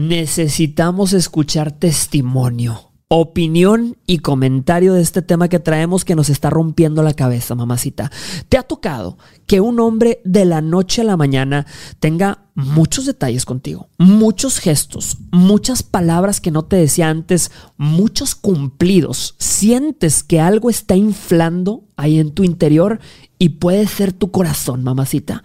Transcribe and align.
necesitamos 0.00 1.12
escuchar 1.12 1.72
testimonio 1.72 2.90
opinión 3.12 3.96
y 4.06 4.20
comentario 4.20 4.94
de 4.94 5.02
este 5.02 5.20
tema 5.20 5.48
que 5.48 5.58
traemos 5.58 6.04
que 6.04 6.14
nos 6.14 6.30
está 6.30 6.48
rompiendo 6.48 7.02
la 7.02 7.12
cabeza, 7.12 7.56
mamacita. 7.56 8.08
¿Te 8.48 8.56
ha 8.56 8.62
tocado 8.62 9.18
que 9.48 9.60
un 9.60 9.80
hombre 9.80 10.20
de 10.24 10.44
la 10.44 10.60
noche 10.60 11.02
a 11.02 11.04
la 11.04 11.16
mañana 11.16 11.66
tenga 11.98 12.44
muchos 12.54 13.06
detalles 13.06 13.44
contigo, 13.44 13.88
muchos 13.98 14.60
gestos, 14.60 15.18
muchas 15.32 15.82
palabras 15.82 16.40
que 16.40 16.52
no 16.52 16.62
te 16.62 16.76
decía 16.76 17.10
antes, 17.10 17.50
muchos 17.76 18.36
cumplidos? 18.36 19.34
Sientes 19.38 20.22
que 20.22 20.38
algo 20.38 20.70
está 20.70 20.94
inflando 20.94 21.88
ahí 21.96 22.20
en 22.20 22.30
tu 22.30 22.44
interior 22.44 23.00
y 23.40 23.48
puede 23.48 23.88
ser 23.88 24.12
tu 24.12 24.30
corazón, 24.30 24.84
mamacita. 24.84 25.42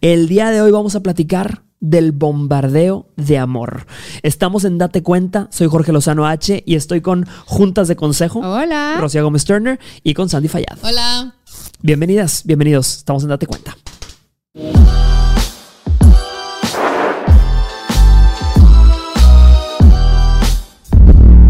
El 0.00 0.28
día 0.28 0.52
de 0.52 0.62
hoy 0.62 0.70
vamos 0.70 0.94
a 0.94 1.02
platicar 1.02 1.67
del 1.80 2.12
bombardeo 2.12 3.08
de 3.16 3.38
amor. 3.38 3.86
Estamos 4.22 4.64
en 4.64 4.78
Date 4.78 5.02
Cuenta, 5.02 5.48
soy 5.50 5.68
Jorge 5.68 5.92
Lozano 5.92 6.26
H 6.26 6.62
y 6.66 6.74
estoy 6.74 7.00
con 7.00 7.26
Juntas 7.46 7.88
de 7.88 7.96
Consejo. 7.96 8.40
Hola. 8.40 8.96
Rocío 9.00 9.24
Gómez 9.24 9.44
Turner 9.44 9.78
y 10.02 10.14
con 10.14 10.28
Sandy 10.28 10.48
Fallad. 10.48 10.78
Hola. 10.82 11.34
Bienvenidas, 11.80 12.42
bienvenidos. 12.44 12.98
Estamos 12.98 13.22
en 13.22 13.28
Date 13.30 13.46
Cuenta. 13.46 13.76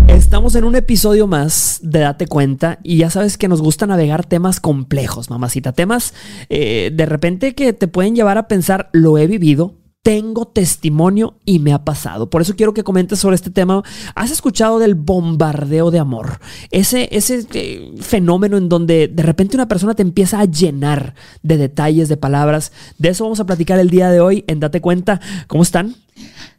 Estamos 0.08 0.54
en 0.56 0.64
un 0.64 0.76
episodio 0.76 1.26
más 1.26 1.80
de 1.82 2.00
Date 2.00 2.26
Cuenta 2.26 2.80
y 2.82 2.98
ya 2.98 3.08
sabes 3.08 3.38
que 3.38 3.48
nos 3.48 3.62
gusta 3.62 3.86
navegar 3.86 4.26
temas 4.26 4.60
complejos, 4.60 5.30
mamacita. 5.30 5.72
Temas 5.72 6.12
eh, 6.50 6.90
de 6.92 7.06
repente 7.06 7.54
que 7.54 7.72
te 7.72 7.88
pueden 7.88 8.14
llevar 8.14 8.36
a 8.36 8.46
pensar, 8.46 8.90
lo 8.92 9.16
he 9.16 9.26
vivido, 9.26 9.74
tengo 10.02 10.46
testimonio 10.46 11.34
y 11.44 11.58
me 11.58 11.72
ha 11.72 11.84
pasado. 11.84 12.30
Por 12.30 12.40
eso 12.40 12.56
quiero 12.56 12.72
que 12.72 12.84
comentes 12.84 13.18
sobre 13.18 13.36
este 13.36 13.50
tema. 13.50 13.82
¿Has 14.14 14.30
escuchado 14.30 14.78
del 14.78 14.94
bombardeo 14.94 15.90
de 15.90 15.98
amor? 15.98 16.40
Ese, 16.70 17.08
ese 17.12 17.46
eh, 17.52 17.92
fenómeno 18.00 18.56
en 18.56 18.68
donde 18.68 19.08
de 19.08 19.22
repente 19.22 19.56
una 19.56 19.68
persona 19.68 19.94
te 19.94 20.02
empieza 20.02 20.40
a 20.40 20.44
llenar 20.44 21.14
de 21.42 21.56
detalles, 21.56 22.08
de 22.08 22.16
palabras. 22.16 22.72
De 22.96 23.10
eso 23.10 23.24
vamos 23.24 23.40
a 23.40 23.46
platicar 23.46 23.78
el 23.78 23.90
día 23.90 24.10
de 24.10 24.20
hoy 24.20 24.44
en 24.46 24.60
Date 24.60 24.80
Cuenta. 24.80 25.20
¿Cómo 25.46 25.62
están? 25.62 25.94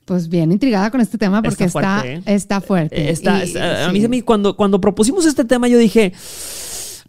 Pues 0.06 0.28
bien 0.30 0.52
intrigada 0.52 0.92
con 0.92 1.02
este 1.02 1.17
tema 1.17 1.42
porque 1.42 1.64
está 1.64 2.04
está 2.26 2.62
fuerte. 2.62 3.10
Está, 3.10 3.44
¿eh? 3.44 3.84
a 3.84 3.92
mí, 3.92 4.22
cuando, 4.22 4.56
cuando 4.56 4.82
propusimos 4.82 5.26
este 5.26 5.45
tema 5.45 5.67
yo 5.67 5.78
dije... 5.78 6.14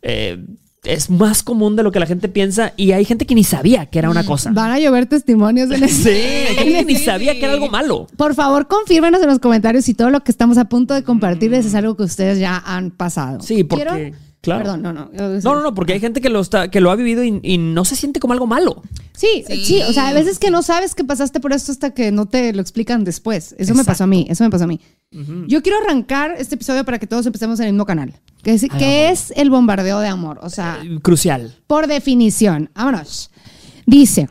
Eh, 0.02 0.42
es 0.84 1.10
más 1.10 1.42
común 1.42 1.76
de 1.76 1.82
lo 1.82 1.92
que 1.92 2.00
la 2.00 2.06
gente 2.06 2.28
piensa 2.28 2.72
y 2.76 2.92
hay 2.92 3.04
gente 3.04 3.26
que 3.26 3.34
ni 3.34 3.44
sabía 3.44 3.86
que 3.86 3.98
era 3.98 4.10
una 4.10 4.22
mm. 4.22 4.26
cosa. 4.26 4.50
Van 4.52 4.70
a 4.70 4.78
llover 4.78 5.06
testimonios 5.06 5.70
en 5.70 5.88
Sí, 5.88 6.08
hay 6.08 6.54
gente 6.54 6.72
que 6.72 6.84
ni 6.84 6.96
sabía 6.96 7.34
que 7.34 7.44
era 7.44 7.52
algo 7.52 7.68
malo. 7.68 8.06
Por 8.16 8.34
favor, 8.34 8.66
confírmenos 8.66 9.20
en 9.20 9.28
los 9.28 9.38
comentarios 9.38 9.84
si 9.84 9.94
todo 9.94 10.10
lo 10.10 10.20
que 10.20 10.30
estamos 10.30 10.58
a 10.58 10.66
punto 10.66 10.94
de 10.94 11.02
compartirles 11.04 11.66
es 11.66 11.74
algo 11.74 11.96
que 11.96 12.04
ustedes 12.04 12.38
ya 12.38 12.62
han 12.64 12.90
pasado. 12.90 13.40
Sí, 13.40 13.64
porque... 13.64 14.14
Claro. 14.40 14.62
Perdón, 14.62 14.82
no, 14.82 14.92
no. 14.92 15.10
No, 15.12 15.54
no, 15.54 15.62
no, 15.62 15.74
porque 15.74 15.92
hay 15.92 16.00
gente 16.00 16.22
que 16.22 16.30
lo, 16.30 16.40
está, 16.40 16.70
que 16.70 16.80
lo 16.80 16.90
ha 16.90 16.96
vivido 16.96 17.22
y, 17.22 17.58
no 17.58 17.84
se 17.84 17.94
siente 17.94 18.20
como 18.20 18.32
algo 18.32 18.46
malo. 18.46 18.82
Sí, 19.12 19.44
sí, 19.46 19.82
O 19.82 19.92
sea, 19.92 20.08
a 20.08 20.12
veces 20.14 20.38
que 20.38 20.50
no 20.50 20.62
sabes 20.62 20.94
que 20.94 21.04
pasaste 21.04 21.40
por 21.40 21.52
esto 21.52 21.72
hasta 21.72 21.90
que 21.90 22.10
no 22.10 22.26
te 22.26 22.52
lo 22.54 22.62
explican 22.62 23.04
después. 23.04 23.54
Eso 23.58 23.74
me 23.74 23.84
pasó 23.84 24.04
a 24.04 24.06
mí, 24.06 24.26
eso 24.30 24.42
me 24.44 24.50
pasó 24.50 24.64
a 24.64 24.66
mí. 24.66 24.80
Yo 25.46 25.62
quiero 25.62 25.78
arrancar 25.78 26.34
este 26.38 26.54
episodio 26.54 26.84
para 26.84 26.98
que 26.98 27.06
todos 27.06 27.26
empecemos 27.26 27.60
en 27.60 27.66
el 27.66 27.72
mismo 27.72 27.84
canal. 27.84 28.14
¿Qué 28.42 28.54
es, 28.54 28.64
es 28.78 29.32
el 29.36 29.50
bombardeo 29.50 30.00
de 30.00 30.08
amor? 30.08 30.38
O 30.42 30.48
sea, 30.48 30.80
eh, 30.82 31.00
crucial. 31.02 31.54
Por 31.66 31.86
definición. 31.86 32.70
Vámonos. 32.74 33.30
Dice. 33.86 34.28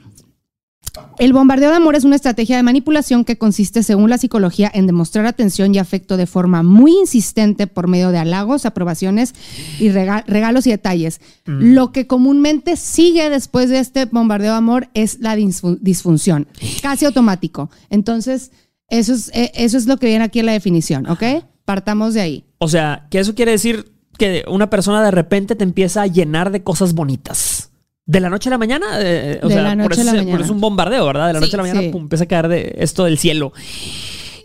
El 1.17 1.33
bombardeo 1.33 1.69
de 1.69 1.75
amor 1.75 1.95
es 1.95 2.03
una 2.03 2.16
estrategia 2.16 2.58
de 2.58 2.64
manipulación 2.64 3.25
que 3.25 3.38
consiste, 3.38 3.83
según 3.83 4.09
la 4.09 4.17
psicología, 4.17 4.72
en 4.73 4.88
demostrar 4.88 5.25
atención 5.25 5.75
y 5.75 5.80
afecto 5.80 6.17
de 6.17 6.28
forma 6.28 6.64
muy 6.64 6.92
insistente 6.92 7.67
por 7.67 7.88
medio 7.88 8.11
de 8.11 8.17
halagos, 8.17 8.66
aprobaciones 8.66 9.33
y 9.80 9.89
regalos 9.89 10.67
y 10.67 10.72
detalles. 10.72 11.22
Mm. 11.45 11.73
Lo 11.73 11.92
que 11.92 12.08
comúnmente 12.08 12.76
sigue 12.76 13.30
después 13.30 13.70
de 13.70 13.80
este 13.80 14.05
bombardeo 14.05 14.52
de 14.52 14.58
amor 14.58 14.89
es 14.93 15.20
la 15.20 15.36
disfunción, 15.36 16.48
casi 16.82 17.05
automático. 17.05 17.70
Entonces, 17.89 18.52
eso 18.89 19.14
es, 19.14 19.30
eh, 19.33 19.52
eso 19.55 19.77
es 19.77 19.86
lo 19.86 19.98
que 19.98 20.08
viene 20.08 20.23
aquí 20.23 20.39
en 20.39 20.45
la 20.48 20.54
definición, 20.54 21.08
¿ok? 21.08 21.23
Partamos 21.66 22.14
de 22.14 22.21
ahí. 22.21 22.45
O 22.58 22.67
sea, 22.67 23.08
que 23.10 23.20
eso 23.20 23.36
quiere 23.36 23.52
decir 23.52 23.93
que 24.17 24.43
una 24.48 24.70
persona 24.70 25.04
de 25.04 25.11
repente 25.11 25.55
te 25.55 25.64
empieza 25.64 26.02
a 26.02 26.08
llenar 26.08 26.52
de 26.52 26.64
cosas 26.64 26.93
bonitas. 26.93 27.68
De 28.09 28.20
la 28.20 28.27
noche 28.27 28.49
a 28.49 28.52
la 28.52 28.58
mañana, 28.58 28.87
eh, 28.95 29.39
de 29.39 29.55
la 29.61 29.75
noche 29.75 29.83
por, 29.83 29.93
eso, 29.93 30.02
a 30.02 30.05
la 30.05 30.23
mañana. 30.23 30.43
es 30.43 30.49
un 30.49 30.59
bombardeo, 30.59 31.05
¿verdad? 31.05 31.27
De 31.27 31.33
la 31.33 31.39
noche 31.42 31.55
a 31.55 31.58
la 31.58 31.64
mañana 31.64 31.81
empieza 31.81 32.23
a 32.23 32.27
caer 32.27 32.47
de 32.47 32.75
esto 32.80 33.03
del 33.03 33.20
cielo 33.20 33.53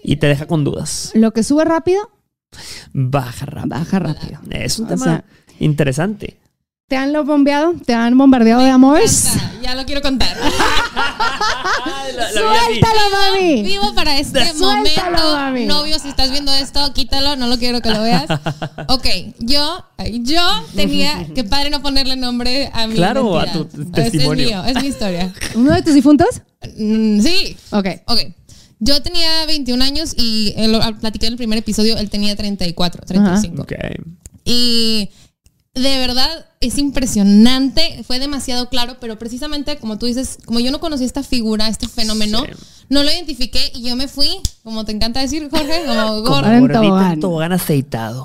y 0.02 0.16
te 0.16 0.26
deja 0.26 0.47
con 0.47 0.64
dudas. 0.64 1.12
Lo 1.14 1.30
que 1.30 1.42
sube 1.42 1.64
rápido, 1.64 2.10
baja 2.92 3.47
rápido. 3.47 3.78
Baja 3.78 3.98
rápido. 4.00 4.41
Es 4.50 4.78
un 4.78 4.88
tema 4.88 5.24
interesante. 5.60 6.38
¿Te 6.88 6.97
han 6.97 7.14
lo 7.14 7.24
bombeado? 7.24 7.72
¿Te 7.86 7.94
han 7.94 8.19
bombardeado 8.19 8.62
de 8.62 8.69
amores? 8.69 9.32
Ya 9.62 9.74
lo 9.74 9.86
quiero 9.86 10.03
contar. 10.03 10.36
Suéltalo, 12.32 13.10
mami. 13.12 13.62
Vivo 13.62 13.94
para 13.94 14.19
este 14.19 14.53
momento. 14.55 15.66
Novio, 15.66 15.99
si 15.99 16.09
estás 16.09 16.31
viendo 16.31 16.53
esto, 16.53 16.93
quítalo, 16.93 17.37
no 17.37 17.47
lo 17.47 17.59
quiero 17.59 17.81
que 17.81 17.91
lo 17.91 18.03
veas. 18.03 18.27
Ok, 18.88 19.06
yo, 19.41 19.84
yo 20.22 20.43
tenía, 20.75 21.27
que 21.34 21.44
padre 21.44 21.71
no 21.71 21.83
ponerle 21.83 22.16
nombre 22.16 22.71
a 22.72 22.87
mi 22.87 22.94
Claro, 22.94 23.38
a 23.38 23.50
tu 23.50 23.65
testimonio. 23.66 24.44
Es, 24.44 24.50
mío, 24.50 24.65
es 24.65 24.83
mi 24.83 24.88
historia. 24.88 25.33
¿Uno 25.54 25.72
de 25.72 25.83
tus 25.83 25.94
difuntos? 25.94 26.43
Mm, 26.77 27.21
sí. 27.21 27.56
Ok. 27.71 27.87
Ok. 28.06 28.21
Yo 28.81 29.00
tenía 29.03 29.47
21 29.47 29.83
años 29.83 30.15
y 30.16 30.53
él, 30.56 30.78
platiqué 31.00 31.27
en 31.27 31.33
el 31.33 31.37
primer 31.38 31.59
episodio, 31.59 31.97
él 31.97 32.10
tenía 32.10 32.37
34, 32.37 33.06
35. 33.06 33.62
Ok. 33.62 33.72
Y 34.44 35.09
de 35.74 35.98
verdad 35.98 36.46
es 36.60 36.78
impresionante, 36.78 38.04
fue 38.06 38.20
demasiado 38.20 38.68
claro, 38.68 38.96
pero 39.00 39.18
precisamente 39.18 39.76
como 39.76 39.98
tú 39.98 40.06
dices, 40.06 40.38
como 40.44 40.60
yo 40.60 40.70
no 40.70 40.78
conocía 40.78 41.06
esta 41.06 41.24
figura, 41.24 41.68
este 41.68 41.88
fenómeno, 41.88 42.44
no 42.88 43.02
lo 43.02 43.10
identifiqué 43.10 43.72
y 43.74 43.82
yo 43.82 43.96
me 43.96 44.06
fui, 44.06 44.28
como 44.62 44.84
te 44.84 44.92
encanta 44.92 45.20
decir, 45.20 45.48
Jorge, 45.50 45.82
como 45.86 46.22
gordo. 46.22 46.68
Como 46.68 47.18
tobogán 47.20 47.52
aceitado. 47.52 48.24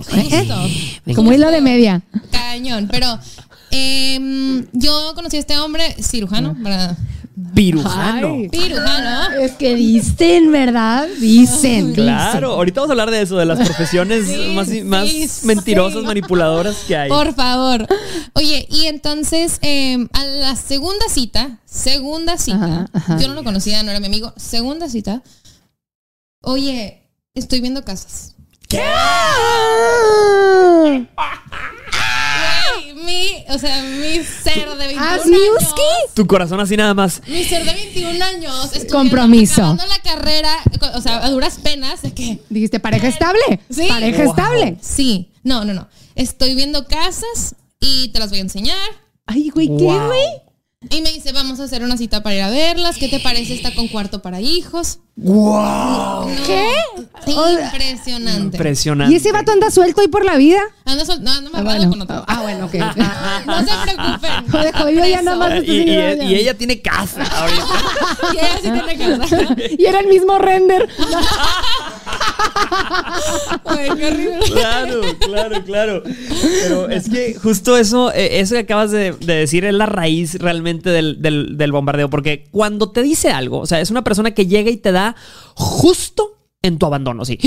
como 1.16 1.34
hilo 1.34 1.50
de 1.50 1.62
media. 1.62 2.04
Cañón, 2.32 2.88
pero 2.92 3.18
em, 3.72 4.68
yo 4.74 5.14
conocí 5.16 5.38
a 5.38 5.40
este 5.40 5.58
hombre 5.58 5.96
cirujano, 6.02 6.56
para 6.62 6.96
Pirujano. 7.54 8.50
Pirujano. 8.52 9.40
Es 9.40 9.54
que 9.54 9.76
dicen, 9.76 10.52
¿verdad? 10.52 11.08
Dicen. 11.20 11.94
Claro, 11.94 12.54
ahorita 12.54 12.82
vamos 12.82 12.90
a 12.90 12.94
hablar 12.94 13.12
de 13.12 13.22
eso, 13.22 13.38
de 13.38 13.46
las 13.46 13.60
profesiones 13.68 14.26
más, 14.84 15.44
mentirosas, 15.44 16.04
manipuladoras 16.04 16.78
que 16.88 16.96
hay. 16.96 17.10
Por 17.10 17.34
favor. 17.34 17.88
Oye, 18.34 18.68
y 18.70 18.86
entonces, 18.86 19.60
em, 19.62 20.08
a 20.14 20.24
la 20.26 20.56
segunda 20.56 21.06
cita, 21.10 21.60
segunda 21.66 22.38
cita, 22.38 22.90
yo 23.20 23.28
no 23.28 23.34
lo 23.36 23.44
conocía, 23.44 23.84
no 23.84 23.92
era 23.92 24.00
mi 24.00 24.08
amigo, 24.08 24.34
segunda 24.38 24.90
cita, 24.90 25.22
oye, 26.42 27.04
estoy 27.34 27.62
viendo 27.62 27.84
casas. 27.84 28.36
¿Qué? 28.68 28.84
mi, 33.10 33.46
o 33.50 33.58
sea, 33.58 33.82
mi 33.82 34.24
ser 34.24 34.70
de 34.70 34.88
21 34.88 35.08
años. 35.10 35.76
Tu 36.14 36.28
corazón 36.28 36.60
así 36.60 36.78
nada 36.78 36.94
más. 36.94 37.22
Mi 37.28 37.44
ser 37.44 37.66
de 37.66 37.74
21 37.74 38.24
años. 38.24 38.72
Compromiso. 38.92 39.62
Acabando 39.62 39.86
la 39.88 40.00
carrera, 40.00 40.52
o 40.96 41.02
sea, 41.02 41.26
a 41.26 41.30
duras 41.30 41.60
penas, 41.62 42.02
de 42.02 42.14
que... 42.14 42.40
Dijiste, 42.50 42.80
pareja 42.80 43.08
estable. 43.08 43.60
Sí. 43.70 43.88
Pareja 43.88 44.24
estable. 44.24 44.78
Sí. 44.82 45.32
No, 45.44 45.66
no, 45.66 45.74
no. 45.74 45.88
Estoy 46.16 46.56
viendo 46.56 46.86
casas 46.86 47.56
y 47.80 48.10
te 48.10 48.20
las 48.20 48.30
voy 48.30 48.40
a 48.40 48.42
enseñar. 48.42 48.90
Ay, 49.26 49.50
güey, 49.50 49.68
¿qué, 49.68 49.74
güey? 49.84 50.49
Y 50.82 51.02
me 51.02 51.12
dice, 51.12 51.34
vamos 51.34 51.60
a 51.60 51.66
hacer 51.66 51.84
una 51.84 51.98
cita 51.98 52.24
para 52.24 52.36
ir 52.36 52.42
a 52.42 52.50
verlas. 52.50 52.96
¿Qué 52.98 53.10
te 53.10 53.20
parece? 53.20 53.54
Está 53.54 53.76
con 53.76 53.90
cuarto 53.90 54.22
para 54.22 54.40
hijos. 54.40 55.00
¡Wow! 55.18 56.30
¿Qué? 56.46 56.72
Impresionante. 57.28 58.56
Impresionante. 58.56 59.14
¿Y 59.14 59.18
ese 59.18 59.34
vato 59.34 59.52
anda 59.52 59.72
suelto 59.72 60.00
ahí 60.00 60.08
por 60.08 60.24
la 60.24 60.38
vida? 60.38 60.62
Anda 60.86 61.06
suelto. 61.06 61.26
No, 61.26 61.42
no 61.42 61.50
me 61.50 61.70
ah, 61.70 61.90
con 61.90 62.02
otro. 62.02 62.24
Ah, 62.26 62.42
bueno, 62.44 62.68
ok. 62.68 62.74
no 63.46 63.60
se 63.60 63.72
preocupen. 63.84 64.96
yo 64.96 65.06
ya 65.06 65.22
nada 65.22 65.36
más 65.36 65.64
y, 65.66 65.82
y, 65.82 66.36
ella 66.36 66.54
tiene 66.54 66.82
casa 66.82 67.26
ahorita. 67.26 67.66
y 68.34 68.38
ella 68.38 68.56
sí 68.56 68.72
tiene 68.72 69.18
casa. 69.20 69.56
y 69.78 69.86
era 69.86 70.00
el 70.00 70.08
mismo 70.08 70.38
render. 70.38 70.88
Ay, 73.66 73.90
qué 73.98 74.08
horrible. 74.08 74.40
Claro, 74.52 75.02
claro, 75.20 75.64
claro. 75.64 76.04
Pero 76.64 76.90
es 76.90 77.10
que 77.10 77.36
justo 77.36 77.78
eso, 77.78 78.12
eh, 78.14 78.40
eso 78.40 78.56
que 78.56 78.62
acabas 78.62 78.92
de, 78.92 79.14
decir 79.14 79.66
es 79.66 79.74
la 79.74 79.86
raíz 79.86 80.36
realmente 80.40 80.90
del, 80.90 81.22
del 81.22 81.72
bombardeo. 81.72 82.10
Porque 82.10 82.48
cuando 82.52 82.92
te 82.92 83.04
dice 83.04 83.30
algo, 83.30 83.60
o 83.60 83.66
sea, 83.66 83.82
es 83.82 83.92
una 83.92 84.04
persona 84.04 84.32
que 84.32 84.48
llega 84.48 84.70
y 84.70 84.78
te 84.78 84.92
da 84.92 85.16
justo 85.56 86.40
en 86.62 86.78
tu 86.78 86.86
abandono, 86.86 87.24
sí. 87.24 87.38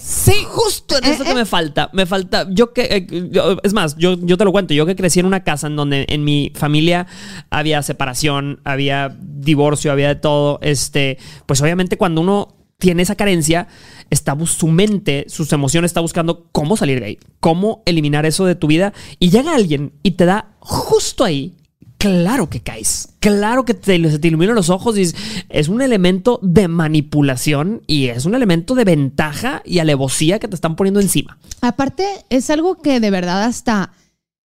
Sí, 0.00 0.34
justo 0.46 0.96
en 0.96 1.04
eso 1.04 1.24
que 1.24 1.34
me 1.34 1.44
falta. 1.44 1.90
Me 1.92 2.06
falta. 2.06 2.46
Yo 2.50 2.72
que. 2.72 2.82
Eh, 2.82 3.58
es 3.62 3.72
más, 3.72 3.96
yo, 3.96 4.16
yo 4.20 4.38
te 4.38 4.44
lo 4.44 4.52
cuento. 4.52 4.72
Yo 4.72 4.86
que 4.86 4.94
crecí 4.94 5.18
en 5.18 5.26
una 5.26 5.42
casa 5.42 5.66
en 5.66 5.74
donde 5.74 6.06
en 6.08 6.22
mi 6.22 6.52
familia 6.54 7.08
había 7.50 7.82
separación, 7.82 8.60
había 8.64 9.16
divorcio, 9.20 9.90
había 9.90 10.08
de 10.08 10.14
todo. 10.14 10.60
Este. 10.62 11.18
Pues 11.46 11.60
obviamente 11.60 11.98
cuando 11.98 12.20
uno 12.20 12.54
tiene 12.82 13.02
esa 13.04 13.14
carencia, 13.14 13.68
está 14.10 14.36
su 14.44 14.66
mente, 14.66 15.24
sus 15.28 15.52
emociones 15.52 15.90
está 15.90 16.00
buscando 16.00 16.48
cómo 16.50 16.76
salir 16.76 16.98
de 16.98 17.06
ahí, 17.06 17.18
cómo 17.38 17.80
eliminar 17.86 18.26
eso 18.26 18.44
de 18.44 18.56
tu 18.56 18.66
vida 18.66 18.92
y 19.20 19.30
llega 19.30 19.54
alguien 19.54 19.92
y 20.02 20.12
te 20.12 20.24
da 20.24 20.56
justo 20.58 21.22
ahí 21.22 21.54
claro 21.96 22.50
que 22.50 22.58
caes. 22.58 23.10
Claro 23.20 23.64
que 23.64 23.74
te, 23.74 24.18
te 24.18 24.28
iluminan 24.28 24.56
los 24.56 24.68
ojos 24.68 24.98
y 24.98 25.02
es, 25.48 25.68
un 25.68 25.80
elemento 25.80 26.40
de 26.42 26.66
manipulación 26.66 27.82
y 27.86 28.08
es 28.08 28.24
un 28.24 28.34
elemento 28.34 28.74
de 28.74 28.82
ventaja 28.82 29.62
y 29.64 29.78
alevosía 29.78 30.40
que 30.40 30.48
te 30.48 30.56
están 30.56 30.74
poniendo 30.74 30.98
encima. 30.98 31.38
Aparte, 31.60 32.04
es 32.30 32.50
algo 32.50 32.82
que 32.82 32.98
de 32.98 33.12
verdad 33.12 33.44
hasta 33.44 33.92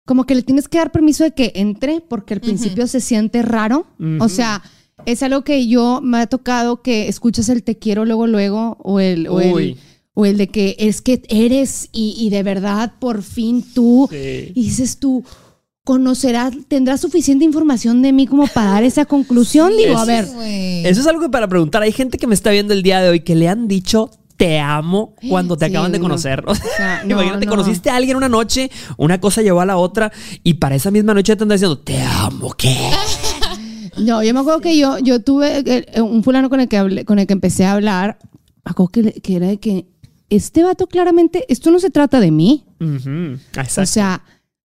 como 0.06 0.26
que 0.26 0.36
le 0.36 0.42
tienes 0.42 0.68
que 0.68 0.78
dar 0.78 0.92
permiso 0.92 1.24
de 1.24 1.32
que 1.32 1.50
entre 1.56 2.00
porque 2.00 2.34
al 2.34 2.40
principio 2.40 2.86
se 2.86 3.00
siente 3.00 3.42
raro. 3.42 3.88
O 4.20 4.28
sea, 4.28 4.62
es 5.06 5.22
algo 5.22 5.42
que 5.42 5.66
yo 5.66 6.00
me 6.02 6.18
ha 6.18 6.26
tocado 6.26 6.82
que 6.82 7.08
escuchas 7.08 7.48
el 7.48 7.62
te 7.62 7.78
quiero 7.78 8.04
luego, 8.04 8.26
luego 8.26 8.76
o 8.80 9.00
el... 9.00 9.28
O 9.28 9.40
el 9.40 9.78
o 10.14 10.26
el 10.26 10.36
de 10.36 10.48
que 10.48 10.76
es 10.78 11.00
que 11.00 11.22
eres 11.28 11.88
y, 11.90 12.28
de 12.30 12.42
verdad 12.42 12.92
por 12.98 13.22
fin 13.22 13.64
tú 13.74 14.10
y 14.12 14.52
dices 14.52 14.98
tú, 14.98 15.24
conocerás, 15.84 16.52
tendrás 16.68 17.00
suficiente 17.00 17.44
información 17.44 18.02
de 18.02 18.12
mí 18.12 18.26
como 18.26 18.46
para 18.46 18.72
dar 18.72 18.84
esa 18.84 19.04
conclusión. 19.04 19.72
Digo, 19.76 19.98
a 19.98 20.04
ver. 20.04 20.26
Eso 20.84 21.00
es 21.00 21.06
algo 21.06 21.22
que 21.22 21.28
para 21.28 21.48
preguntar. 21.48 21.82
Hay 21.82 21.92
gente 21.92 22.18
que 22.18 22.26
me 22.26 22.34
está 22.34 22.50
viendo 22.50 22.72
el 22.72 22.82
día 22.82 23.00
de 23.00 23.08
hoy 23.08 23.20
que 23.20 23.34
le 23.34 23.48
han 23.48 23.68
dicho 23.68 24.10
te 24.36 24.58
amo 24.58 25.14
cuando 25.28 25.56
te 25.56 25.66
acaban 25.66 25.92
de 25.92 26.00
conocer. 26.00 26.44
O 26.52 26.54
sea, 26.54 27.02
imagínate, 27.04 27.46
conociste 27.46 27.90
a 27.90 27.96
alguien 27.96 28.16
una 28.16 28.28
noche, 28.28 28.70
una 28.96 29.20
cosa 29.20 29.42
llevó 29.42 29.60
a 29.60 29.66
la 29.66 29.76
otra 29.76 30.12
y 30.42 30.54
para 30.54 30.74
esa 30.74 30.90
misma 30.90 31.14
noche 31.14 31.36
te 31.36 31.42
andan 31.42 31.56
diciendo, 31.56 31.78
te 31.78 32.02
amo, 32.02 32.52
¿qué? 32.52 32.90
No, 34.02 34.22
yo 34.22 34.34
me 34.34 34.40
acuerdo 34.40 34.60
que 34.60 34.76
yo, 34.76 34.98
yo 34.98 35.20
tuve 35.20 35.62
eh, 35.64 36.00
un 36.00 36.22
fulano 36.22 36.50
con 36.50 36.60
el 36.60 36.68
que 36.68 36.76
hablé, 36.76 37.04
con 37.04 37.18
el 37.18 37.26
que 37.26 37.32
empecé 37.32 37.64
a 37.64 37.72
hablar, 37.72 38.18
acuerdo 38.64 38.90
que, 38.90 39.20
que 39.20 39.36
era 39.36 39.48
de 39.48 39.58
que 39.58 39.86
este 40.30 40.62
vato 40.62 40.86
claramente, 40.86 41.44
esto 41.48 41.70
no 41.70 41.78
se 41.78 41.90
trata 41.90 42.18
de 42.20 42.30
mí. 42.30 42.64
O 43.82 43.86
sea, 43.86 44.24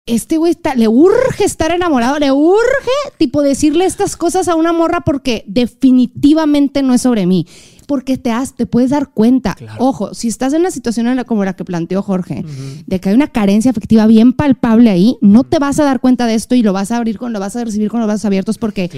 este 0.07 0.37
güey 0.39 0.57
le 0.77 0.89
urge 0.89 1.45
estar 1.45 1.71
enamorado, 1.71 2.19
le 2.19 2.31
urge 2.33 2.91
tipo 3.19 3.43
decirle 3.43 3.85
estas 3.85 4.17
cosas 4.17 4.49
a 4.49 4.55
una 4.55 4.73
morra 4.73 5.03
porque 5.03 5.45
definitivamente 5.47 6.83
no 6.83 6.95
es 6.95 7.03
sobre 7.03 7.27
mí. 7.27 7.47
Porque 7.89 8.19
te, 8.19 8.31
has, 8.31 8.55
te 8.55 8.67
puedes 8.67 8.91
dar 8.91 9.09
cuenta, 9.09 9.57
ojo, 9.79 10.13
si 10.13 10.29
estás 10.29 10.53
en 10.53 10.61
una 10.61 10.71
situación 10.71 11.25
como 11.25 11.43
la 11.43 11.57
que 11.57 11.65
planteó 11.65 12.03
Jorge, 12.03 12.45
de 12.87 13.01
que 13.01 13.09
hay 13.09 13.15
una 13.15 13.29
carencia 13.29 13.71
afectiva 13.71 14.07
bien 14.07 14.35
palpable 14.35 14.91
ahí, 14.91 15.17
no 15.23 15.43
te 15.43 15.59
vas 15.59 15.81
a 15.81 15.85
dar 15.85 15.99
cuenta 15.99 16.27
de 16.27 16.35
esto 16.35 16.55
y 16.55 16.63
lo 16.63 16.75
vas 16.75 16.93
a 16.93 16.99
abrir 16.99 17.17
con, 17.17 17.33
lo 17.33 17.41
vas 17.41 17.57
a 17.57 17.65
recibir 17.65 17.89
con 17.89 18.01
los 18.01 18.07
brazos 18.07 18.27
abiertos 18.27 18.59
porque 18.59 18.91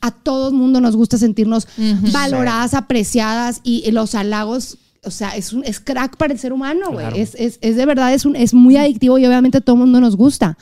a 0.00 0.10
todo 0.10 0.48
el 0.48 0.54
mundo 0.54 0.80
nos 0.80 0.96
gusta 0.96 1.18
sentirnos 1.18 1.68
valoradas, 2.12 2.74
apreciadas 2.74 3.60
y 3.62 3.88
los 3.92 4.16
halagos 4.16 4.78
o 5.04 5.10
sea, 5.10 5.30
es, 5.30 5.52
un, 5.52 5.64
es 5.64 5.78
crack 5.78 6.16
para 6.16 6.32
el 6.32 6.38
ser 6.38 6.52
humano, 6.52 6.92
güey. 6.92 7.20
Es, 7.20 7.36
es, 7.36 7.58
es, 7.60 7.76
de 7.76 7.86
verdad, 7.86 8.12
es, 8.12 8.24
un, 8.24 8.36
es 8.36 8.54
muy 8.54 8.76
adictivo 8.76 9.18
y 9.18 9.26
obviamente 9.26 9.58
a 9.58 9.60
todo 9.60 9.76
el 9.76 9.80
mundo 9.80 10.00
nos 10.00 10.16
gusta. 10.16 10.56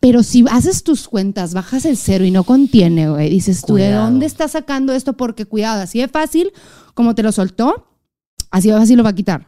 Pero 0.00 0.22
si 0.22 0.44
haces 0.50 0.82
tus 0.82 1.08
cuentas, 1.08 1.52
bajas 1.52 1.84
el 1.84 1.98
cero 1.98 2.24
y 2.24 2.30
no 2.30 2.44
contiene, 2.44 3.10
güey, 3.10 3.28
dices 3.28 3.62
tú, 3.66 3.74
¿de 3.74 3.92
dónde 3.92 4.24
estás 4.24 4.52
sacando 4.52 4.94
esto? 4.94 5.12
Porque 5.12 5.44
cuidado, 5.44 5.82
así 5.82 5.98
de 5.98 6.08
fácil 6.08 6.52
como 6.94 7.14
te 7.14 7.22
lo 7.22 7.32
soltó, 7.32 7.86
así 8.50 8.70
fácil 8.70 8.98
lo 8.98 9.04
va 9.04 9.10
a 9.10 9.14
quitar. 9.14 9.46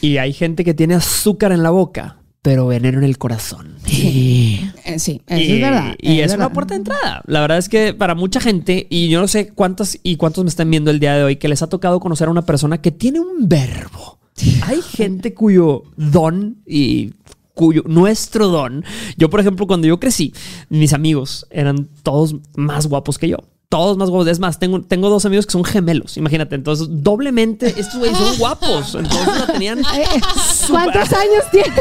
y 0.00 0.18
hay 0.18 0.32
gente 0.32 0.64
que 0.64 0.74
tiene 0.74 0.94
azúcar 0.94 1.52
en 1.52 1.62
la 1.62 1.70
boca, 1.70 2.18
pero 2.44 2.66
veneno 2.66 2.98
en 2.98 3.04
el 3.04 3.16
corazón. 3.16 3.76
Sí, 3.86 4.70
eh, 4.84 4.98
sí 4.98 5.22
eso 5.26 5.52
es 5.54 5.60
verdad. 5.62 5.94
Y 5.98 6.20
es, 6.20 6.34
una 6.34 6.52
puerta 6.52 6.74
de 6.74 6.78
entrada. 6.78 7.22
La 7.26 7.40
verdad 7.40 7.56
es 7.56 7.70
que 7.70 7.94
para 7.94 8.14
mucha 8.14 8.38
gente, 8.38 8.86
y 8.90 9.08
yo 9.08 9.18
no 9.18 9.28
sé 9.28 9.48
cuántas 9.48 9.98
y 10.02 10.16
cuántos 10.16 10.44
me 10.44 10.50
están 10.50 10.70
viendo 10.70 10.90
el 10.90 11.00
día 11.00 11.14
de 11.14 11.24
hoy, 11.24 11.36
que 11.36 11.48
les 11.48 11.62
ha 11.62 11.68
tocado 11.68 12.00
conocer 12.00 12.28
a 12.28 12.30
una 12.30 12.42
persona 12.42 12.82
que 12.82 12.92
tiene 12.92 13.18
un 13.18 13.48
verbo. 13.48 14.18
Hay 14.66 14.82
gente 14.82 15.32
cuyo 15.32 15.84
don 15.96 16.58
y 16.66 17.14
cuyo 17.54 17.82
nuestro 17.86 18.48
don. 18.48 18.84
Yo, 19.16 19.30
por 19.30 19.40
ejemplo, 19.40 19.66
cuando 19.66 19.86
yo 19.86 19.98
crecí, 19.98 20.34
mis 20.68 20.92
amigos 20.92 21.46
eran 21.50 21.88
todos 22.02 22.36
más 22.56 22.88
guapos 22.88 23.16
que 23.16 23.28
yo 23.28 23.38
todos 23.68 23.96
más 23.96 24.10
guapos. 24.10 24.28
Es 24.28 24.38
más, 24.38 24.58
tengo, 24.58 24.80
tengo 24.82 25.08
dos 25.08 25.24
amigos 25.26 25.46
que 25.46 25.52
son 25.52 25.64
gemelos, 25.64 26.16
imagínate. 26.16 26.54
Entonces, 26.54 26.86
doblemente, 26.90 27.68
estos 27.68 27.96
güeyes 27.96 28.16
son 28.16 28.38
guapos. 28.38 28.94
Entonces 28.94 29.38
la 29.38 29.46
tenían. 29.46 29.82
¿Cuántos 30.70 31.12
años 31.12 31.44
tienes? 31.50 31.74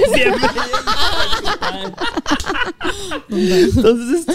Entonces, 3.30 4.26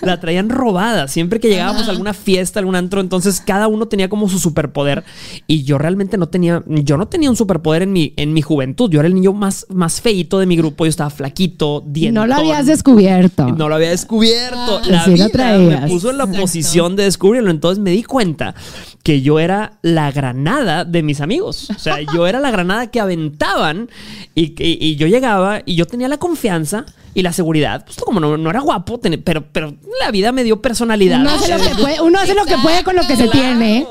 la 0.00 0.20
traían 0.20 0.48
robada. 0.48 1.08
Siempre 1.08 1.40
que 1.40 1.48
llegábamos 1.48 1.88
a 1.88 1.90
alguna 1.90 2.14
fiesta, 2.14 2.60
algún 2.60 2.76
antro, 2.76 3.00
entonces 3.00 3.40
cada 3.40 3.68
uno 3.68 3.86
tenía 3.86 4.08
como 4.08 4.28
su 4.28 4.38
superpoder. 4.38 5.04
Y 5.46 5.64
yo 5.64 5.78
realmente 5.78 6.16
no 6.16 6.28
tenía, 6.28 6.62
yo 6.66 6.96
no 6.96 7.08
tenía 7.08 7.30
un 7.30 7.36
superpoder 7.36 7.82
en 7.82 7.92
mi, 7.92 8.14
en 8.16 8.32
mi 8.32 8.42
juventud. 8.42 8.90
Yo 8.90 9.00
era 9.00 9.08
el 9.08 9.14
niño 9.14 9.32
más, 9.32 9.66
más 9.68 10.00
feito 10.00 10.38
de 10.38 10.46
mi 10.46 10.56
grupo. 10.56 10.84
Yo 10.84 10.90
estaba 10.90 11.10
flaquito, 11.10 11.82
dientón. 11.86 12.28
No 12.28 12.34
lo 12.34 12.40
habías 12.40 12.66
descubierto. 12.66 13.48
No 13.48 13.68
lo 13.68 13.74
había 13.74 13.90
descubierto. 13.90 14.80
La 14.86 15.06
vida 15.06 15.58
me 15.58 15.88
puso 15.88 16.10
en 16.10 16.18
la 16.18 16.26
posición 16.26 16.89
de 16.96 17.04
descubrirlo. 17.04 17.50
Entonces 17.50 17.82
me 17.82 17.90
di 17.90 18.02
cuenta 18.02 18.54
que 19.02 19.22
yo 19.22 19.40
era 19.40 19.78
la 19.82 20.10
granada 20.12 20.84
de 20.84 21.02
mis 21.02 21.20
amigos. 21.20 21.70
O 21.70 21.78
sea, 21.78 22.00
yo 22.14 22.26
era 22.26 22.40
la 22.40 22.50
granada 22.50 22.90
que 22.90 23.00
aventaban 23.00 23.88
y, 24.34 24.54
y 24.58 24.96
yo 24.96 25.06
llegaba 25.06 25.62
y 25.64 25.74
yo 25.74 25.86
tenía 25.86 26.08
la 26.08 26.18
confianza 26.18 26.86
y 27.12 27.22
la 27.22 27.32
seguridad, 27.32 27.84
pues 27.84 27.96
como 27.98 28.20
no, 28.20 28.36
no 28.36 28.50
era 28.50 28.60
guapo, 28.60 29.00
pero, 29.24 29.44
pero 29.52 29.74
la 30.00 30.10
vida 30.10 30.30
me 30.30 30.44
dio 30.44 30.62
personalidad. 30.62 31.20
Uno 31.20 31.30
hace 31.30 31.48
lo 31.48 31.58
que 31.58 31.74
puede, 31.74 32.00
uno 32.00 32.18
hace 32.20 32.34
lo 32.34 32.44
que 32.44 32.56
puede 32.58 32.84
con 32.84 32.94
lo 32.94 33.06
que 33.06 33.16
se 33.16 33.28
tiene. 33.28 33.86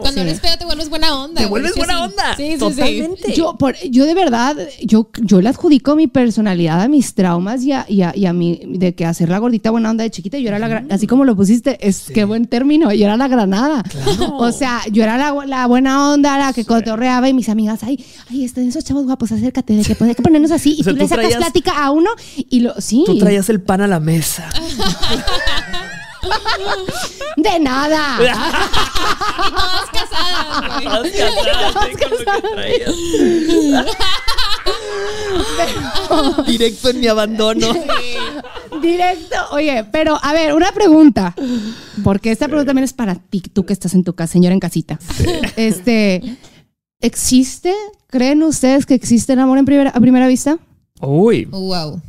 Cuando 0.00 0.22
eres 0.22 0.40
feo 0.40 0.56
te 0.58 0.64
vuelves 0.64 0.88
buena 0.88 1.14
onda. 1.14 1.42
Te 1.42 1.46
vuelves 1.46 1.76
buena 1.76 2.04
onda. 2.04 2.34
Sí, 2.36 2.52
sí, 2.52 2.58
Totalmente. 2.58 3.34
Yo, 3.34 3.56
por, 3.56 3.76
yo 3.88 4.04
de 4.04 4.14
verdad, 4.14 4.56
yo, 4.82 5.10
yo 5.22 5.40
le 5.40 5.48
adjudico 5.48 5.94
mi 5.94 6.06
personalidad 6.06 6.80
a 6.80 6.88
mis 6.88 7.14
traumas 7.14 7.62
y 7.62 7.72
a, 7.72 7.84
y 7.88 8.02
a, 8.02 8.16
y 8.16 8.26
a 8.26 8.32
mi, 8.32 8.60
de 8.64 8.94
que 8.94 9.04
hacer 9.04 9.28
la 9.28 9.38
gordita 9.38 9.70
buena 9.70 9.90
onda 9.90 10.02
de 10.02 10.10
chiquita. 10.10 10.38
Yo 10.38 10.48
era 10.48 10.58
la, 10.58 10.84
así 10.90 11.06
como 11.06 11.24
lo 11.24 11.36
pusiste, 11.36 11.78
es 11.86 12.10
que 12.12 12.24
buen 12.24 12.46
término, 12.46 12.92
yo 12.92 13.04
era 13.04 13.16
la 13.16 13.28
granada. 13.28 13.84
O 14.38 14.52
sea, 14.52 14.82
yo 14.90 15.02
era 15.02 15.16
la, 15.16 15.46
la 15.46 15.66
buena 15.66 16.10
onda, 16.10 16.38
la 16.38 16.52
que 16.52 16.64
cotorreaba 16.64 17.28
y 17.28 17.34
mis 17.34 17.48
amigas, 17.48 17.82
ay, 17.82 18.04
ay, 18.30 18.44
están 18.44 18.68
esos 18.68 18.84
chavos 18.84 19.04
guapos, 19.04 19.32
acércate, 19.32 19.74
de 19.74 19.82
que, 19.82 19.96
hay 20.04 20.14
que 20.14 20.22
ponernos 20.22 20.50
así. 20.50 20.70
Y 20.80 20.82
tú, 20.82 20.92
le 20.92 21.06
sacas 21.06 21.34
plática 21.34 21.72
a 21.84 21.90
uno 21.90 22.10
y 22.36 22.60
lo, 22.60 22.80
sí. 22.80 23.02
Tú 23.04 23.18
traías 23.18 23.48
el 23.50 23.60
pan 23.60 23.82
a 23.82 23.86
la 23.86 24.00
mesa. 24.00 24.48
De 27.36 27.58
nada. 27.58 28.18
y 28.20 28.26
casadas, 29.96 30.82
Directo 36.46 36.90
en 36.90 37.00
mi 37.00 37.06
abandono. 37.06 37.66
Directo. 38.82 39.36
Oye, 39.52 39.84
pero 39.90 40.18
a 40.22 40.32
ver, 40.32 40.54
una 40.54 40.72
pregunta. 40.72 41.34
Porque 42.02 42.30
esta 42.30 42.46
pregunta 42.46 42.70
también 42.70 42.84
es 42.84 42.92
para 42.92 43.14
ti, 43.14 43.40
tú 43.40 43.64
que 43.64 43.72
estás 43.72 43.94
en 43.94 44.04
tu 44.04 44.14
casa, 44.14 44.34
señora 44.34 44.54
en 44.54 44.60
casita. 44.60 44.98
Este, 45.56 46.22
¿existe? 47.00 47.74
¿Creen 48.08 48.42
ustedes 48.42 48.86
que 48.86 48.94
existe 48.94 49.32
el 49.32 49.38
amor 49.40 49.58
en 49.58 49.64
primera, 49.64 49.90
a 49.90 50.00
primera 50.00 50.26
vista? 50.26 50.58
Uy. 51.00 51.44
Wow. 51.46 52.00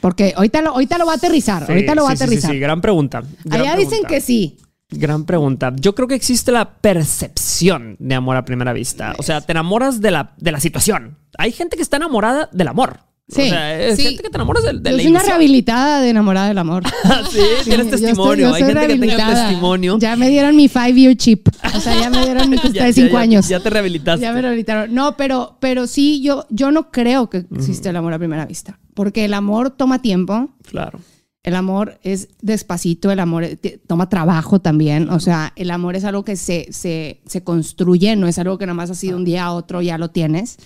Porque 0.00 0.34
ahorita 0.36 0.62
lo, 0.62 0.70
ahorita 0.70 0.98
lo 0.98 1.06
va 1.06 1.12
a 1.12 1.16
aterrizar. 1.16 1.64
ahorita 1.68 1.94
lo 1.94 2.04
va 2.04 2.10
a 2.10 2.12
aterrizar. 2.14 2.50
Sí, 2.50 2.56
sí, 2.56 2.60
gran 2.60 2.80
pregunta. 2.80 3.22
Allá 3.48 3.76
dicen 3.76 4.00
que 4.08 4.20
sí. 4.20 4.58
Gran 4.92 5.24
pregunta. 5.24 5.72
Yo 5.76 5.94
creo 5.94 6.06
que 6.06 6.14
existe 6.14 6.52
la 6.52 6.74
percepción 6.74 7.96
de 7.98 8.14
amor 8.14 8.36
a 8.36 8.44
primera 8.44 8.72
vista. 8.72 9.14
O 9.18 9.22
sea, 9.22 9.40
te 9.40 9.52
enamoras 9.52 10.00
de 10.00 10.10
la, 10.10 10.34
de 10.36 10.52
la 10.52 10.60
situación. 10.60 11.16
Hay 11.38 11.52
gente 11.52 11.76
que 11.76 11.82
está 11.82 11.96
enamorada 11.96 12.48
del 12.52 12.68
amor. 12.68 13.00
Sí. 13.28 13.42
O 13.42 13.48
sea, 13.48 13.80
es 13.80 13.98
gente 13.98 14.22
que 14.22 14.28
te 14.28 14.36
enamoras 14.36 14.64
del, 14.64 14.82
Yo 14.82 14.98
soy 14.98 15.06
una 15.06 15.22
rehabilitada 15.22 16.02
de 16.02 16.10
enamorada 16.10 16.48
del 16.48 16.58
amor. 16.58 16.82
Ah, 17.04 17.22
sí, 17.30 17.40
tienes 17.64 17.90
testimonio. 17.90 18.54
Hay 18.54 18.62
gente 18.62 18.86
que 18.86 18.98
tenga 18.98 19.34
testimonio. 19.34 19.98
Ya 19.98 20.14
me 20.16 20.28
dieron 20.28 20.54
mi 20.54 20.68
five 20.68 20.94
year 20.94 21.16
chip. 21.16 21.48
O 21.74 21.80
sea, 21.80 21.98
ya 21.98 22.10
me 22.10 22.24
dieron 22.24 22.48
mi 22.48 22.58
cuesta 22.60 22.84
de 22.84 22.92
cinco 22.92 23.16
años. 23.16 23.48
Ya 23.48 23.60
te 23.60 23.70
rehabilitaste. 23.70 24.22
Ya 24.22 24.32
me 24.32 24.42
rehabilitaron. 24.42 24.94
No, 24.94 25.16
pero, 25.16 25.56
pero 25.60 25.86
sí, 25.86 26.22
yo, 26.22 26.46
yo 26.50 26.70
no 26.70 26.90
creo 26.90 27.28
que 27.30 27.46
existe 27.54 27.88
el 27.88 27.96
amor 27.96 28.12
a 28.12 28.18
primera 28.18 28.46
vista. 28.46 28.78
Porque 28.94 29.24
el 29.24 29.34
amor 29.34 29.70
toma 29.70 30.00
tiempo. 30.00 30.50
Claro. 30.68 31.00
El 31.42 31.56
amor 31.56 31.98
es 32.02 32.28
despacito, 32.40 33.10
el 33.10 33.18
amor 33.18 33.44
toma 33.88 34.08
trabajo 34.08 34.60
también. 34.60 35.10
O 35.10 35.18
sea, 35.18 35.52
el 35.56 35.70
amor 35.72 35.96
es 35.96 36.04
algo 36.04 36.24
que 36.24 36.36
se, 36.36 36.68
se, 36.72 37.20
se 37.26 37.42
construye, 37.42 38.14
no 38.14 38.28
es 38.28 38.38
algo 38.38 38.58
que 38.58 38.66
nomás 38.66 38.90
así 38.90 39.08
de 39.08 39.16
un 39.16 39.24
día 39.24 39.44
a 39.44 39.52
otro 39.52 39.82
ya 39.82 39.98
lo 39.98 40.10
tienes. 40.10 40.56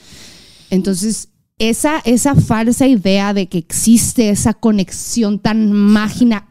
Entonces, 0.69 1.31
esa, 1.59 2.01
esa 2.05 2.35
falsa 2.35 2.87
idea 2.87 3.33
de 3.33 3.49
que 3.49 3.59
existe 3.59 4.29
esa 4.29 4.53
conexión 4.53 5.39
tan, 5.39 5.95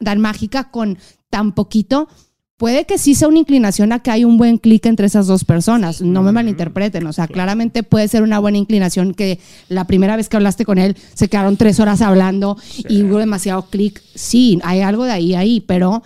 tan 0.03 0.19
mágica 0.19 0.71
con 0.71 0.97
tan 1.29 1.53
poquito, 1.53 2.07
puede 2.57 2.85
que 2.85 2.97
sí 2.97 3.15
sea 3.15 3.27
una 3.27 3.39
inclinación 3.39 3.91
a 3.91 3.99
que 3.99 4.11
hay 4.11 4.23
un 4.25 4.37
buen 4.37 4.57
clic 4.57 4.85
entre 4.85 5.07
esas 5.07 5.27
dos 5.27 5.43
personas. 5.43 6.01
No 6.01 6.23
me 6.23 6.31
malinterpreten. 6.31 7.05
O 7.07 7.13
sea, 7.13 7.27
claramente 7.27 7.83
puede 7.83 8.07
ser 8.07 8.23
una 8.23 8.39
buena 8.39 8.57
inclinación 8.57 9.13
que 9.13 9.39
la 9.69 9.85
primera 9.85 10.15
vez 10.15 10.29
que 10.29 10.37
hablaste 10.37 10.65
con 10.65 10.77
él 10.77 10.95
se 11.13 11.27
quedaron 11.27 11.57
tres 11.57 11.79
horas 11.79 12.01
hablando 12.01 12.57
y 12.89 13.03
hubo 13.03 13.17
demasiado 13.17 13.63
clic. 13.67 14.01
Sí, 14.13 14.59
hay 14.63 14.81
algo 14.81 15.03
de 15.03 15.11
ahí, 15.11 15.35
ahí, 15.35 15.59
pero 15.61 16.03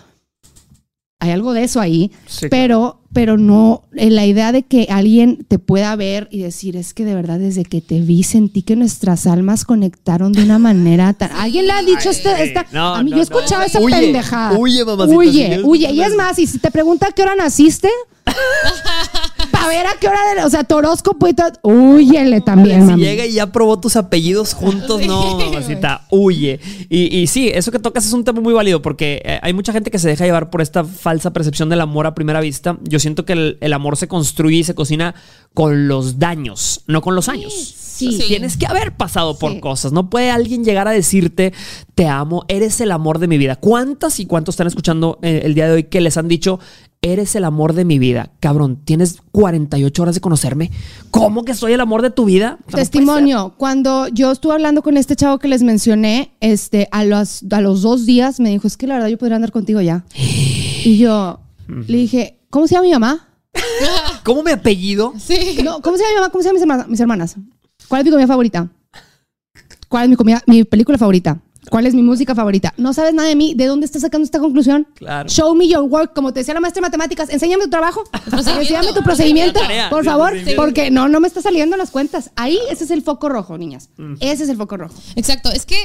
hay 1.20 1.30
algo 1.30 1.52
de 1.52 1.64
eso 1.64 1.80
ahí. 1.80 2.10
pero 2.50 2.99
pero 3.12 3.36
no 3.36 3.82
en 3.94 4.14
la 4.14 4.24
idea 4.24 4.52
de 4.52 4.62
que 4.62 4.86
alguien 4.88 5.44
te 5.48 5.58
pueda 5.58 5.94
ver 5.96 6.28
y 6.30 6.40
decir, 6.40 6.76
es 6.76 6.94
que 6.94 7.04
de 7.04 7.14
verdad 7.14 7.38
desde 7.38 7.64
que 7.64 7.80
te 7.80 8.00
vi 8.00 8.22
sentí 8.22 8.62
que 8.62 8.76
nuestras 8.76 9.26
almas 9.26 9.64
conectaron 9.64 10.32
de 10.32 10.44
una 10.44 10.58
manera 10.58 11.12
tan... 11.12 11.30
¿Alguien 11.36 11.66
le 11.66 11.72
ha 11.72 11.82
dicho 11.82 12.10
este, 12.10 12.42
esta... 12.42 12.66
a 12.72 13.02
mí 13.02 13.10
yo 13.10 13.20
escuchaba 13.20 13.64
esa 13.64 13.80
pendejada. 13.80 14.56
Huye, 14.58 14.84
mamacita. 14.84 15.16
Huye, 15.16 15.60
huye. 15.64 15.90
Y 15.90 16.02
es 16.02 16.14
más, 16.14 16.38
y 16.38 16.46
si 16.46 16.58
te 16.58 16.70
pregunta 16.70 17.08
a 17.08 17.12
qué 17.12 17.22
hora 17.22 17.34
naciste... 17.34 17.88
a 19.52 19.68
ver 19.68 19.86
a 19.86 19.94
qué 20.00 20.08
hora, 20.08 20.18
de, 20.34 20.44
o 20.44 20.50
sea, 20.50 20.64
Torosco 20.64 21.16
y 21.28 21.34
todo, 21.34 21.52
huyele 21.62 22.40
también. 22.40 22.86
Si 22.86 22.94
llega 22.94 23.26
y 23.26 23.32
ya 23.32 23.52
probó 23.52 23.80
tus 23.80 23.96
apellidos 23.96 24.54
juntos, 24.54 25.06
no, 25.06 25.38
mamacita, 25.38 26.06
huye. 26.10 26.60
Y, 26.88 27.18
y, 27.18 27.26
sí, 27.26 27.50
eso 27.52 27.70
que 27.70 27.78
tocas 27.78 28.06
es 28.06 28.12
un 28.12 28.24
tema 28.24 28.40
muy 28.40 28.54
válido 28.54 28.82
porque 28.82 29.22
eh, 29.24 29.38
hay 29.42 29.52
mucha 29.52 29.72
gente 29.72 29.90
que 29.90 29.98
se 29.98 30.08
deja 30.08 30.24
llevar 30.24 30.50
por 30.50 30.60
esta 30.60 30.84
falsa 30.84 31.32
percepción 31.32 31.68
del 31.68 31.80
amor 31.80 32.06
a 32.06 32.14
primera 32.14 32.40
vista. 32.40 32.78
Yo 32.82 32.98
siento 32.98 33.24
que 33.24 33.56
el, 33.60 33.72
amor 33.72 33.96
se 33.96 34.08
construye 34.08 34.58
y 34.58 34.64
se 34.64 34.74
cocina 34.74 35.14
con 35.54 35.88
los 35.88 36.18
daños, 36.18 36.82
no 36.86 37.02
con 37.02 37.14
los 37.14 37.28
años. 37.28 37.52
Sí. 37.52 38.18
Tienes 38.28 38.56
que 38.56 38.66
haber 38.66 38.96
pasado 38.96 39.38
por 39.38 39.60
cosas. 39.60 39.92
No 39.92 40.08
puede 40.08 40.30
alguien 40.30 40.64
llegar 40.64 40.88
a 40.88 40.92
decirte, 40.92 41.52
te 41.94 42.08
amo, 42.08 42.44
eres 42.48 42.80
el 42.80 42.92
amor 42.92 43.18
de 43.18 43.28
mi 43.28 43.36
vida. 43.36 43.56
¿Cuántas 43.56 44.20
y 44.20 44.26
cuántos 44.26 44.54
están 44.54 44.66
escuchando 44.66 45.18
eh, 45.22 45.42
el 45.44 45.54
día 45.54 45.66
de 45.66 45.72
hoy 45.72 45.84
que 45.84 46.00
les 46.00 46.16
han 46.16 46.26
dicho, 46.26 46.60
eres 47.02 47.34
el 47.34 47.44
amor 47.44 47.72
de 47.72 47.84
mi 47.84 47.98
vida. 47.98 48.30
Cabrón, 48.40 48.76
tienes 48.84 49.18
48 49.32 50.02
horas 50.02 50.14
de 50.14 50.20
conocerme. 50.20 50.70
¿Cómo 51.10 51.44
que 51.44 51.54
soy 51.54 51.72
el 51.72 51.80
amor 51.80 52.02
de 52.02 52.10
tu 52.10 52.26
vida? 52.26 52.58
Testimonio, 52.72 53.54
cuando 53.56 54.08
yo 54.08 54.30
estuve 54.32 54.52
hablando 54.52 54.82
con 54.82 54.96
este 54.96 55.16
chavo 55.16 55.38
que 55.38 55.48
les 55.48 55.62
mencioné, 55.62 56.32
este, 56.40 56.88
a 56.90 57.04
los, 57.04 57.44
a 57.50 57.60
los 57.60 57.82
dos 57.82 58.04
días 58.04 58.38
me 58.40 58.50
dijo, 58.50 58.66
es 58.66 58.76
que 58.76 58.86
la 58.86 58.94
verdad 58.94 59.08
yo 59.08 59.18
podría 59.18 59.36
andar 59.36 59.52
contigo 59.52 59.80
ya. 59.80 60.04
y 60.14 60.98
yo 60.98 61.40
le 61.68 61.96
dije, 61.96 62.38
¿cómo 62.50 62.66
se 62.66 62.74
llama 62.74 62.86
mi 62.86 62.92
mamá? 62.92 63.28
¿Cómo 64.24 64.42
mi 64.42 64.50
apellido? 64.50 65.14
Sí. 65.18 65.58
No, 65.64 65.80
¿Cómo 65.80 65.96
se 65.96 66.02
llama 66.02 66.12
mi 66.12 66.20
mamá? 66.20 66.30
¿Cómo 66.30 66.42
se 66.42 66.48
llama 66.48 66.54
mis 66.54 66.62
hermanas? 66.62 66.88
Mis 66.88 67.00
hermanas? 67.00 67.36
¿Cuál 67.88 68.00
es 68.00 68.04
mi 68.04 68.10
comida 68.10 68.26
favorita? 68.26 68.68
¿Cuál 69.88 70.04
es 70.04 70.10
mi, 70.10 70.16
comida, 70.16 70.42
mi 70.46 70.64
película 70.64 70.98
favorita? 70.98 71.40
¿Cuál 71.68 71.86
es 71.86 71.94
mi 71.94 72.02
música 72.02 72.34
favorita? 72.34 72.72
No 72.76 72.94
sabes 72.94 73.12
nada 73.12 73.28
de 73.28 73.36
mí. 73.36 73.54
¿De 73.54 73.66
dónde 73.66 73.86
estás 73.86 74.02
sacando 74.02 74.24
esta 74.24 74.38
conclusión? 74.38 74.88
Claro. 74.94 75.28
Show 75.28 75.54
me 75.54 75.68
your 75.68 75.82
work. 75.82 76.14
Como 76.14 76.32
te 76.32 76.40
decía 76.40 76.54
la 76.54 76.60
maestra 76.60 76.80
de 76.80 76.86
matemáticas, 76.86 77.28
enséñame 77.30 77.64
tu 77.64 77.70
trabajo. 77.70 78.02
enséñame 78.32 78.92
tu 78.92 79.02
procedimiento, 79.02 79.60
por 79.90 80.04
favor. 80.04 80.32
Porque 80.56 80.90
no, 80.90 81.08
no 81.08 81.20
me 81.20 81.28
está 81.28 81.42
saliendo 81.42 81.76
las 81.76 81.90
cuentas. 81.90 82.30
Ahí, 82.36 82.58
ese 82.70 82.84
es 82.84 82.90
el 82.90 83.02
foco 83.02 83.28
rojo, 83.28 83.58
niñas. 83.58 83.90
Mm. 83.98 84.14
Ese 84.20 84.44
es 84.44 84.48
el 84.48 84.56
foco 84.56 84.76
rojo. 84.76 84.94
Exacto. 85.16 85.50
Es 85.50 85.66
que 85.66 85.76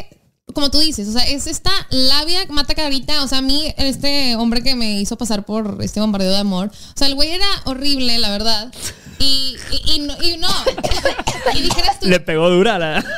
como 0.53 0.69
tú 0.69 0.79
dices, 0.79 1.07
o 1.07 1.11
sea, 1.11 1.23
es 1.27 1.47
esta 1.47 1.71
labia 1.89 2.45
mata 2.49 2.75
carita. 2.75 3.23
O 3.23 3.27
sea, 3.27 3.39
a 3.39 3.41
mí, 3.41 3.73
este 3.77 4.35
hombre 4.35 4.63
que 4.63 4.75
me 4.75 4.99
hizo 5.01 5.17
pasar 5.17 5.45
por 5.45 5.77
este 5.81 5.99
bombardeo 5.99 6.31
de 6.31 6.37
amor, 6.37 6.67
o 6.69 6.97
sea, 6.97 7.07
el 7.07 7.15
güey 7.15 7.31
era 7.31 7.47
horrible, 7.65 8.17
la 8.19 8.29
verdad. 8.29 8.73
Y, 9.19 9.55
y, 9.85 9.99
no, 9.99 10.15
y 10.21 10.37
no. 10.37 10.47
y 11.55 11.61
dijeras 11.61 11.99
tú. 11.99 12.07
Le 12.07 12.19
pegó 12.19 12.49
dura 12.49 12.77
la. 12.77 13.03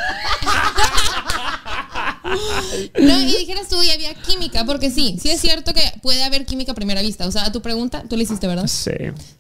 No, 3.00 3.22
y 3.22 3.25
dijeras 3.38 3.67
tú, 3.69 3.81
y 3.81 3.89
había 3.89 4.13
química, 4.13 4.65
porque 4.65 4.91
sí, 4.91 5.17
sí 5.22 5.29
es 5.29 5.41
cierto 5.41 5.74
que 5.74 5.81
puede 6.01 6.24
haber 6.24 6.46
química 6.46 6.72
a 6.72 6.75
primera 6.75 7.01
vista. 7.01 7.27
O 7.27 7.31
sea, 7.31 7.46
a 7.46 7.51
tu 7.51 7.62
pregunta, 7.62 8.03
tú 8.10 8.17
le 8.17 8.24
hiciste, 8.24 8.48
¿verdad? 8.48 8.67
Sí. 8.67 8.91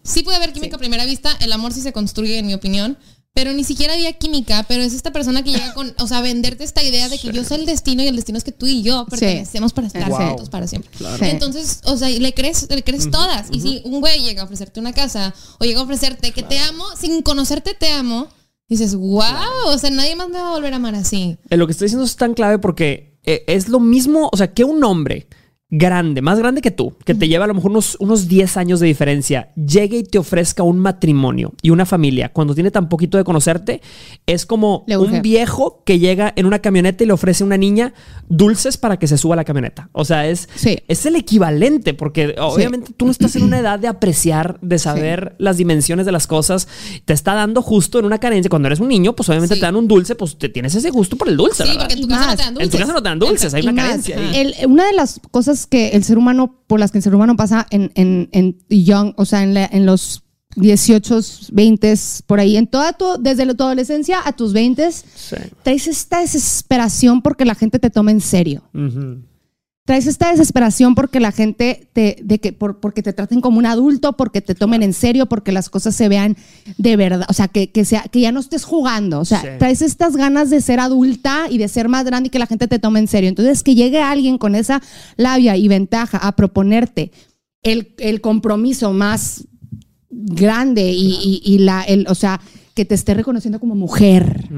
Sí 0.03 0.23
puede 0.23 0.37
haber 0.37 0.53
química 0.53 0.75
a 0.75 0.79
primera 0.79 1.05
vista, 1.05 1.35
el 1.39 1.51
amor 1.51 1.73
sí 1.73 1.81
se 1.81 1.93
construye, 1.93 2.37
en 2.37 2.47
mi 2.47 2.53
opinión, 2.53 2.97
pero 3.37 3.53
ni 3.53 3.63
siquiera 3.63 3.93
había 3.93 4.13
química, 4.13 4.65
pero 4.67 4.81
es 4.81 4.95
esta 4.95 5.11
persona 5.11 5.43
que 5.43 5.51
llega 5.51 5.71
con, 5.75 5.93
o 5.99 6.07
sea, 6.07 6.21
venderte 6.21 6.63
esta 6.63 6.81
idea 6.81 7.07
de 7.07 7.19
que 7.19 7.31
yo 7.31 7.43
soy 7.43 7.59
el 7.59 7.65
destino 7.67 8.01
y 8.01 8.07
el 8.07 8.15
destino 8.15 8.39
es 8.39 8.43
que 8.43 8.51
tú 8.51 8.65
y 8.65 8.81
yo 8.81 9.05
pertenecemos 9.05 9.73
para 9.73 9.85
estar 9.85 10.09
juntos 10.11 10.49
para 10.49 10.65
siempre. 10.65 10.89
Entonces, 11.21 11.81
o 11.83 11.97
sea, 11.97 12.09
le 12.09 12.33
crees, 12.33 12.67
le 12.67 12.83
crees 12.83 13.11
todas. 13.11 13.49
Y 13.51 13.61
si 13.61 13.81
un 13.85 13.99
güey 13.99 14.23
llega 14.23 14.41
a 14.41 14.45
ofrecerte 14.45 14.79
una 14.79 14.91
casa 14.91 15.35
o 15.59 15.65
llega 15.65 15.79
a 15.79 15.83
ofrecerte 15.83 16.31
que 16.31 16.41
te 16.41 16.57
amo, 16.57 16.83
sin 16.99 17.21
conocerte 17.21 17.75
te 17.75 17.91
amo, 17.91 18.27
dices, 18.67 18.95
wow, 18.95 19.67
o 19.67 19.77
sea, 19.77 19.89
nadie 19.89 20.15
más 20.15 20.29
me 20.29 20.39
va 20.39 20.49
a 20.49 20.53
volver 20.53 20.73
a 20.73 20.77
amar 20.77 20.95
así. 20.95 21.37
Eh, 21.49 21.57
lo 21.57 21.65
que 21.67 21.71
estoy 21.71 21.85
diciendo 21.85 22.05
es 22.05 22.15
tan 22.15 22.33
clave 22.33 22.59
porque 22.59 23.17
eh, 23.23 23.43
es 23.47 23.69
lo 23.69 23.79
mismo, 23.79 24.29
o 24.31 24.37
sea, 24.37 24.53
que 24.53 24.63
un 24.63 24.83
hombre 24.83 25.27
grande, 25.69 26.21
más 26.21 26.39
grande 26.39 26.61
que 26.61 26.71
tú, 26.71 26.95
que 27.03 27.13
te 27.13 27.27
lleva 27.27 27.43
a 27.43 27.47
lo 27.47 27.53
mejor 27.53 27.71
unos, 27.71 27.97
unos 27.99 28.29
10 28.29 28.55
años 28.55 28.79
de 28.79 28.87
diferencia, 28.87 29.51
llegue 29.55 29.97
y 29.97 30.03
te 30.03 30.17
ofrezca 30.17 30.63
un 30.63 30.79
matrimonio 30.79 31.53
y 31.61 31.71
una 31.71 31.85
familia 31.85 32.29
cuando 32.29 32.55
tiene 32.55 32.71
tan 32.71 32.87
poquito 32.87 33.17
de 33.17 33.25
conocerte, 33.25 33.81
es 34.25 34.45
como 34.45 34.85
un 34.87 35.21
viejo 35.21 35.83
que 35.85 35.99
llega 35.99 36.31
en 36.37 36.45
una 36.45 36.59
camioneta 36.59 37.03
y 37.03 37.07
le 37.07 37.13
ofrece 37.13 37.43
a 37.43 37.47
una 37.47 37.57
niña 37.57 37.93
dulces 38.29 38.77
para 38.77 38.97
que 38.97 39.07
se 39.07 39.17
suba 39.17 39.33
a 39.33 39.37
la 39.37 39.43
camioneta. 39.43 39.89
O 39.91 40.05
sea, 40.05 40.27
es, 40.27 40.47
es 40.87 41.05
el 41.05 41.17
equivalente, 41.17 41.93
porque 41.93 42.35
obviamente 42.39 42.93
tú 42.95 43.05
no 43.05 43.11
estás 43.11 43.35
en 43.35 43.43
una 43.43 43.59
edad 43.59 43.77
de 43.77 43.87
apreciar, 43.87 44.59
de 44.61 44.79
saber 44.79 45.35
las 45.37 45.57
dimensiones 45.57 46.05
de 46.05 46.11
las 46.13 46.27
cosas. 46.27 46.67
Te 47.03 47.13
está 47.13 47.33
dando 47.33 47.61
justo 47.61 47.99
en 47.99 48.05
una 48.05 48.19
carencia. 48.19 48.49
Cuando 48.49 48.67
eres 48.67 48.79
un 48.79 48.87
niño, 48.87 49.15
pues 49.15 49.27
obviamente 49.27 49.55
te 49.55 49.61
dan 49.61 49.75
un 49.75 49.87
dulce, 49.87 50.15
pues 50.15 50.37
te 50.37 50.47
tienes 50.47 50.75
ese 50.75 50.91
gusto 50.91 51.17
por 51.17 51.27
el 51.27 51.35
dulce. 51.35 51.65
Sí, 51.65 51.75
porque 51.77 51.93
en 51.93 52.01
tu 52.01 52.07
casa 52.07 52.27
no 52.27 52.35
te 52.35 52.43
dan 52.43 52.53
dulces. 52.53 52.63
En 52.63 52.71
tu 52.71 52.77
casa 52.77 52.93
no 52.93 53.01
te 53.01 53.09
dan 53.09 53.19
dulces, 53.19 53.53
hay 53.53 53.63
una 53.63 53.75
carencia. 53.81 54.17
una 54.67 54.85
de 54.85 54.93
las 54.93 55.19
cosas 55.31 55.56
que 55.65 55.89
el 55.89 56.03
ser 56.03 56.17
humano, 56.17 56.61
por 56.67 56.79
las 56.79 56.91
que 56.91 56.99
el 56.99 57.03
ser 57.03 57.15
humano 57.15 57.35
pasa 57.35 57.65
en, 57.71 57.91
en, 57.95 58.29
en 58.31 58.57
young, 58.69 59.13
o 59.17 59.25
sea, 59.25 59.43
en, 59.43 59.57
en 59.57 59.85
los 59.85 60.23
18, 60.57 61.19
20, 61.51 61.93
por 62.25 62.39
ahí, 62.39 62.57
en 62.57 62.67
toda 62.67 62.93
tu, 62.93 63.05
desde 63.19 63.45
tu 63.53 63.63
adolescencia 63.63 64.19
a 64.25 64.31
tus 64.33 64.53
20, 64.53 64.89
traes 65.63 65.87
esta 65.87 66.21
desesperación 66.21 67.21
porque 67.21 67.45
la 67.45 67.55
gente 67.55 67.79
te 67.79 67.89
tome 67.89 68.11
en 68.11 68.21
serio 68.21 68.63
traes 69.87 70.05
esta 70.05 70.29
desesperación 70.31 70.95
porque 70.95 71.21
la 71.21 71.31
gente 71.31 71.87
te, 71.93 72.17
de 72.21 72.39
que, 72.39 72.51
por, 72.51 72.81
porque 72.81 73.01
te 73.01 73.13
traten 73.13 73.39
como 73.39 73.57
un 73.57 73.65
adulto, 73.65 74.17
porque 74.17 74.41
te 74.41 74.53
tomen 74.53 74.83
en 74.83 74.91
serio, 74.91 75.27
porque 75.27 75.53
las 75.53 75.69
cosas 75.69 75.95
se 75.95 76.09
vean 76.09 76.35
de 76.77 76.97
verdad, 76.97 77.25
o 77.29 77.33
sea, 77.33 77.47
que, 77.47 77.71
que, 77.71 77.85
sea, 77.85 78.03
que 78.11 78.19
ya 78.19 78.33
no 78.33 78.41
estés 78.41 78.65
jugando, 78.65 79.21
o 79.21 79.23
sea, 79.23 79.57
traes 79.57 79.81
estas 79.81 80.17
ganas 80.17 80.49
de 80.49 80.59
ser 80.59 80.81
adulta 80.81 81.45
y 81.49 81.57
de 81.57 81.69
ser 81.69 81.87
más 81.87 82.03
grande 82.03 82.27
y 82.27 82.29
que 82.29 82.37
la 82.37 82.47
gente 82.47 82.67
te 82.67 82.79
tome 82.79 82.99
en 82.99 83.07
serio. 83.07 83.29
Entonces, 83.29 83.63
que 83.63 83.75
llegue 83.75 84.01
alguien 84.01 84.37
con 84.37 84.55
esa 84.55 84.81
labia 85.15 85.55
y 85.55 85.69
ventaja 85.69 86.17
a 86.17 86.35
proponerte 86.35 87.13
el, 87.63 87.95
el 87.99 88.19
compromiso 88.19 88.91
más 88.91 89.47
grande 90.09 90.91
y, 90.91 91.41
y, 91.45 91.59
la, 91.59 91.83
el, 91.83 92.07
o 92.09 92.15
sea, 92.15 92.41
que 92.75 92.83
te 92.83 92.93
esté 92.93 93.13
reconociendo 93.13 93.61
como 93.61 93.73
mujer 93.73 94.49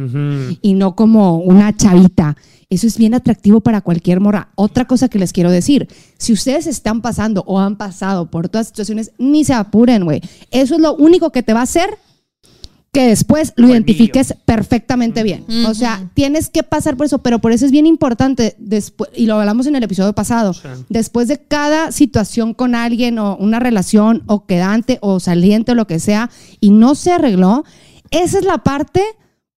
y 0.63 0.73
no 0.73 0.95
como 0.95 1.37
una 1.37 1.77
chavita 1.77 2.35
eso 2.69 2.85
es 2.85 2.97
bien 2.97 3.13
atractivo 3.13 3.61
para 3.61 3.81
cualquier 3.81 4.19
morra. 4.19 4.49
Otra 4.55 4.85
cosa 4.85 5.09
que 5.09 5.19
les 5.19 5.33
quiero 5.33 5.51
decir, 5.51 5.87
si 6.17 6.33
ustedes 6.33 6.67
están 6.67 7.01
pasando 7.01 7.43
o 7.47 7.59
han 7.59 7.77
pasado 7.77 8.29
por 8.29 8.49
todas 8.49 8.67
situaciones, 8.67 9.11
ni 9.17 9.43
se 9.43 9.53
apuren, 9.53 10.03
güey. 10.03 10.21
Eso 10.51 10.75
es 10.75 10.81
lo 10.81 10.95
único 10.95 11.31
que 11.31 11.43
te 11.43 11.53
va 11.53 11.61
a 11.61 11.63
hacer 11.63 11.97
que 12.91 13.07
después 13.07 13.53
lo 13.55 13.67
identifiques 13.69 14.33
perfectamente 14.45 15.21
bien. 15.23 15.45
O 15.67 15.73
sea, 15.73 16.09
tienes 16.15 16.49
que 16.49 16.63
pasar 16.63 16.97
por 16.97 17.05
eso, 17.05 17.19
pero 17.19 17.39
por 17.39 17.51
eso 17.51 17.65
es 17.65 17.71
bien 17.71 17.85
importante, 17.85 18.55
después, 18.57 19.11
y 19.15 19.27
lo 19.27 19.35
hablamos 19.35 19.67
en 19.67 19.75
el 19.75 19.83
episodio 19.83 20.13
pasado, 20.13 20.55
después 20.89 21.27
de 21.27 21.37
cada 21.37 21.91
situación 21.91 22.53
con 22.53 22.73
alguien 22.73 23.19
o 23.19 23.37
una 23.37 23.59
relación 23.59 24.23
o 24.25 24.45
quedante 24.45 24.97
o 25.01 25.19
saliente 25.19 25.73
o 25.73 25.75
lo 25.75 25.85
que 25.85 25.99
sea, 25.99 26.31
y 26.59 26.71
no 26.71 26.95
se 26.95 27.11
arregló, 27.11 27.63
esa 28.09 28.39
es 28.39 28.45
la 28.45 28.59
parte 28.59 29.03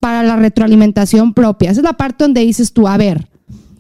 para 0.01 0.23
la 0.23 0.37
retroalimentación 0.37 1.35
propia. 1.35 1.71
Esa 1.71 1.81
es 1.81 1.85
la 1.85 1.93
parte 1.93 2.25
donde 2.25 2.41
dices 2.41 2.73
tú, 2.73 2.89
a 2.89 2.97
ver, 2.97 3.29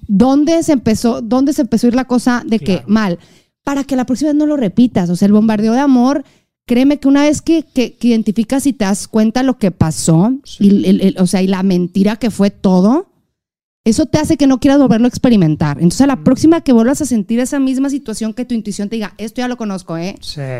¿dónde 0.06 0.62
se 0.62 0.72
empezó, 0.72 1.22
dónde 1.22 1.52
se 1.52 1.62
empezó 1.62 1.86
a 1.86 1.88
ir 1.88 1.94
la 1.94 2.04
cosa 2.04 2.44
de 2.46 2.58
que 2.60 2.82
mal? 2.86 3.18
Para 3.64 3.84
que 3.84 3.96
la 3.96 4.04
próxima 4.04 4.30
vez 4.30 4.36
no 4.36 4.46
lo 4.46 4.56
repitas. 4.56 5.08
O 5.10 5.16
sea, 5.16 5.26
el 5.26 5.32
bombardeo 5.32 5.72
de 5.72 5.80
amor, 5.80 6.24
créeme 6.66 6.98
que 6.98 7.08
una 7.08 7.22
vez 7.22 7.40
que, 7.40 7.64
que, 7.64 7.96
identificas 8.00 8.66
y 8.66 8.74
te 8.74 8.84
das 8.84 9.08
cuenta 9.08 9.42
lo 9.42 9.58
que 9.58 9.70
pasó, 9.70 10.32
y 10.58 11.16
o 11.18 11.26
sea, 11.26 11.42
y 11.42 11.46
la 11.46 11.62
mentira 11.62 12.16
que 12.16 12.30
fue 12.30 12.50
todo, 12.50 13.10
eso 13.84 14.04
te 14.04 14.18
hace 14.18 14.36
que 14.36 14.46
no 14.46 14.60
quieras 14.60 14.78
volverlo 14.78 15.06
a 15.06 15.08
experimentar. 15.08 15.78
Entonces, 15.78 16.02
a 16.02 16.06
la 16.06 16.22
próxima 16.22 16.60
que 16.60 16.72
vuelvas 16.72 17.00
a 17.00 17.06
sentir 17.06 17.40
esa 17.40 17.58
misma 17.58 17.88
situación 17.88 18.34
que 18.34 18.44
tu 18.44 18.54
intuición 18.54 18.90
te 18.90 18.96
diga, 18.96 19.14
esto 19.16 19.40
ya 19.40 19.48
lo 19.48 19.56
conozco, 19.56 19.96
¿eh? 19.96 20.16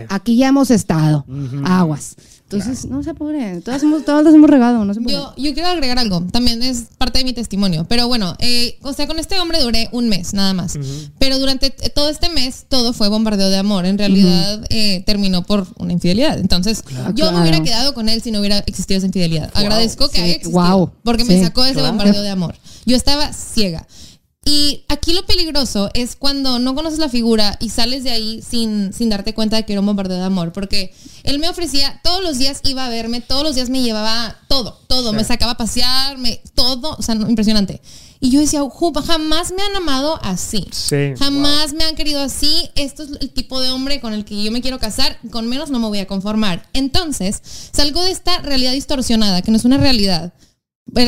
Aquí 0.09 0.37
ya 0.37 0.49
hemos 0.49 0.71
estado. 0.71 1.27
Aguas. 1.65 2.17
Entonces, 2.53 2.87
no 2.87 3.03
se 3.03 3.11
apure. 3.11 3.61
Todas 3.61 3.83
hemos, 3.83 4.05
todas 4.05 4.35
hemos 4.35 4.51
regado. 4.51 4.85
No 4.85 4.93
se 4.93 5.01
yo, 5.07 5.33
yo 5.37 5.55
quiero 5.55 5.69
agregar 5.69 5.99
algo. 5.99 6.23
También 6.33 6.63
es 6.63 6.87
parte 6.99 7.19
de 7.19 7.25
mi 7.25 7.33
testimonio. 7.33 7.87
Pero 7.89 8.09
bueno, 8.09 8.37
eh, 8.41 8.77
o 8.83 8.93
sea, 8.93 9.07
con 9.07 9.19
este 9.19 9.39
hombre 9.39 9.61
duré 9.61 9.89
un 9.93 10.09
mes 10.09 10.35
nada 10.35 10.53
más. 10.53 10.79
Pero 11.19 11.39
durante 11.39 11.71
todo 11.71 12.09
este 12.09 12.29
mes, 12.29 12.67
todo 12.69 12.93
fue 12.93 13.09
bombardeo 13.09 13.51
de 13.51 13.57
amor. 13.57 13.87
En 13.87 13.99
realidad, 13.99 14.65
eh, 14.69 15.03
terminó 15.07 15.45
por 15.45 15.67
una 15.79 15.93
infidelidad. 15.93 16.39
Entonces, 16.39 16.83
yo 17.15 17.31
me 17.33 17.41
hubiera 17.41 17.63
quedado 17.63 17.95
con 17.95 18.09
él 18.09 18.21
si 18.21 18.31
no 18.31 18.41
hubiera 18.41 18.59
existido 18.61 18.99
esa 18.99 19.07
infidelidad. 19.07 19.51
Agradezco 19.55 20.09
que 20.09 20.21
haya 20.21 20.35
existido. 20.35 20.93
Porque 21.05 21.25
me 21.25 21.41
sacó 21.41 21.63
de 21.63 21.71
ese 21.71 21.83
bombardeo 21.83 22.23
de 22.23 22.31
amor. 22.31 22.57
Yo 22.85 22.97
estaba 22.97 23.33
ciega. 23.33 23.87
Y 24.45 24.85
aquí 24.89 25.13
lo 25.13 25.27
peligroso 25.27 25.91
es 25.93 26.17
cuando 26.17 26.59
no 26.59 26.75
conoces 26.75 26.99
la 26.99 27.11
figura 27.11 27.59
y 27.61 27.69
sales 27.69 28.05
de 28.05 28.11
ahí 28.11 28.43
sin, 28.43 28.93
sin 28.93 29.11
darte 29.11 29.35
cuenta 29.35 29.57
de 29.57 29.67
que 29.67 29.75
era 29.75 29.81
un 29.81 29.87
bombardeo 29.87 30.17
de 30.17 30.25
amor, 30.25 30.53
porque 30.53 30.95
Él 31.25 31.39
me 31.39 31.49
ofrecía, 31.49 32.01
todos 32.03 32.23
los 32.23 32.39
días 32.39 32.61
iba 32.65 32.87
a 32.87 32.89
verme, 32.89 33.21
todos 33.21 33.43
los 33.43 33.55
días 33.55 33.69
me 33.71 33.83
llevaba 33.83 34.37
todo, 34.49 34.81
todo, 34.87 35.13
me 35.13 35.25
sacaba 35.25 35.53
a 35.53 35.57
pasear, 35.57 36.19
me, 36.19 36.43
todo, 36.55 36.97
o 36.99 37.03
sea, 37.03 37.15
impresionante. 37.15 37.81
Y 38.23 38.31
yo 38.31 38.41
decía, 38.41 38.61
jamás 39.07 39.53
me 39.57 39.63
han 39.63 39.77
amado 39.77 40.21
así. 40.23 40.69
jamás 41.19 41.73
me 41.73 41.85
han 41.85 41.97
querido 41.97 42.21
así. 42.21 42.69
Esto 42.75 43.03
es 43.03 43.11
el 43.19 43.31
tipo 43.31 43.61
de 43.61 43.71
hombre 43.71 44.01
con 44.03 44.13
el 44.13 44.27
que 44.27 44.43
yo 44.43 44.53
me 44.53 44.61
quiero 44.61 44.79
casar. 44.79 45.19
Con 45.31 45.49
menos 45.49 45.71
no 45.71 45.79
me 45.79 45.89
voy 45.89 46.01
a 46.01 46.07
conformar. 46.07 46.69
Entonces, 46.75 47.41
salgo 47.73 48.03
de 48.03 48.11
esta 48.11 48.39
realidad 48.43 48.73
distorsionada, 48.73 49.41
que 49.41 49.51
no 49.51 49.57
es 49.57 49.65
una 49.65 49.79
realidad 49.79 50.35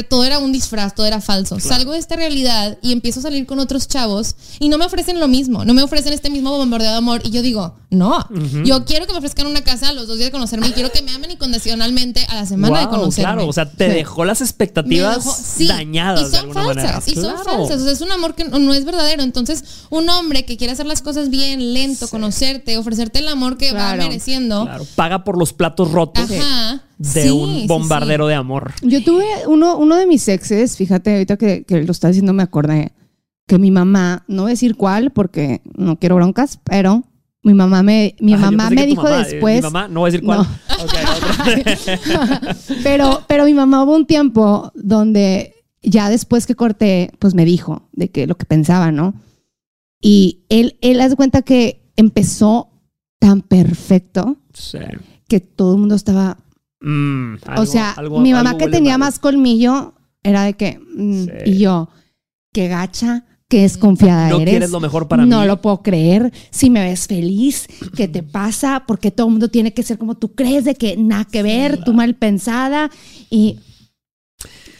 todo 0.08 0.24
era 0.24 0.38
un 0.38 0.52
disfraz, 0.52 0.94
todo 0.94 1.06
era 1.06 1.20
falso. 1.20 1.58
Salgo 1.60 1.92
de 1.92 1.98
esta 1.98 2.16
realidad 2.16 2.78
y 2.82 2.92
empiezo 2.92 3.20
a 3.20 3.24
salir 3.24 3.46
con 3.46 3.58
otros 3.58 3.88
chavos 3.88 4.36
y 4.58 4.68
no 4.68 4.78
me 4.78 4.84
ofrecen 4.84 5.20
lo 5.20 5.28
mismo, 5.28 5.64
no 5.64 5.74
me 5.74 5.82
ofrecen 5.82 6.12
este 6.12 6.30
mismo 6.30 6.56
bombardeo 6.56 6.90
de 6.90 6.96
amor. 6.96 7.20
Y 7.24 7.30
yo 7.30 7.42
digo, 7.42 7.76
no, 7.90 8.26
yo 8.64 8.84
quiero 8.84 9.06
que 9.06 9.12
me 9.12 9.18
ofrezcan 9.18 9.46
una 9.46 9.62
casa 9.62 9.90
a 9.90 9.92
los 9.92 10.06
dos 10.06 10.16
días 10.16 10.28
de 10.28 10.32
conocerme 10.32 10.68
y 10.68 10.72
quiero 10.72 10.90
que 10.90 11.02
me 11.02 11.12
amen 11.12 11.32
incondicionalmente 11.32 12.24
a 12.28 12.36
la 12.36 12.46
semana 12.46 12.80
de 12.80 12.88
conocerme. 12.88 13.32
Claro, 13.32 13.46
o 13.46 13.52
sea, 13.52 13.70
te 13.70 13.88
dejó 13.88 14.24
las 14.24 14.40
expectativas 14.40 15.58
dañadas. 15.58 16.32
Y 16.32 16.36
son 16.36 16.52
falsas, 16.52 17.08
y 17.08 17.14
son 17.14 17.36
falsas. 17.44 17.80
O 17.80 17.84
sea, 17.84 17.92
es 17.92 18.00
un 18.00 18.12
amor 18.12 18.34
que 18.34 18.44
no, 18.44 18.72
es 18.72 18.84
verdadero. 18.84 19.22
Entonces, 19.22 19.64
un 19.90 20.08
hombre 20.08 20.44
que 20.44 20.56
quiere 20.56 20.72
hacer 20.72 20.86
las 20.86 21.02
cosas 21.02 21.30
bien, 21.30 21.74
lento, 21.74 22.08
conocerte, 22.08 22.78
ofrecerte 22.78 23.18
el 23.18 23.28
amor 23.28 23.56
que 23.56 23.72
va 23.72 23.94
mereciendo. 23.96 24.68
Paga 24.94 25.24
por 25.24 25.38
los 25.38 25.52
platos 25.52 25.90
rotos. 25.90 26.30
Ajá 26.30 26.82
de 27.02 27.32
un 27.32 27.66
bombardero 27.66 28.26
de 28.26 28.34
amor. 28.34 28.72
Yo 28.82 29.02
tuve 29.02 29.24
uno, 29.46 29.76
uno 29.76 29.96
de 29.96 30.06
mis 30.06 30.28
exes, 30.28 30.76
fíjate, 30.76 31.12
ahorita 31.12 31.36
que, 31.36 31.64
que 31.64 31.82
lo 31.82 31.92
está 31.92 32.08
diciendo 32.08 32.32
me 32.32 32.42
acordé, 32.42 32.92
que 33.46 33.58
mi 33.58 33.70
mamá, 33.70 34.24
no 34.28 34.42
voy 34.42 34.50
a 34.50 34.54
decir 34.54 34.76
cuál 34.76 35.10
porque 35.10 35.62
no 35.76 35.98
quiero 35.98 36.16
broncas, 36.16 36.60
pero 36.64 37.04
mi 37.42 37.54
mamá 37.54 37.82
me, 37.82 38.14
mi 38.20 38.36
mamá 38.36 38.70
me 38.70 38.86
dijo 38.86 39.08
eh, 39.08 39.18
después. 39.18 39.56
Mi 39.56 39.62
mamá, 39.62 39.88
no 39.88 40.00
voy 40.00 40.08
a 40.08 40.12
decir 40.12 40.24
cuál. 40.24 40.46
pero, 42.84 43.22
pero 43.26 43.44
mi 43.44 43.54
mamá 43.54 43.82
hubo 43.82 43.96
un 43.96 44.06
tiempo 44.06 44.70
donde 44.74 45.54
ya 45.82 46.08
después 46.08 46.46
que 46.46 46.54
corté, 46.54 47.10
pues 47.18 47.34
me 47.34 47.44
dijo 47.44 47.88
de 47.92 48.10
que 48.10 48.28
lo 48.28 48.36
que 48.36 48.46
pensaba, 48.46 48.92
¿no? 48.92 49.14
Y 50.00 50.44
él, 50.48 50.78
él 50.80 51.00
hace 51.00 51.16
cuenta 51.16 51.42
que 51.42 51.92
empezó 51.96 52.70
tan 53.18 53.40
perfecto 53.40 54.36
que 55.28 55.40
todo 55.40 55.74
el 55.74 55.80
mundo 55.80 55.94
estaba 55.94 56.38
Mm, 56.82 57.36
o 57.56 57.66
sea, 57.66 57.94
mi 58.20 58.32
mamá 58.32 58.58
que 58.58 58.68
tenía 58.68 58.98
más 58.98 59.18
colmillo 59.18 59.94
era 60.22 60.42
de 60.42 60.54
que, 60.54 60.78
mm, 60.78 61.26
y 61.46 61.58
yo, 61.58 61.88
qué 62.52 62.68
gacha, 62.68 63.24
qué 63.48 63.62
desconfiada 63.62 64.28
no 64.28 64.36
eres. 64.36 64.46
No 64.46 64.50
quieres 64.50 64.70
lo 64.70 64.80
mejor 64.80 65.08
para 65.08 65.22
mí. 65.22 65.28
No 65.28 65.44
lo 65.44 65.60
puedo 65.60 65.82
creer. 65.82 66.32
Si 66.50 66.70
me 66.70 66.82
ves 66.82 67.06
feliz, 67.06 67.68
¿qué 67.96 68.08
te 68.08 68.22
pasa? 68.22 68.84
Porque 68.86 69.10
todo 69.10 69.28
el 69.28 69.32
mundo 69.32 69.48
tiene 69.48 69.72
que 69.72 69.82
ser 69.82 69.98
como 69.98 70.16
tú 70.16 70.34
crees, 70.34 70.64
de 70.64 70.74
que 70.74 70.96
nada 70.96 71.24
que 71.24 71.42
ver, 71.42 71.84
tú 71.84 71.92
mal 71.92 72.14
pensada. 72.14 72.90
Y 73.30 73.60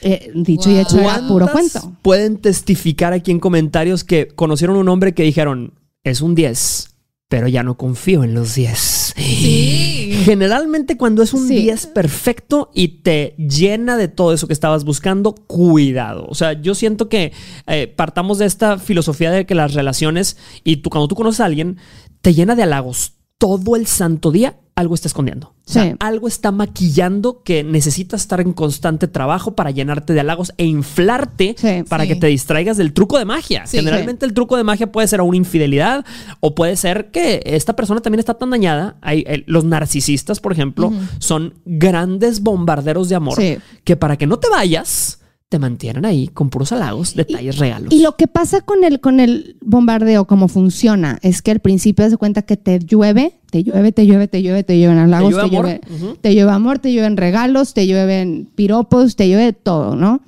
eh, 0.01 0.33
dicho 0.35 0.71
y 0.71 0.79
hecho, 0.79 0.99
era 0.99 1.27
puro 1.29 1.47
cuento. 1.49 1.93
Pueden 2.03 2.39
testificar 2.39 3.13
aquí 3.13 3.31
en 3.31 3.39
comentarios 3.39 4.03
que 4.03 4.29
conocieron 4.29 4.77
un 4.77 4.89
hombre 4.89 5.15
que 5.15 5.23
dijeron, 5.23 5.75
es 6.03 6.21
un 6.21 6.35
10 6.35 6.92
pero 7.33 7.49
ya 7.49 7.63
no 7.63 7.79
confío 7.79 8.25
en 8.25 8.35
los 8.35 8.57
10. 8.57 9.15
Sí. 9.17 10.21
Generalmente 10.27 10.99
cuando 10.99 11.23
es 11.23 11.33
un 11.33 11.49
10 11.49 11.87
perfecto 11.87 12.71
y 12.75 12.89
te 13.01 13.35
llena 13.39 13.97
de 13.97 14.09
todo 14.09 14.35
eso 14.35 14.47
que 14.47 14.53
estabas 14.53 14.85
buscando, 14.85 15.35
cuidado. 15.35 16.27
O 16.29 16.35
sea, 16.35 16.53
yo 16.53 16.75
siento 16.75 17.09
que 17.09 17.33
eh, 17.67 17.87
partamos 17.87 18.37
de 18.37 18.45
esta 18.45 18.79
filosofía 18.79 19.31
de 19.31 19.47
que 19.47 19.55
las 19.55 19.73
relaciones 19.73 20.37
y 20.63 20.77
tú 20.83 20.91
cuando 20.91 21.09
tú 21.09 21.15
conoces 21.15 21.41
a 21.41 21.47
alguien, 21.47 21.79
te 22.21 22.35
llena 22.35 22.55
de 22.55 22.65
halagos 22.65 23.15
todo 23.39 23.77
el 23.77 23.87
santo 23.87 24.31
día 24.31 24.59
algo 24.75 24.95
está 24.95 25.09
escondiendo. 25.09 25.55
O 25.67 25.73
sea, 25.73 25.97
algo 26.01 26.29
está 26.29 26.51
maquillando 26.51 27.43
que 27.43 27.63
necesitas 27.63 28.23
estar 28.23 28.41
en 28.41 28.53
constante 28.53 29.07
trabajo 29.07 29.55
para 29.55 29.71
llenarte 29.71 30.13
de 30.13 30.21
halagos 30.21 30.53
e 30.57 30.65
inflarte 30.65 31.57
para 31.89 32.07
que 32.07 32.17
te 32.17 32.27
distraigas 32.27 32.77
del 32.77 32.93
truco 32.93 33.19
de 33.19 33.25
magia. 33.25 33.65
Generalmente 33.67 34.27
el 34.27 34.35
truco 34.35 34.57
de 34.57 34.65
magia 34.65 34.91
puede 34.91 35.09
ser 35.09 35.21
una 35.21 35.37
infidelidad 35.37 36.05
o 36.41 36.55
puede 36.55 36.77
ser 36.77 37.11
que 37.11 37.43
esta 37.45 37.77
persona 37.77 38.01
también 38.01 38.21
está 38.21 38.35
tan 38.35 38.51
dañada. 38.51 38.97
Hay, 39.01 39.25
eh, 39.27 39.45
los 39.47 39.65
narcisistas, 39.65 40.41
por 40.41 40.53
ejemplo, 40.53 40.93
son 41.19 41.55
grandes 41.65 42.41
bombarderos 42.41 43.09
de 43.09 43.15
amor 43.15 43.39
que 43.85 43.97
para 43.97 44.17
que 44.17 44.27
no 44.27 44.39
te 44.39 44.49
vayas 44.49 45.22
te 45.53 45.59
mantienen 45.59 46.07
ahí 46.07 46.29
con 46.29 46.49
puros 46.49 46.73
halagos, 46.73 47.15
detalles 47.15 47.59
regalos. 47.59 47.93
Y 47.93 48.01
lo 48.01 48.17
que 48.17 48.27
pasa 48.27 48.63
con 48.63 48.85
el, 48.85 49.01
con 49.01 49.21
el 49.21 49.59
bombardeo, 49.61 50.27
cómo 50.27 50.49
funciona, 50.49 51.19
es 51.21 51.43
que 51.43 51.51
al 51.51 51.61
principio 51.61 52.09
se 52.09 52.17
cuenta 52.17 52.41
que 52.41 52.57
te 52.57 52.79
llueve, 52.79 53.35
te 53.51 53.63
llueve, 53.63 53.93
te 53.93 54.07
llueve, 54.07 54.29
te 54.29 54.43
llueve, 54.43 54.65
te 54.65 54.81
llueven 54.81 54.97
halagos, 54.97 55.37
te 55.37 55.51
llueve, 55.51 55.83
te 56.23 56.35
llueve, 56.35 56.51
amor, 56.51 56.79
te 56.79 56.91
llueven 56.91 57.19
regalos, 57.19 57.75
te 57.75 57.87
llueven 57.87 58.49
piropos, 58.55 59.15
te 59.15 59.29
llueve 59.29 59.53
todo, 59.53 59.95
¿no? 59.95 60.23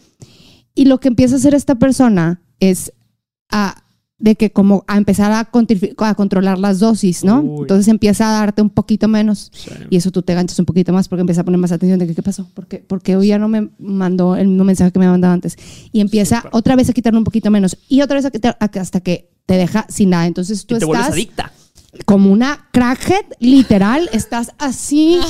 Y 0.74 0.84
lo 0.84 1.00
que 1.00 1.08
empieza 1.08 1.36
a 1.36 1.38
hacer 1.38 1.54
esta 1.54 1.76
persona 1.76 2.42
es 2.60 2.92
a 3.50 3.83
de 4.24 4.36
que 4.36 4.50
como 4.50 4.84
a 4.86 4.96
empezar 4.96 5.32
a, 5.32 5.40
a 5.40 6.14
controlar 6.14 6.58
las 6.58 6.78
dosis, 6.78 7.24
¿no? 7.24 7.40
Entonces 7.60 7.88
empieza 7.88 8.26
a 8.26 8.40
darte 8.40 8.62
un 8.62 8.70
poquito 8.70 9.06
menos 9.06 9.52
y 9.90 9.96
eso 9.96 10.10
tú 10.10 10.22
te 10.22 10.32
ganchas 10.32 10.58
un 10.58 10.64
poquito 10.64 10.94
más 10.94 11.08
porque 11.08 11.20
empieza 11.20 11.42
a 11.42 11.44
poner 11.44 11.60
más 11.60 11.72
atención 11.72 11.98
de 11.98 12.06
que 12.06 12.14
qué 12.14 12.22
pasó, 12.22 12.48
porque 12.54 12.78
porque 12.78 13.16
hoy 13.16 13.26
ya 13.26 13.38
no 13.38 13.48
me 13.48 13.68
mandó 13.78 14.34
el 14.34 14.48
mismo 14.48 14.64
mensaje 14.64 14.92
que 14.92 14.98
me 14.98 15.06
mandado 15.06 15.34
antes 15.34 15.58
y 15.92 16.00
empieza 16.00 16.42
otra 16.52 16.74
vez 16.74 16.88
a 16.88 16.94
quitarle 16.94 17.18
un 17.18 17.24
poquito 17.24 17.50
menos 17.50 17.76
y 17.86 18.00
otra 18.00 18.16
vez 18.16 18.24
a 18.24 18.30
quitar 18.30 18.56
hasta 18.58 19.00
que 19.00 19.28
te 19.44 19.58
deja 19.58 19.84
sin 19.90 20.08
nada. 20.08 20.26
Entonces 20.26 20.64
tú 20.64 20.76
estás 20.76 21.10
adicta. 21.10 21.52
Como 22.06 22.32
una 22.32 22.68
crackhead, 22.72 23.26
literal, 23.40 24.08
estás 24.12 24.52
así. 24.56 25.20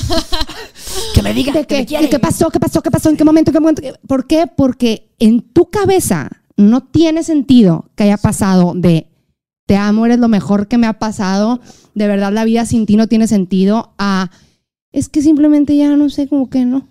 que 1.15 1.23
me 1.23 1.35
diga, 1.35 1.65
que, 1.65 1.85
¿qué 1.85 2.19
pasó? 2.21 2.49
¿Qué 2.49 2.61
pasó? 2.61 2.81
¿Qué 2.81 2.93
pasó? 2.93 3.11
¿En 3.11 3.17
qué 3.17 3.25
momento? 3.25 3.51
¿Qué 3.51 3.59
momento? 3.59 3.83
¿Por 4.07 4.29
qué? 4.29 4.47
Porque 4.47 5.11
en 5.19 5.43
tu 5.43 5.69
cabeza 5.69 6.31
no 6.57 6.83
tiene 6.83 7.23
sentido 7.23 7.91
que 7.97 8.05
haya 8.05 8.17
pasado 8.17 8.73
de 8.75 9.09
te 9.67 9.77
amo, 9.77 10.05
eres 10.05 10.19
lo 10.19 10.29
mejor 10.29 10.69
que 10.69 10.79
me 10.79 10.87
ha 10.87 10.99
pasado, 10.99 11.61
de 11.95 12.07
verdad 12.07 12.33
la 12.33 12.45
vida 12.45 12.67
sin 12.67 12.87
ti 12.87 12.97
no 12.97 13.07
tiene 13.07 13.27
sentido, 13.27 13.95
a 13.99 14.31
es 14.93 15.09
que 15.09 15.23
simplemente 15.23 15.77
ya 15.77 15.97
no 15.97 16.09
sé, 16.11 16.29
como 16.29 16.51
que 16.51 16.65
no. 16.65 16.89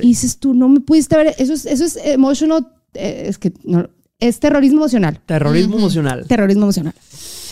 Y 0.00 0.08
dices 0.08 0.38
tú, 0.38 0.54
no 0.54 0.68
me 0.68 0.80
pudiste 0.80 1.16
ver, 1.16 1.34
eso 1.38 1.52
es, 1.52 1.66
eso 1.66 1.84
es 1.84 1.98
emotional, 2.02 2.72
eh, 2.94 3.24
es 3.26 3.36
que 3.36 3.52
no, 3.64 3.90
es 4.20 4.40
terrorismo 4.40 4.78
emocional. 4.80 5.20
Terrorismo 5.24 5.78
emocional. 5.78 6.26
Terrorismo 6.26 6.64
emocional. 6.64 6.94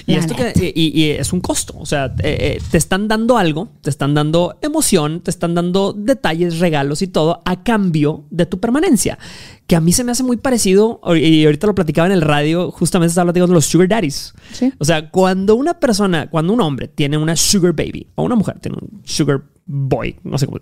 Y, 0.06 0.14
esto 0.14 0.34
y, 0.56 1.10
es 1.10 1.32
un 1.32 1.40
costo. 1.40 1.74
O 1.78 1.86
sea, 1.86 2.06
eh, 2.22 2.58
eh, 2.58 2.62
te 2.70 2.78
están 2.78 3.08
dando 3.08 3.38
algo, 3.38 3.68
te 3.82 3.90
están 3.90 4.14
dando 4.14 4.56
emoción, 4.62 5.20
te 5.20 5.30
están 5.30 5.54
dando 5.54 5.92
detalles, 5.92 6.58
regalos 6.58 7.02
y 7.02 7.08
todo 7.08 7.42
a 7.44 7.62
cambio 7.62 8.24
de 8.30 8.46
tu 8.46 8.60
permanencia. 8.60 9.18
Que 9.66 9.74
a 9.74 9.80
mí 9.80 9.92
se 9.92 10.04
me 10.04 10.12
hace 10.12 10.22
muy 10.22 10.36
parecido, 10.36 11.00
y 11.16 11.44
ahorita 11.44 11.66
lo 11.66 11.74
platicaba 11.74 12.06
en 12.06 12.12
el 12.12 12.22
radio, 12.22 12.70
justamente 12.70 13.10
estaba 13.10 13.26
platicando 13.26 13.52
de 13.52 13.54
los 13.54 13.66
sugar 13.66 13.88
daddies. 13.88 14.32
O 14.78 14.84
sea, 14.84 15.10
cuando 15.10 15.56
una 15.56 15.80
persona, 15.80 16.30
cuando 16.30 16.52
un 16.52 16.60
hombre 16.60 16.86
tiene 16.86 17.16
una 17.16 17.34
sugar 17.34 17.72
baby, 17.72 18.06
o 18.14 18.22
una 18.22 18.36
mujer 18.36 18.60
tiene 18.60 18.78
un 18.80 19.02
sugar 19.04 19.42
boy, 19.66 20.16
no 20.22 20.38
sé 20.38 20.46
cómo. 20.46 20.58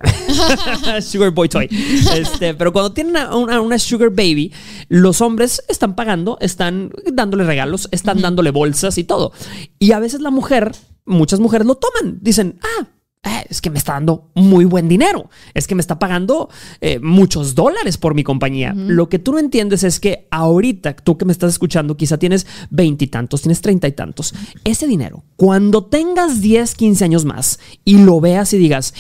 sugar 1.03 1.31
boy 1.31 1.49
toy. 1.49 1.69
Este, 2.15 2.55
pero 2.55 2.73
cuando 2.73 2.93
tienen 2.93 3.17
una, 3.33 3.79
sugar 3.79 4.11
baby, 4.11 4.53
los 4.89 5.21
hombres 5.21 5.63
están 5.69 5.95
pagando, 5.95 6.39
están 6.41 6.91
dándole 7.13 7.45
regalos, 7.45 7.89
están 7.93 8.21
dándole 8.21 8.51
bolsas 8.51 8.99
y 8.99 9.05
todo. 9.05 9.33
Y 9.79 9.93
a 9.93 9.99
veces 9.99 10.21
la 10.21 10.31
mujer, 10.31 10.73
muchas 11.05 11.39
mujeres 11.39 11.67
lo 11.67 11.77
toman, 11.77 12.19
dicen, 12.23 12.59
ah, 12.63 12.87
eh, 13.25 13.47
es 13.49 13.61
que 13.61 13.71
me 13.71 13.79
está 13.79 13.95
dando 13.95 14.31
muy 14.35 14.65
buen 14.65 14.89
dinero, 14.89 15.31
es 15.55 15.67
que 15.67 15.75
me 15.75 15.81
está 15.81 15.99
pagando 15.99 16.49
eh, 16.81 16.99
muchos 17.01 17.55
dólares 17.55 17.97
por 17.97 18.15
mi 18.15 18.23
compañía. 18.23 18.75
Lo 18.75 19.09
que 19.09 19.19
tú 19.19 19.33
no 19.33 19.39
entiendes 19.39 19.83
es 19.83 20.01
que 20.01 20.27
ahorita, 20.31 20.95
tú 20.97 21.17
que 21.17 21.25
me 21.25 21.33
estás 21.33 21.53
escuchando, 21.53 21.97
quizá 21.97 22.19
tienes 22.19 22.47
veintitantos, 22.71 23.43
tienes 23.43 23.61
treinta 23.61 23.89
y 23.89 23.93
tantos. 23.93 24.35
Ese 24.65 24.87
dinero, 24.87 25.25
cuando 25.37 25.85
tengas 25.85 26.41
10, 26.41 26.75
15 26.75 27.05
años 27.05 27.25
más 27.25 27.59
y 27.85 27.99
lo 27.99 28.21
veas 28.21 28.53
y 28.53 28.59
digas, 28.59 28.95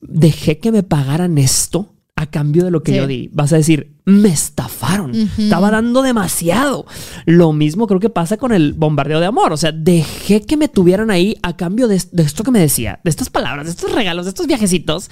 dejé 0.00 0.58
que 0.58 0.72
me 0.72 0.82
pagaran 0.82 1.38
esto, 1.38 1.94
a 2.22 2.26
cambio 2.26 2.64
de 2.64 2.70
lo 2.70 2.82
que 2.82 2.94
yo 2.94 3.06
di. 3.06 3.28
Vas 3.32 3.52
a 3.52 3.56
decir, 3.56 3.92
me 4.04 4.30
estafaron. 4.30 5.14
Estaba 5.14 5.70
dando 5.70 6.02
demasiado. 6.02 6.86
Lo 7.24 7.52
mismo 7.52 7.86
creo 7.86 8.00
que 8.00 8.10
pasa 8.10 8.36
con 8.36 8.52
el 8.52 8.72
bombardeo 8.72 9.20
de 9.20 9.26
amor. 9.26 9.52
O 9.52 9.56
sea, 9.56 9.72
dejé 9.72 10.42
que 10.42 10.56
me 10.56 10.68
tuvieran 10.68 11.10
ahí 11.10 11.36
a 11.42 11.56
cambio 11.56 11.86
de, 11.88 11.96
esto 11.96 12.42
que 12.42 12.50
me 12.50 12.58
decía, 12.58 13.00
de 13.04 13.10
estas 13.10 13.30
palabras, 13.30 13.66
de 13.66 13.72
estos 13.72 13.92
regalos, 13.92 14.26
de 14.26 14.30
estos 14.30 14.46
viajecitos. 14.46 15.10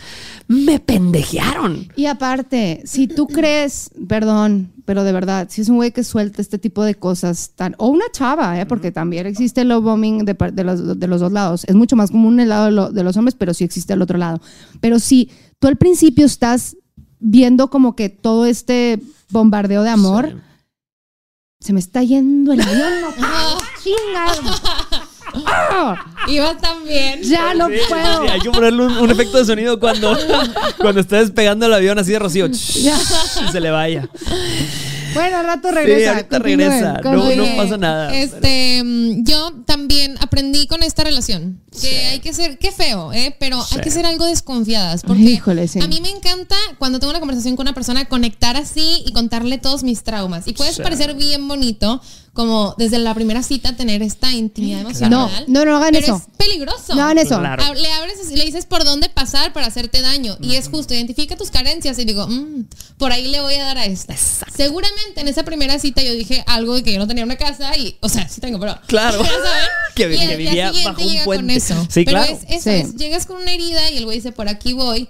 Me 0.49 0.81
pendejearon. 0.81 1.89
Y 1.95 2.07
aparte, 2.07 2.83
si 2.85 3.07
tú 3.07 3.27
crees, 3.27 3.91
perdón, 4.09 4.73
pero 4.85 5.05
de 5.05 5.13
verdad, 5.13 5.47
si 5.51 5.61
es 5.61 5.69
un 5.69 5.77
güey 5.77 5.93
que 5.93 6.03
suelta 6.03 6.43
este 6.43 6.59
tipo 6.59 6.83
de 6.83 6.97
cosas, 6.97 7.53
tan, 7.55 7.77
o 7.79 7.89
una 7.89 8.07
chava, 8.13 8.61
¿eh? 8.61 8.67
porque 8.67 8.91
también 8.91 9.27
existe 9.27 9.61
el 9.61 9.69
love 9.69 9.85
bombing 9.85 10.25
de, 10.25 10.35
los, 10.65 10.99
de, 10.99 11.07
los, 11.07 11.21
dos 11.21 11.33
lados. 11.33 11.65
Es 11.69 11.77
mucho 11.77 11.95
más 11.95 12.11
común 12.11 12.41
el 12.41 12.49
lado 12.49 12.91
de 12.91 13.05
los 13.05 13.17
hombres, 13.17 13.37
pero 13.39 13.55
sí 13.55 13.63
existe 13.63 13.93
el 13.93 14.03
otro 14.03 14.19
lado. 14.19 14.41
Pero 14.81 14.99
si 14.99 15.31
tú 15.61 15.69
al 15.69 15.77
principio 15.77 16.27
estás 16.27 16.77
viendo 17.21 17.69
como 17.69 17.95
que 17.95 18.09
todo 18.09 18.47
este 18.47 18.99
bombardeo 19.31 19.83
de 19.83 19.91
amor, 19.91 20.41
se 21.61 21.73
me 21.73 21.81
está 21.81 22.03
yendo 22.03 22.53
el 22.53 22.61
avión, 22.61 22.91
no, 23.19 23.59
Iba 26.27 26.57
tan 26.57 26.85
bien. 26.85 27.23
Ya 27.23 27.55
no 27.55 27.69
puedo. 27.89 28.23
hay 28.23 28.41
que 28.41 28.51
ponerle 28.51 28.87
un, 28.87 29.11
efecto 29.11 29.39
de 29.39 29.45
sonido 29.45 29.79
cuando, 29.79 30.17
cuando 30.79 31.01
esté 31.01 31.17
despegando 31.17 31.67
el 31.67 31.75
avión 31.75 31.99
así 31.99 32.13
de 32.13 32.19
rocío. 32.19 32.49
se 32.55 33.61
le 33.61 33.71
vaya. 33.71 34.09
Bueno, 35.15 35.39
al 35.39 35.47
rato 35.47 35.71
regresa. 35.71 35.99
Sí, 35.99 36.17
ahorita 36.17 36.39
regresa. 36.39 37.01
No, 37.05 37.37
no, 37.37 37.57
pasa 37.57 37.77
nada. 37.77 38.15
Este, 38.15 38.83
yo 39.19 39.53
también 39.67 40.17
aprendí 40.21 40.67
con 40.67 40.83
esta 40.83 41.05
relación 41.05 41.60
que 41.81 42.07
hay 42.07 42.21
que 42.21 42.33
ser, 42.33 42.59
qué 42.59 42.73
feo, 42.73 43.13
¿eh? 43.13 43.35
Pero 43.39 43.65
hay 43.71 43.81
que 43.81 43.91
ser 43.91 44.07
algo 44.07 44.27
desconfiadas. 44.27 45.03
Porque 45.03 45.41
a 45.83 45.87
mí 45.87 46.01
me 46.01 46.11
encanta 46.11 46.57
cuando 46.79 46.99
tengo 46.99 47.11
una 47.11 47.21
conversación 47.21 47.57
con 47.57 47.65
una 47.65 47.75
persona 47.75 48.07
conectar 48.07 48.57
así 48.57 49.03
y 49.07 49.13
contarle 49.13 49.59
todos 49.59 49.83
mis 49.83 50.03
traumas. 50.03 50.47
Y 50.47 50.53
puedes 50.53 50.79
parecer 50.79 51.15
bien 51.15 51.47
bonito, 51.47 52.01
como 52.33 52.75
desde 52.79 52.99
la 52.99 53.15
primera 53.15 53.43
cita 53.43 53.77
tener 53.77 54.03
esta 54.03 54.33
intimidad 54.33 54.81
emocional. 54.81 55.45
No, 55.47 55.65
no, 55.65 55.71
no 55.71 55.77
hagan 55.77 55.93
pero 55.93 56.07
eso. 56.07 56.17
Es 56.17 56.37
peligroso. 56.37 56.95
No 56.95 57.03
hagan 57.03 57.19
eso. 57.19 57.41
Le 57.41 57.93
abres 57.93 58.19
y 58.31 58.37
le 58.37 58.45
dices 58.45 58.67
por 58.67 58.85
dónde 58.85 59.09
pasar 59.09 59.53
para 59.53 59.67
hacerte 59.67 60.01
daño. 60.01 60.37
Y 60.41 60.57
es 60.57 60.69
justo, 60.69 60.95
identifica 60.95 61.37
tus 61.37 61.51
carencias 61.51 61.99
y 61.99 62.05
digo, 62.05 62.27
mm, 62.27 62.67
por 62.99 63.13
ahí 63.13 63.29
le 63.29 63.41
voy 63.41 63.55
a 63.55 63.65
dar 63.65 63.79
a 63.79 63.85
esta. 63.85 64.17
Seguramente 64.17 65.21
en 65.21 65.29
esa 65.29 65.45
primera 65.45 65.79
cita 65.79 66.03
yo 66.03 66.13
dije 66.13 66.45
algo 66.47 66.75
de 66.75 66.83
que 66.83 66.93
yo 66.93 66.99
no 66.99 67.07
tenía 67.07 67.25
una 67.25 67.37
casa 67.37 67.77
y, 67.77 67.97
o 68.01 68.09
sea, 68.09 68.29
sí 68.29 68.41
tengo, 68.41 68.59
pero. 68.59 68.79
Claro. 68.87 69.23
que, 69.95 70.07
vivía 70.07 70.73
bajo 70.85 71.03
un 71.03 71.25
puente. 71.25 71.60
Eso. 71.65 71.87
Sí, 71.89 72.05
pero 72.05 72.23
es 72.23 72.67
eso, 72.67 72.97
llegas 72.97 73.27
con 73.27 73.37
una 73.37 73.53
herida 73.53 73.91
y 73.91 73.99
el 73.99 74.05
güey 74.05 74.19
dice, 74.19 74.33
por 74.33 74.49
aquí 74.49 74.73
voy. 74.73 75.09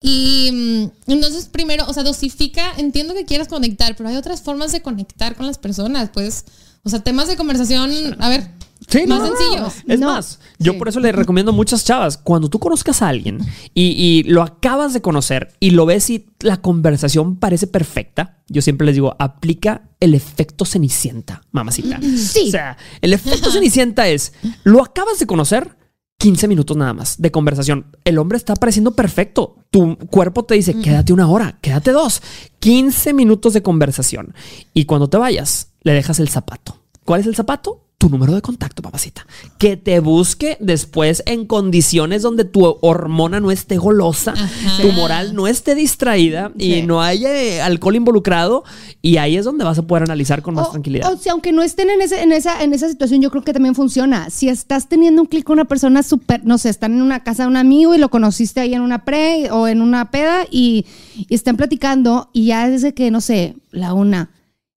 Y 0.00 0.50
mm, 0.52 1.10
entonces 1.12 1.46
primero, 1.46 1.84
o 1.88 1.92
sea, 1.92 2.02
dosifica, 2.02 2.72
entiendo 2.76 3.14
que 3.14 3.24
quieras 3.24 3.48
conectar, 3.48 3.96
pero 3.96 4.08
hay 4.08 4.16
otras 4.16 4.42
formas 4.42 4.72
de 4.72 4.82
conectar 4.82 5.36
con 5.36 5.46
las 5.46 5.58
personas, 5.58 6.10
pues, 6.12 6.44
o 6.82 6.90
sea, 6.90 7.00
temas 7.00 7.28
de 7.28 7.36
conversación, 7.36 8.16
a 8.18 8.28
ver, 8.28 8.50
Sí, 8.88 9.06
más 9.06 9.22
sencillo. 9.26 9.72
Es 9.86 10.00
más, 10.00 10.38
yo 10.58 10.76
por 10.76 10.88
eso 10.88 11.00
le 11.00 11.12
recomiendo 11.12 11.52
a 11.52 11.54
muchas 11.54 11.84
chavas, 11.84 12.18
cuando 12.18 12.48
tú 12.48 12.58
conozcas 12.58 13.02
a 13.02 13.08
alguien 13.08 13.38
y, 13.74 14.22
lo 14.24 14.42
acabas 14.42 14.92
de 14.92 15.00
conocer 15.00 15.52
y 15.60 15.70
lo 15.70 15.86
ves 15.86 16.10
y 16.10 16.26
la 16.40 16.58
conversación 16.58 17.36
parece 17.36 17.66
perfecta, 17.66 18.38
yo 18.48 18.62
siempre 18.62 18.86
les 18.86 18.94
digo, 18.94 19.16
aplica 19.18 19.88
el 20.00 20.14
efecto 20.14 20.64
cenicienta, 20.64 21.42
mamacita. 21.52 22.00
Sí. 22.00 22.48
O 22.48 22.50
sea, 22.50 22.76
el 23.00 23.12
efecto 23.12 23.50
cenicienta 23.50 24.08
es, 24.08 24.32
lo 24.64 24.82
acabas 24.82 25.18
de 25.18 25.26
conocer, 25.26 25.76
15 26.22 26.46
minutos 26.46 26.76
nada 26.76 26.94
más 26.94 27.20
de 27.20 27.32
conversación. 27.32 27.86
El 28.04 28.16
hombre 28.18 28.38
está 28.38 28.54
pareciendo 28.54 28.92
perfecto. 28.92 29.56
Tu 29.72 29.98
cuerpo 30.08 30.44
te 30.44 30.54
dice, 30.54 30.80
quédate 30.80 31.12
una 31.12 31.28
hora, 31.28 31.58
quédate 31.60 31.90
dos. 31.90 32.22
15 32.60 33.12
minutos 33.12 33.54
de 33.54 33.62
conversación. 33.62 34.32
Y 34.72 34.84
cuando 34.84 35.08
te 35.08 35.16
vayas, 35.16 35.72
le 35.82 35.92
dejas 35.92 36.20
el 36.20 36.28
zapato. 36.28 36.78
¿Cuál 37.04 37.22
es 37.22 37.26
el 37.26 37.34
zapato? 37.34 37.80
Tu 38.02 38.08
número 38.08 38.34
de 38.34 38.42
contacto, 38.42 38.82
papacita. 38.82 39.24
Que 39.58 39.76
te 39.76 40.00
busque 40.00 40.56
después 40.58 41.22
en 41.24 41.46
condiciones 41.46 42.22
donde 42.22 42.44
tu 42.44 42.78
hormona 42.80 43.38
no 43.38 43.52
esté 43.52 43.76
golosa, 43.76 44.34
tu 44.80 44.90
moral 44.90 45.36
no 45.36 45.46
esté 45.46 45.76
distraída 45.76 46.50
y 46.58 46.82
no 46.82 47.00
haya 47.00 47.32
eh, 47.32 47.62
alcohol 47.62 47.94
involucrado. 47.94 48.64
Y 49.02 49.18
ahí 49.18 49.36
es 49.36 49.44
donde 49.44 49.62
vas 49.62 49.78
a 49.78 49.82
poder 49.82 50.02
analizar 50.02 50.42
con 50.42 50.54
más 50.54 50.72
tranquilidad. 50.72 51.12
O 51.12 51.16
sea, 51.16 51.30
aunque 51.30 51.52
no 51.52 51.62
estén 51.62 51.90
en, 51.90 52.02
ese, 52.02 52.22
en, 52.22 52.32
esa, 52.32 52.64
en 52.64 52.74
esa 52.74 52.88
situación, 52.88 53.22
yo 53.22 53.30
creo 53.30 53.44
que 53.44 53.52
también 53.52 53.76
funciona. 53.76 54.30
Si 54.30 54.48
estás 54.48 54.88
teniendo 54.88 55.22
un 55.22 55.28
clic 55.28 55.44
con 55.44 55.54
una 55.54 55.66
persona 55.66 56.02
súper, 56.02 56.44
no 56.44 56.58
sé, 56.58 56.70
están 56.70 56.94
en 56.94 57.02
una 57.02 57.22
casa 57.22 57.44
de 57.44 57.50
un 57.50 57.56
amigo 57.56 57.94
y 57.94 57.98
lo 57.98 58.08
conociste 58.08 58.58
ahí 58.58 58.74
en 58.74 58.80
una 58.80 59.04
pre 59.04 59.48
o 59.52 59.68
en 59.68 59.80
una 59.80 60.10
peda 60.10 60.44
y, 60.50 60.86
y 61.14 61.32
están 61.32 61.56
platicando 61.56 62.30
y 62.32 62.46
ya 62.46 62.68
desde 62.68 62.94
que, 62.94 63.12
no 63.12 63.20
sé, 63.20 63.54
la 63.70 63.94
una 63.94 64.30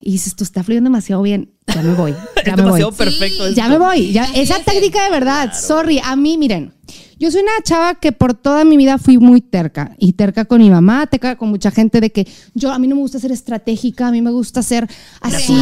y 0.04 0.12
dices, 0.12 0.36
tú 0.36 0.44
está 0.44 0.62
fluyendo 0.62 0.88
demasiado 0.90 1.22
bien, 1.22 1.54
ya 1.66 1.82
me 1.82 1.94
voy. 1.94 2.14
Ya 2.44 2.56
me 2.56 2.68
voy. 2.68 2.82
perfecto. 2.94 3.50
Ya 3.52 3.68
me 3.68 3.78
voy. 3.78 4.12
Ya, 4.12 4.24
esa 4.34 4.58
técnica 4.58 5.02
de 5.04 5.10
verdad, 5.10 5.52
sorry, 5.58 5.98
a 6.04 6.14
mí, 6.14 6.36
miren, 6.36 6.74
yo 7.18 7.30
soy 7.30 7.40
una 7.40 7.52
chava 7.62 7.94
que 7.94 8.12
por 8.12 8.34
toda 8.34 8.64
mi 8.64 8.76
vida 8.76 8.98
fui 8.98 9.16
muy 9.16 9.40
terca 9.40 9.94
y 9.98 10.12
terca 10.12 10.44
con 10.44 10.60
mi 10.60 10.68
mamá, 10.68 11.06
terca 11.06 11.36
con 11.36 11.48
mucha 11.48 11.70
gente 11.70 12.02
de 12.02 12.10
que 12.10 12.28
yo 12.52 12.70
a 12.70 12.78
mí 12.78 12.86
no 12.86 12.96
me 12.96 13.00
gusta 13.00 13.18
ser 13.18 13.32
estratégica, 13.32 14.08
a 14.08 14.10
mí 14.10 14.20
me 14.20 14.30
gusta 14.30 14.62
ser 14.62 14.86
así 15.22 15.56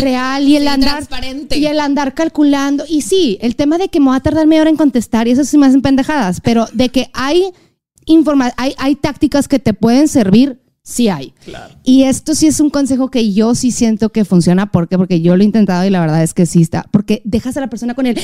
real, 0.00 0.46
y 0.46 0.56
el 0.56 0.68
andar 0.68 0.90
transparente. 0.90 1.58
y 1.58 1.66
el 1.66 1.80
andar 1.80 2.14
calculando 2.14 2.84
y 2.88 3.02
sí, 3.02 3.38
el 3.40 3.56
tema 3.56 3.76
de 3.76 3.88
que 3.88 3.98
me 3.98 4.06
va 4.06 4.16
a 4.16 4.20
tardar 4.20 4.46
media 4.46 4.62
hora 4.62 4.70
en 4.70 4.76
contestar 4.76 5.26
y 5.26 5.32
eso 5.32 5.42
sí 5.44 5.58
me 5.58 5.66
hacen 5.66 5.82
pendejadas, 5.82 6.40
pero 6.40 6.66
de 6.72 6.90
que 6.90 7.10
hay 7.12 7.50
informa 8.06 8.52
hay, 8.56 8.74
hay 8.78 8.94
tácticas 8.94 9.48
que 9.48 9.58
te 9.58 9.74
pueden 9.74 10.06
servir 10.06 10.59
sí 10.82 11.08
hay. 11.08 11.34
Y 11.84 12.04
esto 12.04 12.34
sí 12.34 12.46
es 12.46 12.60
un 12.60 12.70
consejo 12.70 13.10
que 13.10 13.32
yo 13.32 13.54
sí 13.54 13.70
siento 13.70 14.10
que 14.10 14.24
funciona. 14.24 14.70
¿Por 14.70 14.88
qué? 14.88 14.98
Porque 14.98 15.20
yo 15.20 15.36
lo 15.36 15.42
he 15.42 15.46
intentado 15.46 15.84
y 15.84 15.90
la 15.90 16.00
verdad 16.00 16.22
es 16.22 16.34
que 16.34 16.46
sí 16.46 16.62
está. 16.62 16.86
Porque 16.90 17.22
dejas 17.24 17.56
a 17.56 17.60
la 17.60 17.68
persona 17.68 17.94
con 17.94 18.06
el... 18.06 18.18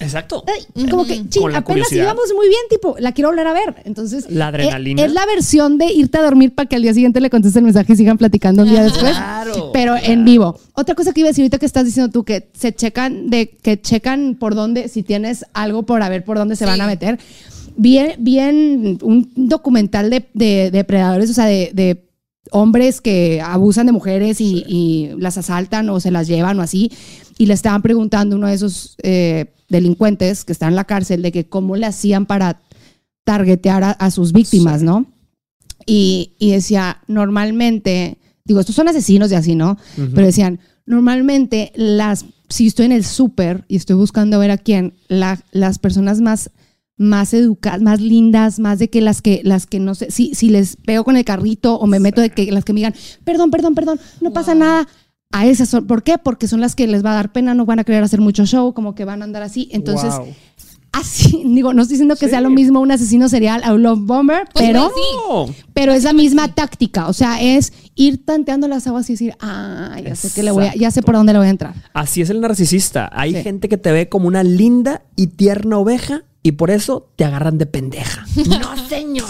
Exacto. 0.00 0.44
como 0.90 1.04
que, 1.04 1.28
ching, 1.28 1.54
apenas 1.54 1.92
íbamos 1.92 2.24
muy 2.34 2.48
bien, 2.48 2.62
tipo, 2.68 2.96
la 2.98 3.12
quiero 3.12 3.28
volver 3.28 3.46
a 3.46 3.52
ver. 3.52 3.76
Entonces, 3.84 4.26
la 4.28 4.48
adrenalina. 4.48 5.04
Es, 5.04 5.12
la 5.12 5.24
versión 5.24 5.78
de 5.78 5.86
irte 5.86 6.18
a 6.18 6.22
dormir 6.22 6.52
para 6.52 6.68
que 6.68 6.74
al 6.74 6.82
día 6.82 6.92
siguiente 6.92 7.20
le 7.20 7.30
conteste 7.30 7.60
el 7.60 7.64
mensaje 7.64 7.92
y 7.92 7.96
sigan 7.96 8.18
platicando 8.18 8.64
un 8.64 8.70
día 8.70 8.82
después. 8.82 9.12
Claro, 9.12 9.70
pero 9.72 9.94
en 9.96 10.24
vivo. 10.24 10.58
Otra 10.72 10.96
cosa 10.96 11.12
que 11.12 11.20
iba 11.20 11.28
a 11.28 11.30
decir 11.30 11.42
ahorita 11.42 11.58
que 11.58 11.66
estás 11.66 11.84
diciendo 11.84 12.10
tú, 12.10 12.24
que 12.24 12.50
se 12.54 12.74
checan, 12.74 13.30
de 13.30 13.50
que 13.50 13.80
checan 13.80 14.34
por 14.34 14.56
dónde, 14.56 14.88
si 14.88 15.04
tienes 15.04 15.46
algo 15.54 15.84
por 15.84 16.02
a 16.02 16.08
ver 16.08 16.24
por 16.24 16.38
dónde 16.38 16.56
se 16.56 16.66
van 16.66 16.80
a 16.80 16.88
meter 16.88 17.20
bien, 17.76 18.14
bien 18.18 18.98
un 19.02 19.30
documental 19.34 20.10
de, 20.10 20.70
depredadores, 20.70 21.30
o 21.30 21.34
sea, 21.34 21.46
de, 21.46 22.00
hombres 22.50 23.00
que 23.00 23.40
abusan 23.40 23.86
de 23.86 23.92
mujeres 23.92 24.40
y, 24.40 25.10
las 25.18 25.38
asaltan 25.38 25.88
o 25.90 26.00
se 26.00 26.10
las 26.10 26.28
llevan 26.28 26.58
o 26.58 26.62
así. 26.62 26.90
Y 27.38 27.46
le 27.46 27.54
estaban 27.54 27.82
preguntando 27.82 28.36
uno 28.36 28.46
de 28.46 28.54
esos 28.54 28.96
eh, 29.02 29.46
delincuentes 29.68 30.44
que 30.44 30.52
está 30.52 30.68
en 30.68 30.76
la 30.76 30.84
cárcel 30.84 31.22
de 31.22 31.32
que 31.32 31.46
cómo 31.46 31.76
le 31.76 31.86
hacían 31.86 32.26
para 32.26 32.60
targetear 33.24 33.96
a, 33.98 34.10
sus 34.10 34.32
víctimas, 34.32 34.82
¿no? 34.82 35.06
Y, 35.86 36.34
decía, 36.38 36.98
normalmente, 37.08 38.18
digo, 38.44 38.60
estos 38.60 38.76
son 38.76 38.88
asesinos 38.88 39.32
y 39.32 39.34
así, 39.34 39.54
¿no? 39.54 39.78
Pero 39.96 40.26
decían, 40.26 40.60
normalmente 40.86 41.72
las, 41.74 42.26
si 42.48 42.66
estoy 42.66 42.86
en 42.86 42.92
el 42.92 43.04
súper 43.04 43.64
y 43.68 43.76
estoy 43.76 43.96
buscando 43.96 44.38
ver 44.38 44.50
a 44.50 44.58
quién, 44.58 44.94
las 45.08 45.78
personas 45.78 46.20
más 46.20 46.50
más 46.96 47.34
educadas, 47.34 47.82
más 47.82 48.00
lindas, 48.00 48.58
más 48.58 48.78
de 48.78 48.88
que 48.88 49.00
las 49.00 49.20
que, 49.20 49.40
las 49.42 49.66
que 49.66 49.80
no 49.80 49.94
sé, 49.94 50.10
si, 50.10 50.34
si 50.34 50.48
les 50.48 50.76
pego 50.76 51.04
con 51.04 51.16
el 51.16 51.24
carrito 51.24 51.76
o 51.76 51.86
me 51.86 51.98
meto 51.98 52.20
de 52.20 52.30
que 52.30 52.50
las 52.52 52.64
que 52.64 52.72
me 52.72 52.80
digan, 52.80 52.94
perdón, 53.24 53.50
perdón, 53.50 53.74
perdón, 53.74 54.00
no 54.20 54.32
pasa 54.32 54.54
nada. 54.54 54.86
A 55.32 55.46
esas 55.46 55.68
son, 55.68 55.88
¿por 55.88 56.04
qué? 56.04 56.16
Porque 56.16 56.46
son 56.46 56.60
las 56.60 56.76
que 56.76 56.86
les 56.86 57.04
va 57.04 57.10
a 57.10 57.14
dar 57.14 57.32
pena, 57.32 57.54
no 57.54 57.66
van 57.66 57.80
a 57.80 57.84
querer 57.84 58.04
hacer 58.04 58.20
mucho 58.20 58.46
show, 58.46 58.72
como 58.72 58.94
que 58.94 59.04
van 59.04 59.20
a 59.20 59.24
andar 59.24 59.42
así. 59.42 59.68
Entonces, 59.72 60.14
así, 60.92 61.42
digo, 61.46 61.74
no 61.74 61.82
estoy 61.82 61.94
diciendo 61.94 62.14
que 62.14 62.28
sea 62.28 62.40
lo 62.40 62.50
mismo 62.50 62.78
un 62.78 62.92
asesino 62.92 63.28
serial 63.28 63.62
a 63.64 63.74
un 63.74 63.82
love 63.82 63.98
bomber, 64.00 64.46
pues 64.52 64.64
pero, 64.64 64.92
pero 65.72 65.92
es 65.92 66.04
la 66.04 66.12
misma 66.12 66.54
táctica. 66.54 67.08
O 67.08 67.12
sea, 67.12 67.42
es 67.42 67.72
ir 67.96 68.24
tanteando 68.24 68.68
las 68.68 68.86
aguas 68.86 69.10
y 69.10 69.14
decir, 69.14 69.34
ah, 69.40 69.96
ya 70.04 70.14
sé 70.14 70.30
que 70.32 70.44
le 70.44 70.52
voy 70.52 70.66
a, 70.66 70.74
ya 70.76 70.92
sé 70.92 71.02
por 71.02 71.16
dónde 71.16 71.32
le 71.32 71.40
voy 71.40 71.48
a 71.48 71.50
entrar. 71.50 71.74
Así 71.94 72.20
es 72.20 72.30
el 72.30 72.40
narcisista. 72.40 73.10
Hay 73.12 73.42
gente 73.42 73.68
que 73.68 73.76
te 73.76 73.90
ve 73.90 74.08
como 74.08 74.28
una 74.28 74.44
linda 74.44 75.02
y 75.16 75.26
tierna 75.26 75.78
oveja 75.78 76.22
y 76.46 76.52
por 76.52 76.70
eso 76.70 77.08
te 77.16 77.24
agarran 77.24 77.56
de 77.56 77.64
pendeja. 77.64 78.26
no, 78.36 78.86
señor. 78.86 79.26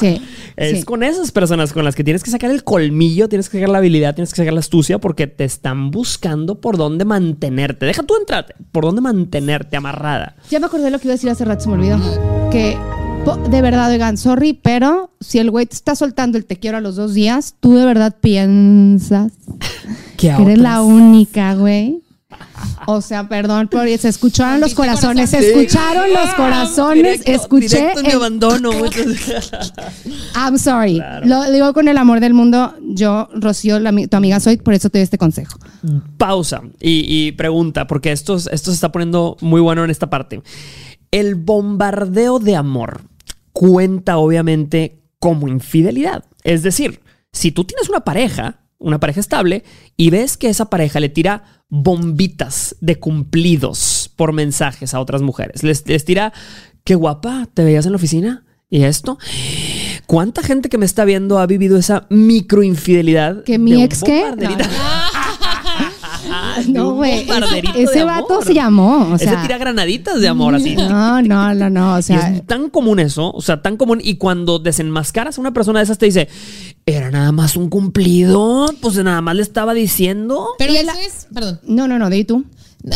es 0.57 0.85
con 0.85 1.05
esas 1.05 1.31
personas 1.31 1.73
con 1.73 1.85
las 1.85 1.95
que 1.95 2.03
tienes 2.03 2.25
que 2.25 2.31
sacar 2.31 2.51
el 2.51 2.65
colmillo, 2.65 3.29
tienes 3.29 3.49
que 3.49 3.59
sacar 3.59 3.71
la 3.71 3.79
habilidad, 3.79 4.17
tienes 4.17 4.31
que 4.31 4.37
sacar 4.39 4.53
la 4.53 4.59
astucia 4.59 4.99
porque 4.99 5.29
te 5.29 5.45
están 5.45 5.93
buscando 5.93 6.61
por 6.61 6.77
dónde 6.77 7.05
mantenerte. 7.05 7.87
Deja 7.87 8.03
tú 8.03 8.17
entrarte, 8.17 8.57
por 8.73 8.85
dónde 8.85 9.01
mantenerte 9.01 9.77
amarrada. 9.77 10.35
Ya 10.51 10.59
me 10.59 10.67
acordé 10.67 10.87
de 10.87 10.91
lo 10.91 10.99
que 10.99 11.07
iba 11.07 11.13
a 11.13 11.15
decir 11.15 11.31
hace 11.31 11.45
rato, 11.45 11.63
se 11.63 11.69
me 11.69 11.75
olvidó. 11.75 12.51
Que 12.51 12.77
de 13.49 13.63
verdad, 13.63 13.93
oigan, 13.93 14.17
sorry, 14.17 14.53
pero 14.53 15.11
si 15.21 15.39
el 15.39 15.53
güey 15.53 15.67
te 15.67 15.77
está 15.77 15.95
soltando 15.95 16.37
el 16.37 16.45
te 16.45 16.59
quiero 16.59 16.79
a 16.79 16.81
los 16.81 16.97
dos 16.97 17.15
días, 17.15 17.55
tú 17.61 17.77
de 17.77 17.85
verdad 17.85 18.17
piensas 18.21 19.33
que 20.17 20.31
eres 20.31 20.59
la 20.59 20.83
única, 20.83 21.55
güey. 21.55 22.03
O 22.87 23.01
sea, 23.01 23.29
perdón, 23.29 23.69
pero 23.71 23.85
se 23.99 24.09
escucharon 24.09 24.61
los 24.61 24.75
corazones, 24.75 25.31
se 25.31 25.39
escucharon 25.39 26.13
los 26.13 26.35
corazones, 26.35 27.23
escuché. 27.25 27.69
Directo 27.69 28.03
mi 28.03 28.11
abandono. 28.11 28.71
I'm 30.35 30.59
sorry. 30.59 31.03
Lo 31.25 31.51
digo 31.51 31.73
con 31.73 31.89
el 31.89 31.97
amor 31.97 32.21
del 32.21 32.35
mundo. 32.35 32.75
Yo, 32.81 33.29
Rocío, 33.35 33.79
tu 34.09 34.17
amiga 34.17 34.41
soy, 34.41 34.57
por 34.57 34.75
eso 34.75 34.91
te 34.91 34.99
doy 34.99 35.05
este 35.05 35.19
consejo. 35.19 35.59
Pausa 36.19 36.63
y, 36.81 37.33
pregunta, 37.33 37.87
porque 37.87 38.13
esto, 38.13 38.37
esto 38.37 38.71
se 38.71 38.73
está 38.73 38.93
poniendo 38.93 39.37
muy 39.41 39.61
bueno 39.61 39.85
en 39.85 39.91
esta 39.91 40.11
parte. 40.11 40.43
El 41.11 41.37
bombardeo 41.37 42.39
de 42.39 42.57
amor 42.57 43.03
cuenta, 43.53 44.19
obviamente, 44.19 45.01
como 45.19 45.49
infidelidad. 45.49 46.25
Es 46.43 46.63
decir, 46.63 47.01
si 47.33 47.51
tú 47.53 47.65
tienes 47.65 47.89
una 47.89 48.01
pareja, 48.01 48.61
una 48.79 49.01
pareja 49.01 49.21
estable, 49.21 49.65
y 49.97 50.11
ves 50.11 50.37
que 50.37 50.49
esa 50.49 50.69
pareja 50.71 51.01
le 51.01 51.09
tira 51.09 51.64
bombitas 51.83 52.77
de 52.81 53.01
cumplidos 53.01 54.09
por 54.15 54.33
mensajes 54.33 54.95
a 54.95 55.01
otras 55.01 55.23
mujeres. 55.23 55.65
Les, 55.65 55.83
tira, 56.05 56.33
qué 56.85 56.95
guapa, 56.95 57.49
te 57.53 57.65
veías 57.65 57.85
en 57.85 57.93
la 57.93 57.97
oficina. 57.97 58.45
¿Y 58.71 58.85
esto? 58.85 59.19
¿Cuánta 60.07 60.43
gente 60.43 60.69
que 60.69 60.79
me 60.79 60.87
está 60.87 61.05
viendo 61.05 61.39
ha 61.39 61.47
vivido 61.47 61.77
esa 61.77 62.07
microinfidelidad? 62.11 63.43
¿Que 63.43 63.59
mi 63.59 63.83
ex 63.83 64.03
qué? 64.03 64.25
no, 66.69 66.93
güey. 66.95 67.27
Ese 67.77 68.05
vato 68.05 68.43
se 68.43 68.55
llamó. 68.55 69.13
O 69.13 69.19
sea, 69.19 69.33
Ese 69.33 69.43
tira 69.43 69.59
granaditas 69.59 70.21
de 70.21 70.29
amor 70.29 70.55
así. 70.55 70.77
No, 70.77 71.23
no, 71.23 71.55
no, 71.55 71.71
no. 71.71 71.95
O 71.95 72.03
sea, 72.03 72.35
es 72.35 72.47
tan 72.47 72.71
común 72.71 73.01
eso. 73.01 73.33
O 73.33 73.43
sea, 73.43 73.63
tan 73.63 73.77
común. 73.77 74.01
Y 74.03 74.17
cuando 74.17 74.59
desenmascaras 74.59 75.39
a 75.39 75.41
una 75.41 75.53
persona 75.53 75.81
de 75.81 75.85
esas, 75.85 75.99
te 75.99 76.07
dice, 76.07 76.29
era 76.87 77.11
nada 77.11 77.33
más 77.33 77.57
un 77.57 77.69
cumplido. 77.69 78.67
Pues 78.81 78.97
nada 78.97 79.21
más 79.21 79.37
le 79.37 79.43
estaba 79.43 79.75
diciendo. 79.75 80.49
Pero 80.59 80.73
eso 80.73 80.93
es. 81.07 81.27
Perdón. 81.33 81.61
No, 81.65 81.89
no, 81.89 81.99
no, 81.99 82.11
de 82.11 82.25
tú. 82.25 82.45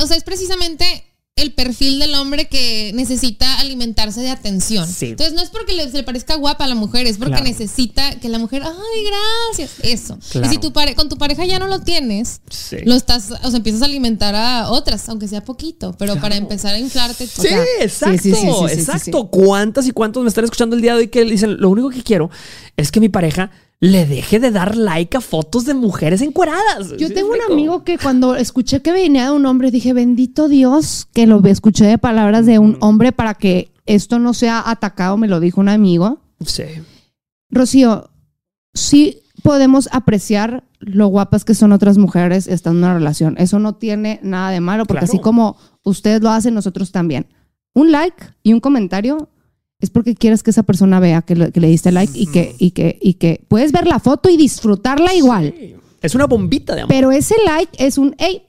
O 0.03 0.07
sea, 0.07 0.17
es 0.17 0.25
precisamente 0.25 1.05
el 1.39 1.53
perfil 1.53 2.01
del 2.01 2.15
hombre 2.15 2.49
que 2.49 2.91
necesita 2.95 3.61
alimentarse 3.61 4.21
de 4.21 4.31
atención. 4.31 4.89
Entonces 5.01 5.35
no 5.35 5.41
es 5.41 5.51
porque 5.51 5.73
le, 5.73 5.89
se 5.89 5.99
le 5.99 6.03
parezca 6.03 6.35
guapa 6.35 6.65
a 6.65 6.67
la 6.67 6.75
mujer, 6.75 7.07
es 7.07 7.17
porque 7.17 7.41
necesita 7.43 8.19
que 8.19 8.29
la 8.29 8.39
mujer, 8.39 8.65
ay, 8.65 9.07
gracias, 9.07 9.77
eso. 9.83 10.19
Y 10.45 10.49
si 10.49 10.59
tu 10.59 10.73
con 10.97 11.09
tu 11.09 11.17
pareja 11.17 11.47
ya 11.47 11.61
no 11.61 11.69
lo 11.69 11.81
tienes, 11.81 12.41
lo 12.85 12.95
estás, 12.95 13.31
o 13.31 13.51
sea, 13.51 13.57
empiezas 13.57 13.83
a 13.83 13.85
alimentar 13.85 14.35
a 14.35 14.71
otras, 14.71 15.09
aunque 15.09 15.29
sea 15.29 15.45
poquito, 15.45 15.95
pero 15.97 16.17
para 16.17 16.35
empezar 16.35 16.75
a 16.75 16.79
inflarte. 16.79 17.27
Sí, 17.27 17.49
exacto, 17.81 18.69
exacto. 18.69 19.31
¿Cuántas 19.31 19.87
y 19.87 19.93
cuántos 19.93 20.25
me 20.25 20.29
están 20.29 20.45
escuchando 20.45 20.75
el 20.75 20.83
día 20.83 20.95
de 20.95 21.03
hoy 21.03 21.09
que 21.09 21.25
dicen, 21.25 21.57
lo 21.61 21.71
único 21.71 21.91
que 21.91 22.03
quiero 22.03 22.31
es 22.77 22.91
que 22.91 22.99
mi 22.99 23.09
pareja 23.09 23.53
le 23.81 24.07
deje 24.07 24.41
de 24.41 24.51
dar 24.51 24.77
like 24.77 25.17
a 25.17 25.21
fotos 25.21 25.65
de 25.65 25.75
mujeres 25.75 26.21
encueradas. 26.21 26.97
Yo 26.99 27.13
tengo 27.13 27.31
un 27.31 27.53
amigo 27.53 27.85
que 27.85 27.97
cuando 27.99 28.35
escuché 28.35 28.83
que 28.83 28.93
venía 28.93 29.27
de 29.27 29.31
un 29.31 29.47
hombre, 29.47 29.71
dije, 29.71 29.93
bendito 29.93 30.49
Dios, 30.49 31.07
que 31.13 31.27
lo 31.27 31.45
escuché 31.45 31.85
de 31.85 31.99
palabras 31.99 32.45
de 32.45 32.59
un 32.59 32.77
hombre 32.81 33.13
para 33.13 33.35
que 33.35 33.71
esto 33.87 34.19
no 34.19 34.35
sea 34.35 34.69
atacado, 34.69 35.17
me 35.17 35.29
lo 35.29 35.39
dijo 35.41 35.61
un 35.61 35.69
amigo. 35.69 36.21
Sí. 36.45 36.65
Rocío, 37.51 38.11
sí 38.75 39.23
podemos 39.43 39.89
apreciar 39.93 40.65
lo 40.81 41.07
guapas 41.07 41.45
que 41.45 41.55
son 41.55 41.73
otras 41.73 41.99
mujeres 41.99 42.49
estando 42.49 42.81
en 42.81 42.85
una 42.85 42.95
relación. 42.95 43.37
Eso 43.39 43.59
no 43.61 43.77
tiene 43.77 44.19
nada 44.23 44.51
de 44.51 44.61
malo, 44.61 44.87
porque 44.87 45.05
así 45.05 45.21
como 45.21 45.57
ustedes 45.85 46.21
lo 46.21 46.31
hacen, 46.31 46.55
nosotros 46.55 46.91
también. 46.91 47.27
Un 47.75 47.93
like 47.93 48.35
y 48.43 48.53
un 48.53 48.61
comentario 48.61 49.29
es 49.81 49.91
porque 49.91 50.15
quieres 50.15 50.43
que 50.43 50.51
esa 50.51 50.65
persona 50.65 50.99
vea 50.99 51.23
que 51.23 51.37
le, 51.37 51.51
diste 51.69 51.93
like 51.93 52.13
y 52.19 52.27
que, 52.27 52.55
y, 52.59 52.73
que, 52.73 52.99
y 53.01 53.15
que 53.15 53.45
puedes 53.47 53.71
ver 53.71 53.87
la 53.87 54.01
foto 54.01 54.29
y 54.29 54.37
disfrutarla 54.37 55.15
igual. 55.15 55.55
Es 56.03 56.15
una 56.15 56.27
bombita 56.27 56.75
de 56.75 56.83
amor. 56.83 56.95
Pero 56.95 57.13
ese 57.13 57.37
like 57.45 57.73
es 57.79 57.97
un, 57.97 58.15
hey, 58.19 58.43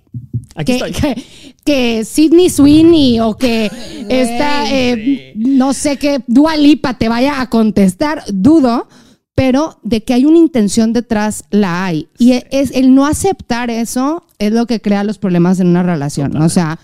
Aquí 0.55 0.79
que, 0.79 0.87
estoy. 0.87 1.23
que, 1.63 2.03
Sidney 2.03 2.49
Sweeney 2.49 3.19
o 3.19 3.37
que 3.37 3.65
esta, 4.09 4.71
eh, 4.71 5.33
no 5.35 5.73
sé 5.73 5.97
qué, 5.97 6.23
Dua 6.25 6.57
Lipa 6.57 6.97
te 6.97 7.09
vaya 7.09 7.41
a 7.41 7.49
contestar, 7.49 8.23
dudo, 8.33 8.87
pero 9.35 9.79
de 9.83 10.03
que 10.03 10.15
hay 10.15 10.25
una 10.25 10.39
intención 10.39 10.93
detrás, 10.93 11.45
la 11.51 11.85
hay. 11.85 12.09
Y 12.17 12.33
es 12.49 12.71
el 12.71 12.95
no 12.95 13.05
aceptar 13.05 13.69
eso 13.69 14.25
es 14.39 14.51
lo 14.51 14.65
que 14.65 14.81
crea 14.81 15.03
los 15.03 15.19
problemas 15.19 15.59
en 15.59 15.67
una 15.67 15.83
relación. 15.83 16.35
O 16.37 16.49
sea, 16.49 16.79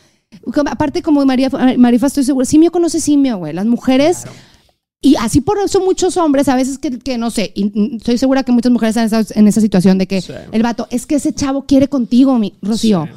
Aparte, 0.68 1.02
como 1.02 1.26
María, 1.26 1.50
Marifa, 1.78 2.08
estoy 2.08 2.24
segura, 2.24 2.46
Simio 2.46 2.72
conoce 2.72 3.00
Simio, 3.00 3.38
güey. 3.38 3.54
Las 3.54 3.66
mujeres. 3.66 4.26
Y 5.02 5.16
así 5.18 5.40
por 5.40 5.60
eso 5.60 5.82
muchos 5.82 6.18
hombres, 6.18 6.48
a 6.50 6.56
veces 6.56 6.80
que, 6.80 7.18
no 7.20 7.30
sé, 7.30 7.52
y 7.54 7.98
estoy 7.98 8.18
segura 8.18 8.42
que 8.42 8.52
muchas 8.52 8.72
mujeres 8.72 8.98
están 8.98 9.24
en 9.36 9.48
esa, 9.48 9.62
situación 9.62 10.00
de 10.00 10.08
que 10.08 10.24
el 10.52 10.64
vato, 10.64 10.88
es 10.90 11.06
que 11.06 11.16
ese 11.16 11.32
chavo 11.32 11.66
quiere 11.68 11.88
contigo, 11.88 12.40
mi, 12.40 12.56
Rocío. 12.64 13.08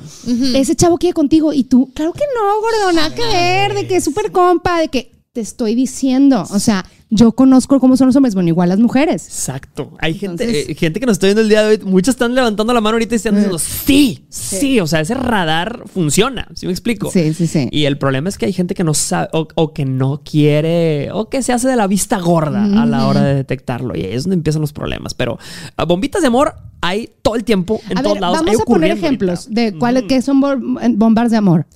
Ese 0.55 0.77
chavo 0.77 0.99
quiere 0.99 1.15
contigo. 1.15 1.55
Y 1.55 1.65
tú, 1.65 1.91
claro 1.95 2.13
que 2.13 2.25
no, 2.35 2.61
gordo, 2.61 2.93
nada 2.93 3.15
que 3.15 3.25
ver, 3.25 3.75
de 3.75 3.87
que 3.87 3.97
es 3.97 4.05
súper 4.05 4.33
compa, 4.33 4.81
de 4.81 4.89
que 4.89 5.18
te 5.33 5.41
estoy 5.41 5.75
diciendo. 5.75 6.45
O 6.51 6.59
sea, 6.59 6.85
yo 7.11 7.33
conozco 7.33 7.81
cómo 7.81 7.97
son 7.97 8.09
los 8.09 8.17
hombres, 8.17 8.35
bueno, 8.35 8.49
igual 8.49 8.69
las 8.69 8.79
mujeres. 8.79 9.27
Exacto. 9.27 9.93
Hay 9.99 10.15
gente, 10.15 10.71
eh, 10.71 10.75
gente 10.75 11.01
que 11.01 11.07
nos 11.07 11.15
está 11.15 11.27
viendo 11.27 11.41
el 11.43 11.49
día 11.49 11.63
de 11.63 11.69
hoy, 11.69 11.85
muchos 11.85 12.15
están 12.15 12.35
levantando 12.35 12.73
la 12.75 12.81
mano 12.81 12.97
ahorita 12.97 13.15
y 13.15 13.17
están 13.17 13.35
diciendo, 13.35 13.57
eh, 13.57 13.61
sí, 13.61 14.27
sí, 14.29 14.81
o 14.81 14.87
sea, 14.87 15.01
ese 15.01 15.15
radar 15.15 15.85
funciona, 15.87 16.49
¿sí 16.55 16.67
me 16.67 16.73
explico? 16.73 17.11
Sí, 17.11 17.33
sí, 17.33 17.47
sí. 17.47 17.69
Y 17.71 17.85
el 17.85 17.99
problema 17.99 18.29
es 18.29 18.37
que 18.37 18.47
hay 18.47 18.53
gente 18.53 18.75
que 18.75 18.85
no 18.85 18.95
sabe 18.95 19.29
o, 19.33 19.73
que 19.73 19.85
no 19.85 20.23
quiere 20.23 21.11
o 21.13 21.29
que 21.29 21.43
se 21.43 21.53
hace 21.53 21.69
de 21.69 21.77
la 21.77 21.87
vista 21.87 22.19
gorda 22.19 22.65
a 22.65 22.87
la 22.87 23.07
hora 23.07 23.23
de 23.23 23.35
detectarlo 23.35 23.97
y 23.97 24.01
ahí 24.01 24.13
es 24.13 24.25
donde 24.25 24.35
empiezan 24.35 24.61
los 24.61 24.73
problemas. 24.73 25.15
Pero 25.15 25.39
ah, 25.77 25.85
bombitas 25.85 26.21
de 26.21 26.29
amor 26.29 26.55
hay 26.81 27.11
todo 27.23 27.37
el 27.37 27.45
tiempo, 27.45 27.81
en 27.89 28.03
todos 28.03 28.21
lados. 28.21 28.39
Vamos 28.45 28.61
a 28.61 28.65
poner 28.65 28.91
ejemplos 28.91 29.49
de 29.51 29.73
cuáles 29.79 30.05
que 30.05 30.21
son 30.21 30.41
bombas 30.41 31.31
de 31.31 31.37
amor. 31.37 31.67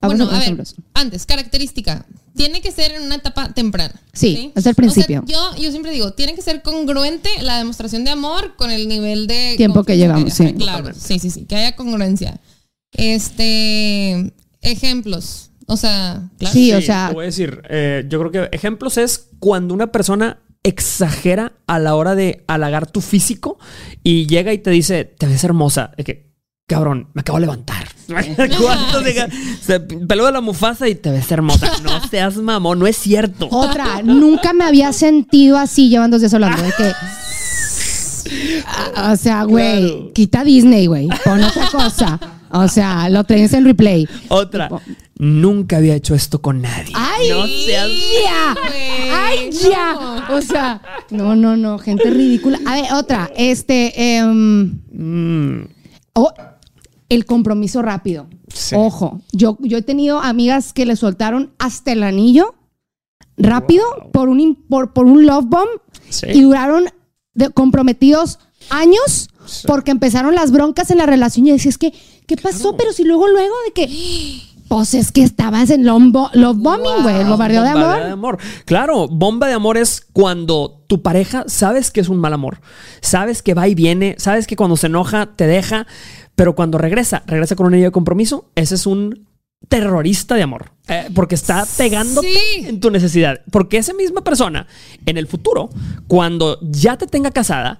bueno, 0.00 0.28
a 0.30 0.38
ver, 0.38 0.62
antes, 0.94 1.26
característica 1.26 2.06
tiene 2.34 2.60
que 2.60 2.70
ser 2.72 2.92
en 2.92 3.02
una 3.02 3.16
etapa 3.16 3.52
temprana. 3.52 3.94
Sí, 4.12 4.52
es 4.54 4.66
el 4.66 4.74
principio. 4.74 5.24
yo, 5.26 5.56
yo 5.56 5.70
siempre 5.70 5.92
digo, 5.92 6.12
tiene 6.12 6.34
que 6.34 6.42
ser 6.42 6.62
congruente 6.62 7.30
la 7.42 7.58
demostración 7.58 8.04
de 8.04 8.10
amor 8.10 8.56
con 8.56 8.70
el 8.70 8.88
nivel 8.88 9.26
de 9.26 9.54
tiempo 9.56 9.84
que 9.84 9.96
llevamos. 9.96 10.32
Sí, 10.32 10.54
claro. 10.54 10.92
Sí, 10.94 11.18
sí, 11.18 11.30
sí, 11.30 11.44
que 11.44 11.56
haya 11.56 11.76
congruencia. 11.76 12.40
Este, 12.92 14.32
ejemplos. 14.60 15.50
O 15.66 15.76
sea, 15.76 16.28
claro. 16.38 16.52
Sí, 16.52 16.72
o 16.72 16.80
sea. 16.80 17.08
Te 17.08 17.14
voy 17.14 17.24
a 17.24 17.26
decir, 17.26 17.62
eh, 17.68 18.04
yo 18.08 18.18
creo 18.18 18.30
que 18.32 18.56
ejemplos 18.56 18.98
es 18.98 19.28
cuando 19.38 19.72
una 19.72 19.92
persona 19.92 20.40
exagera 20.62 21.52
a 21.66 21.78
la 21.78 21.94
hora 21.94 22.14
de 22.14 22.44
halagar 22.46 22.90
tu 22.90 23.00
físico 23.00 23.58
y 24.02 24.26
llega 24.26 24.52
y 24.52 24.58
te 24.58 24.70
dice, 24.70 25.04
te 25.04 25.26
ves 25.26 25.44
hermosa. 25.44 25.92
Es 25.96 26.04
que, 26.04 26.29
cabrón, 26.70 27.08
me 27.14 27.20
acabo 27.22 27.38
de 27.38 27.46
levantar. 27.46 27.84
¿Cuánto 28.06 29.02
se 29.60 29.80
peló 29.80 30.26
de 30.26 30.32
la 30.32 30.40
mufasa 30.40 30.88
y 30.88 30.94
te 30.94 31.10
ves 31.10 31.30
hermosa. 31.32 31.68
No 31.82 32.00
seas 32.08 32.36
mamón, 32.36 32.78
no 32.78 32.86
es 32.86 32.96
cierto. 32.96 33.48
Otra, 33.50 34.02
nunca 34.02 34.52
me 34.52 34.64
había 34.64 34.92
sentido 34.92 35.58
así 35.58 35.88
llevando 35.88 36.14
dos 36.14 36.22
días 36.22 36.34
hablando 36.34 36.62
de 36.62 36.72
que. 36.72 36.92
O 39.10 39.16
sea, 39.16 39.42
güey, 39.42 40.12
quita 40.12 40.44
Disney, 40.44 40.86
güey. 40.86 41.08
Pon 41.24 41.42
otra 41.42 41.68
cosa. 41.68 42.20
O 42.50 42.68
sea, 42.68 43.08
lo 43.08 43.24
tienes 43.24 43.52
en 43.54 43.64
replay. 43.64 44.06
Otra. 44.28 44.68
Nunca 45.18 45.78
había 45.78 45.96
hecho 45.96 46.14
esto 46.14 46.40
con 46.40 46.62
nadie. 46.62 46.92
¡Ay! 46.94 47.28
No 47.30 47.46
seas... 47.46 47.88
ya. 48.24 48.56
¡Ay, 49.12 49.50
ya! 49.50 50.28
O 50.30 50.40
sea, 50.40 50.80
no, 51.10 51.34
no, 51.34 51.56
no. 51.56 51.78
Gente 51.78 52.08
ridícula. 52.10 52.60
A 52.66 52.74
ver, 52.74 52.92
otra. 52.92 53.30
Este. 53.34 54.16
Em, 54.16 54.80
mm. 54.92 55.68
oh, 56.12 56.32
el 57.10 57.26
compromiso 57.26 57.82
rápido. 57.82 58.28
Ojo, 58.74 59.20
yo, 59.32 59.58
yo 59.60 59.78
he 59.78 59.82
tenido 59.82 60.20
amigas 60.20 60.72
que 60.72 60.86
le 60.86 60.96
soltaron 60.96 61.52
hasta 61.58 61.92
el 61.92 62.02
anillo 62.02 62.54
rápido 63.36 63.84
por, 64.12 64.28
un, 64.28 64.54
por, 64.68 64.92
por 64.92 65.06
un 65.06 65.26
love 65.26 65.46
bomb 65.46 65.68
y 66.32 66.40
duraron 66.40 66.84
comprometidos 67.54 68.38
años 68.70 69.28
porque 69.66 69.90
empezaron 69.90 70.34
las 70.34 70.52
broncas 70.52 70.90
en 70.90 70.98
la 70.98 71.06
relación 71.06 71.46
y 71.46 71.50
decías 71.50 71.78
que, 71.78 71.92
¿qué 72.26 72.36
pasó? 72.36 72.76
Pero 72.76 72.92
si 72.92 73.04
luego, 73.04 73.28
luego 73.28 73.54
de 73.66 73.72
que... 73.72 74.50
Pues 74.68 74.94
es 74.94 75.10
que 75.10 75.24
estabas 75.24 75.68
en 75.70 75.84
love, 75.84 76.12
bombing, 76.12 77.02
güey, 77.02 77.16
el 77.16 77.26
bombardeo 77.26 77.64
de 77.64 77.70
amor. 77.70 77.96
de 78.04 78.10
amor. 78.10 78.38
Claro, 78.66 79.08
bomba 79.08 79.48
de 79.48 79.54
amor 79.54 79.76
es 79.76 80.06
cuando 80.12 80.84
tu 80.86 81.02
pareja 81.02 81.42
sabes 81.48 81.90
que 81.90 82.00
es 82.00 82.08
un 82.08 82.18
mal 82.18 82.32
amor. 82.32 82.60
Sabes 83.00 83.42
que 83.42 83.54
va 83.54 83.66
y 83.66 83.74
viene, 83.74 84.14
sabes 84.18 84.46
que 84.46 84.54
cuando 84.54 84.76
se 84.76 84.86
enoja 84.86 85.34
te 85.34 85.48
deja, 85.48 85.88
pero 86.40 86.54
cuando 86.54 86.78
regresa, 86.78 87.22
regresa 87.26 87.54
con 87.54 87.66
un 87.66 87.74
anillo 87.74 87.88
de 87.88 87.92
compromiso, 87.92 88.46
ese 88.54 88.74
es 88.74 88.86
un 88.86 89.28
terrorista 89.68 90.36
de 90.36 90.42
amor. 90.42 90.72
Eh, 90.88 91.10
porque 91.14 91.34
está 91.34 91.66
pegándote 91.76 92.66
en 92.66 92.80
tu 92.80 92.90
necesidad. 92.90 93.42
Porque 93.50 93.76
esa 93.76 93.92
misma 93.92 94.24
persona, 94.24 94.66
en 95.04 95.18
el 95.18 95.26
futuro, 95.26 95.68
cuando 96.08 96.58
ya 96.62 96.96
te 96.96 97.06
tenga 97.06 97.30
casada, 97.30 97.78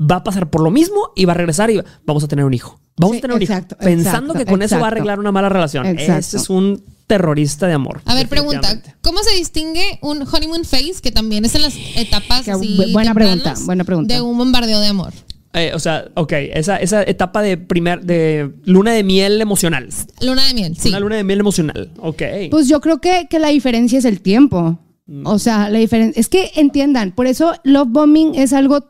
va 0.00 0.16
a 0.16 0.24
pasar 0.24 0.48
por 0.48 0.62
lo 0.62 0.70
mismo 0.70 1.12
y 1.16 1.26
va 1.26 1.32
a 1.32 1.36
regresar 1.36 1.70
y 1.70 1.82
vamos 2.06 2.24
a 2.24 2.28
tener 2.28 2.46
un 2.46 2.54
hijo. 2.54 2.80
Vamos 2.96 3.18
a 3.18 3.20
tener 3.20 3.36
un 3.36 3.42
hijo. 3.42 3.52
Pensando 3.78 4.32
que 4.32 4.46
con 4.46 4.62
eso 4.62 4.80
va 4.80 4.84
a 4.84 4.88
arreglar 4.88 5.20
una 5.20 5.30
mala 5.30 5.50
relación. 5.50 5.84
Ese 5.84 6.38
es 6.38 6.48
un 6.48 6.82
terrorista 7.06 7.66
de 7.66 7.74
amor. 7.74 8.00
A 8.06 8.14
ver, 8.14 8.26
pregunta, 8.26 8.80
¿cómo 9.02 9.22
se 9.22 9.34
distingue 9.34 9.98
un 10.00 10.22
honeymoon 10.26 10.64
phase, 10.64 11.02
que 11.02 11.12
también 11.12 11.44
es 11.44 11.54
en 11.54 11.60
las 11.60 11.74
etapas 11.94 12.48
así 12.48 12.90
buena 12.90 13.12
pregunta, 13.12 13.52
buena 13.66 13.84
pregunta. 13.84 14.14
de 14.14 14.22
un 14.22 14.38
bombardeo 14.38 14.80
de 14.80 14.86
amor? 14.86 15.12
Eh, 15.58 15.72
o 15.74 15.78
sea, 15.78 16.10
ok, 16.14 16.32
esa, 16.54 16.76
esa 16.76 17.02
etapa 17.02 17.42
de 17.42 17.56
primer, 17.56 18.04
de 18.04 18.52
luna 18.64 18.92
de 18.92 19.02
miel 19.02 19.40
emocional. 19.40 19.88
Luna 20.22 20.46
de 20.46 20.54
miel, 20.54 20.76
sí. 20.76 20.88
Una 20.88 21.00
luna 21.00 21.16
de 21.16 21.24
miel 21.24 21.40
emocional, 21.40 21.90
ok. 21.98 22.22
Pues 22.50 22.68
yo 22.68 22.80
creo 22.80 23.00
que, 23.00 23.26
que 23.28 23.38
la 23.38 23.48
diferencia 23.48 23.98
es 23.98 24.04
el 24.04 24.20
tiempo. 24.20 24.78
Mm. 25.08 25.26
O 25.26 25.38
sea, 25.38 25.70
la 25.70 25.78
diferencia, 25.78 26.20
es 26.20 26.28
que 26.28 26.52
entiendan, 26.54 27.12
por 27.12 27.26
eso 27.26 27.54
love 27.64 27.88
bombing 27.88 28.34
es 28.34 28.52
algo, 28.52 28.88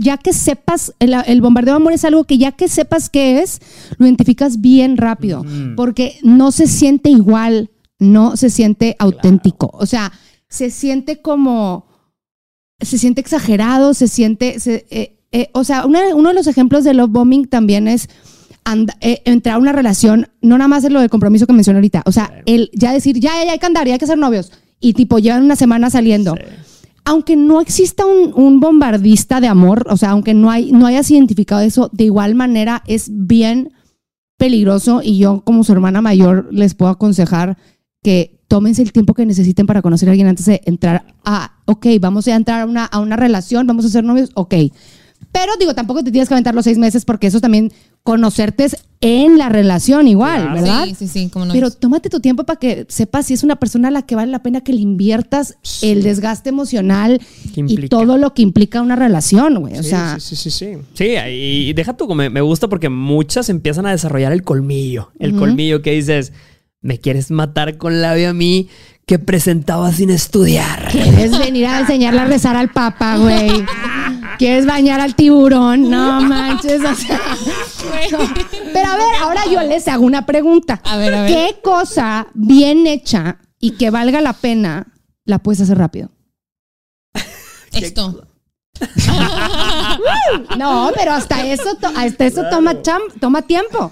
ya 0.00 0.18
que 0.18 0.32
sepas, 0.32 0.92
el, 0.98 1.40
bombardeo 1.40 1.74
de 1.74 1.76
amor 1.76 1.92
es 1.92 2.04
algo 2.04 2.24
que 2.24 2.36
ya 2.36 2.52
que 2.52 2.68
sepas 2.68 3.08
qué 3.08 3.40
es, 3.40 3.60
lo 3.96 4.06
identificas 4.06 4.60
bien 4.60 4.96
rápido, 4.96 5.44
mm. 5.44 5.76
porque 5.76 6.18
no 6.22 6.50
se 6.50 6.66
siente 6.66 7.10
igual, 7.10 7.70
no 7.98 8.36
se 8.36 8.50
siente 8.50 8.96
auténtico. 8.98 9.70
O 9.72 9.86
sea, 9.86 10.12
se 10.48 10.70
siente 10.70 11.22
como, 11.22 11.86
se 12.80 12.98
siente 12.98 13.20
exagerado, 13.20 13.94
se 13.94 14.08
siente, 14.08 14.56
eh, 14.90 15.15
eh, 15.36 15.50
o 15.52 15.64
sea, 15.64 15.84
uno 15.84 16.28
de 16.30 16.34
los 16.34 16.46
ejemplos 16.46 16.82
de 16.82 16.94
love 16.94 17.10
bombing 17.10 17.46
también 17.46 17.88
es 17.88 18.08
eh, 19.02 19.20
entrar 19.26 19.56
a 19.56 19.58
una 19.58 19.72
relación, 19.72 20.28
no 20.40 20.56
nada 20.56 20.66
más 20.66 20.82
es 20.82 20.90
lo 20.90 21.00
del 21.00 21.10
compromiso 21.10 21.46
que 21.46 21.52
mencioné 21.52 21.76
ahorita, 21.76 22.04
o 22.06 22.12
sea, 22.12 22.42
el 22.46 22.70
ya 22.72 22.90
decir, 22.90 23.20
ya, 23.20 23.44
ya, 23.44 23.52
hay 23.52 23.58
que 23.58 23.66
andar, 23.66 23.86
ya 23.86 23.92
hay 23.92 23.98
que 23.98 24.06
ser 24.06 24.16
novios, 24.16 24.50
y 24.80 24.94
tipo, 24.94 25.18
llevan 25.18 25.42
una 25.42 25.54
semana 25.54 25.90
saliendo. 25.90 26.34
Aunque 27.04 27.36
no 27.36 27.60
exista 27.60 28.06
un, 28.06 28.60
bombardista 28.60 29.42
de 29.42 29.46
amor, 29.46 29.86
o 29.90 29.98
sea, 29.98 30.12
aunque 30.12 30.32
no, 30.32 30.50
hay, 30.50 30.72
no 30.72 30.86
hayas 30.86 31.10
identificado 31.10 31.60
eso, 31.60 31.90
de 31.92 32.04
igual 32.04 32.34
manera 32.34 32.82
es 32.86 33.10
bien 33.12 33.74
peligroso 34.38 35.02
y 35.04 35.18
yo 35.18 35.42
como 35.44 35.64
su 35.64 35.72
hermana 35.72 36.00
mayor 36.00 36.48
les 36.50 36.74
puedo 36.74 36.90
aconsejar 36.90 37.58
que 38.02 38.40
tómense 38.48 38.80
el 38.80 38.92
tiempo 38.92 39.12
que 39.12 39.26
necesiten 39.26 39.66
para 39.66 39.82
conocer 39.82 40.08
a 40.08 40.12
alguien 40.12 40.28
antes 40.28 40.46
de 40.46 40.62
entrar 40.64 41.04
a, 41.26 41.58
ok, 41.66 41.86
vamos 42.00 42.26
a 42.26 42.34
entrar 42.34 42.62
a 42.62 42.64
una, 42.64 42.86
a 42.86 43.00
una 43.00 43.16
relación, 43.16 43.66
vamos 43.66 43.84
a 43.84 43.90
ser 43.90 44.02
novios, 44.02 44.30
ok. 44.34 44.54
Pero 45.32 45.52
digo, 45.58 45.74
tampoco 45.74 46.02
te 46.02 46.10
tienes 46.10 46.28
que 46.28 46.34
aventar 46.34 46.54
los 46.54 46.64
seis 46.64 46.78
meses 46.78 47.04
porque 47.04 47.26
eso 47.26 47.40
también 47.40 47.72
conocerte 48.02 48.66
en 49.00 49.36
la 49.36 49.48
relación 49.48 50.08
igual, 50.08 50.52
¿verdad? 50.54 50.84
Sí, 50.86 50.94
sí, 50.94 51.08
sí, 51.08 51.28
como 51.28 51.44
no. 51.44 51.52
Pero 51.52 51.70
tómate 51.70 52.08
tu 52.08 52.20
tiempo 52.20 52.44
para 52.44 52.58
que 52.58 52.86
sepas 52.88 53.26
si 53.26 53.34
es 53.34 53.42
una 53.42 53.56
persona 53.56 53.88
a 53.88 53.90
la 53.90 54.02
que 54.02 54.14
vale 54.14 54.32
la 54.32 54.42
pena 54.42 54.62
que 54.62 54.72
le 54.72 54.80
inviertas 54.80 55.56
el 55.82 56.02
desgaste 56.02 56.48
emocional 56.48 57.20
y 57.54 57.88
todo 57.88 58.16
lo 58.16 58.32
que 58.32 58.42
implica 58.42 58.80
una 58.80 58.96
relación, 58.96 59.60
güey. 59.60 59.78
O 59.78 59.82
sea, 59.82 60.18
sí, 60.18 60.36
sí, 60.36 60.50
sí, 60.50 60.50
sí. 60.50 60.78
Sí, 60.94 61.16
y 61.30 61.72
deja 61.74 61.96
tú, 61.96 62.12
me, 62.14 62.30
me 62.30 62.40
gusta 62.40 62.68
porque 62.68 62.88
muchas 62.88 63.48
empiezan 63.48 63.86
a 63.86 63.90
desarrollar 63.90 64.32
el 64.32 64.42
colmillo. 64.42 65.10
El 65.18 65.34
colmillo 65.36 65.82
que 65.82 65.92
dices, 65.92 66.32
me 66.80 66.98
quieres 66.98 67.30
matar 67.30 67.76
con 67.76 68.00
labio 68.00 68.30
a 68.30 68.32
mí 68.32 68.68
que 69.06 69.18
presentaba 69.18 69.92
sin 69.92 70.10
estudiar. 70.10 70.88
¿Quieres 70.90 71.38
venir 71.38 71.66
a 71.66 71.80
enseñarle 71.80 72.20
a 72.20 72.24
rezar 72.24 72.56
al 72.56 72.70
papa, 72.70 73.16
güey? 73.18 73.50
¿Quieres 74.38 74.66
bañar 74.66 75.00
al 75.00 75.14
tiburón? 75.14 75.90
No 75.90 76.20
manches, 76.22 76.80
o 76.84 76.94
sea. 76.94 77.20
Pero 78.72 78.88
a 78.88 78.96
ver, 78.96 79.14
ahora 79.22 79.42
yo 79.50 79.62
les 79.62 79.88
hago 79.88 80.04
una 80.04 80.26
pregunta. 80.26 80.80
A 80.84 80.96
ver, 80.96 81.14
a 81.14 81.22
ver. 81.22 81.32
¿Qué 81.32 81.60
cosa 81.62 82.28
bien 82.34 82.86
hecha 82.86 83.38
y 83.60 83.72
que 83.72 83.90
valga 83.90 84.20
la 84.20 84.32
pena 84.34 84.86
la 85.24 85.38
puedes 85.38 85.60
hacer 85.60 85.78
rápido? 85.78 86.10
Esto. 87.72 88.26
no, 90.58 90.90
pero 90.94 91.12
hasta 91.12 91.46
eso, 91.46 91.78
hasta 91.96 92.26
eso 92.26 92.42
toma, 92.50 92.74
toma 93.20 93.42
tiempo. 93.42 93.90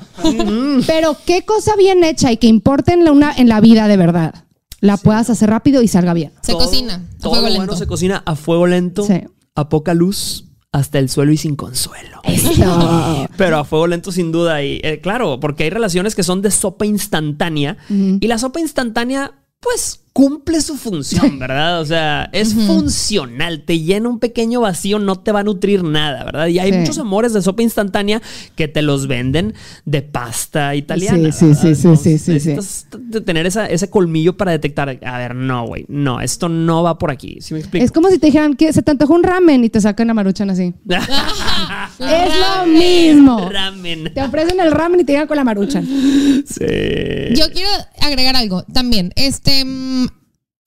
Pero 0.86 1.16
qué 1.24 1.44
cosa 1.44 1.74
bien 1.76 2.04
hecha 2.04 2.30
y 2.32 2.36
que 2.36 2.46
importe 2.46 2.92
en 2.92 3.04
la, 3.04 3.32
en 3.32 3.48
la 3.48 3.60
vida 3.60 3.88
de 3.88 3.96
verdad, 3.96 4.34
la 4.80 4.96
puedas 4.98 5.30
hacer 5.30 5.48
rápido 5.48 5.80
y 5.82 5.88
salga 5.88 6.12
bien. 6.12 6.32
Se 6.42 6.52
cocina 6.52 7.02
a 7.18 7.22
fuego 7.22 7.46
lento. 7.46 7.56
Bueno 7.56 7.76
se 7.76 7.86
cocina 7.86 8.22
a 8.26 8.36
fuego 8.36 8.66
lento, 8.66 9.06
a 9.54 9.68
poca 9.68 9.94
luz, 9.94 10.46
hasta 10.72 10.98
el 10.98 11.08
suelo 11.08 11.32
y 11.32 11.36
sin 11.36 11.56
consuelo. 11.56 12.20
Pero 13.36 13.58
a 13.58 13.64
fuego 13.64 13.86
lento 13.86 14.10
sin 14.10 14.32
duda. 14.32 14.62
Y 14.62 14.80
eh, 14.82 15.00
claro, 15.00 15.38
porque 15.38 15.64
hay 15.64 15.70
relaciones 15.70 16.14
que 16.14 16.22
son 16.22 16.42
de 16.42 16.50
sopa 16.50 16.84
instantánea 16.84 17.76
y 17.88 18.26
la 18.26 18.38
sopa 18.38 18.60
instantánea, 18.60 19.44
pues 19.60 20.03
cumple 20.14 20.60
su 20.60 20.76
función, 20.76 21.40
¿verdad? 21.40 21.80
O 21.80 21.84
sea, 21.84 22.30
es 22.32 22.54
funcional, 22.54 23.64
te 23.64 23.80
llena 23.80 24.08
un 24.08 24.20
pequeño 24.20 24.60
vacío, 24.60 25.00
no 25.00 25.16
te 25.16 25.32
va 25.32 25.40
a 25.40 25.42
nutrir 25.42 25.82
nada, 25.82 26.24
¿verdad? 26.24 26.46
Y 26.46 26.60
hay 26.60 26.70
muchos 26.70 26.98
amores 26.98 27.32
de 27.32 27.42
sopa 27.42 27.62
instantánea 27.62 28.22
que 28.54 28.68
te 28.68 28.80
los 28.80 29.08
venden 29.08 29.54
de 29.84 30.02
pasta 30.02 30.76
italiana. 30.76 31.32
Sí, 31.32 31.54
sí, 31.56 31.74
sí, 31.74 31.96
sí, 31.96 32.18
sí, 32.18 32.40
sí, 32.40 32.56
de 32.96 33.20
tener 33.22 33.44
ese 33.46 33.90
colmillo 33.90 34.36
para 34.36 34.52
detectar, 34.52 35.00
a 35.04 35.18
ver, 35.18 35.34
no, 35.34 35.66
güey, 35.66 35.84
no, 35.88 36.20
esto 36.20 36.48
no 36.48 36.84
va 36.84 36.96
por 36.96 37.10
aquí. 37.10 37.38
¿Sí 37.40 37.52
me 37.52 37.58
explico? 37.58 37.84
Es 37.84 37.90
como 37.90 38.08
si 38.08 38.18
te 38.18 38.26
dijeran 38.26 38.54
que 38.54 38.72
se 38.72 38.82
te 38.82 38.92
antojó 38.92 39.14
un 39.14 39.24
ramen 39.24 39.64
y 39.64 39.68
te 39.68 39.80
sacan 39.80 40.10
a 40.10 40.14
maruchan 40.14 40.48
así. 40.48 40.74
es 41.98 42.32
lo 42.38 42.66
mismo. 42.66 43.50
Ramen. 43.50 44.14
Te 44.14 44.22
ofrecen 44.22 44.60
el 44.60 44.70
ramen 44.70 45.00
y 45.00 45.04
te 45.04 45.12
llegan 45.12 45.26
con 45.26 45.36
la 45.36 45.44
maruchan. 45.44 45.84
Sí. 45.84 47.34
Yo 47.34 47.50
quiero 47.52 47.70
agregar 48.00 48.36
algo 48.36 48.62
también. 48.72 49.12
Este 49.16 49.64
mm, 49.64 50.03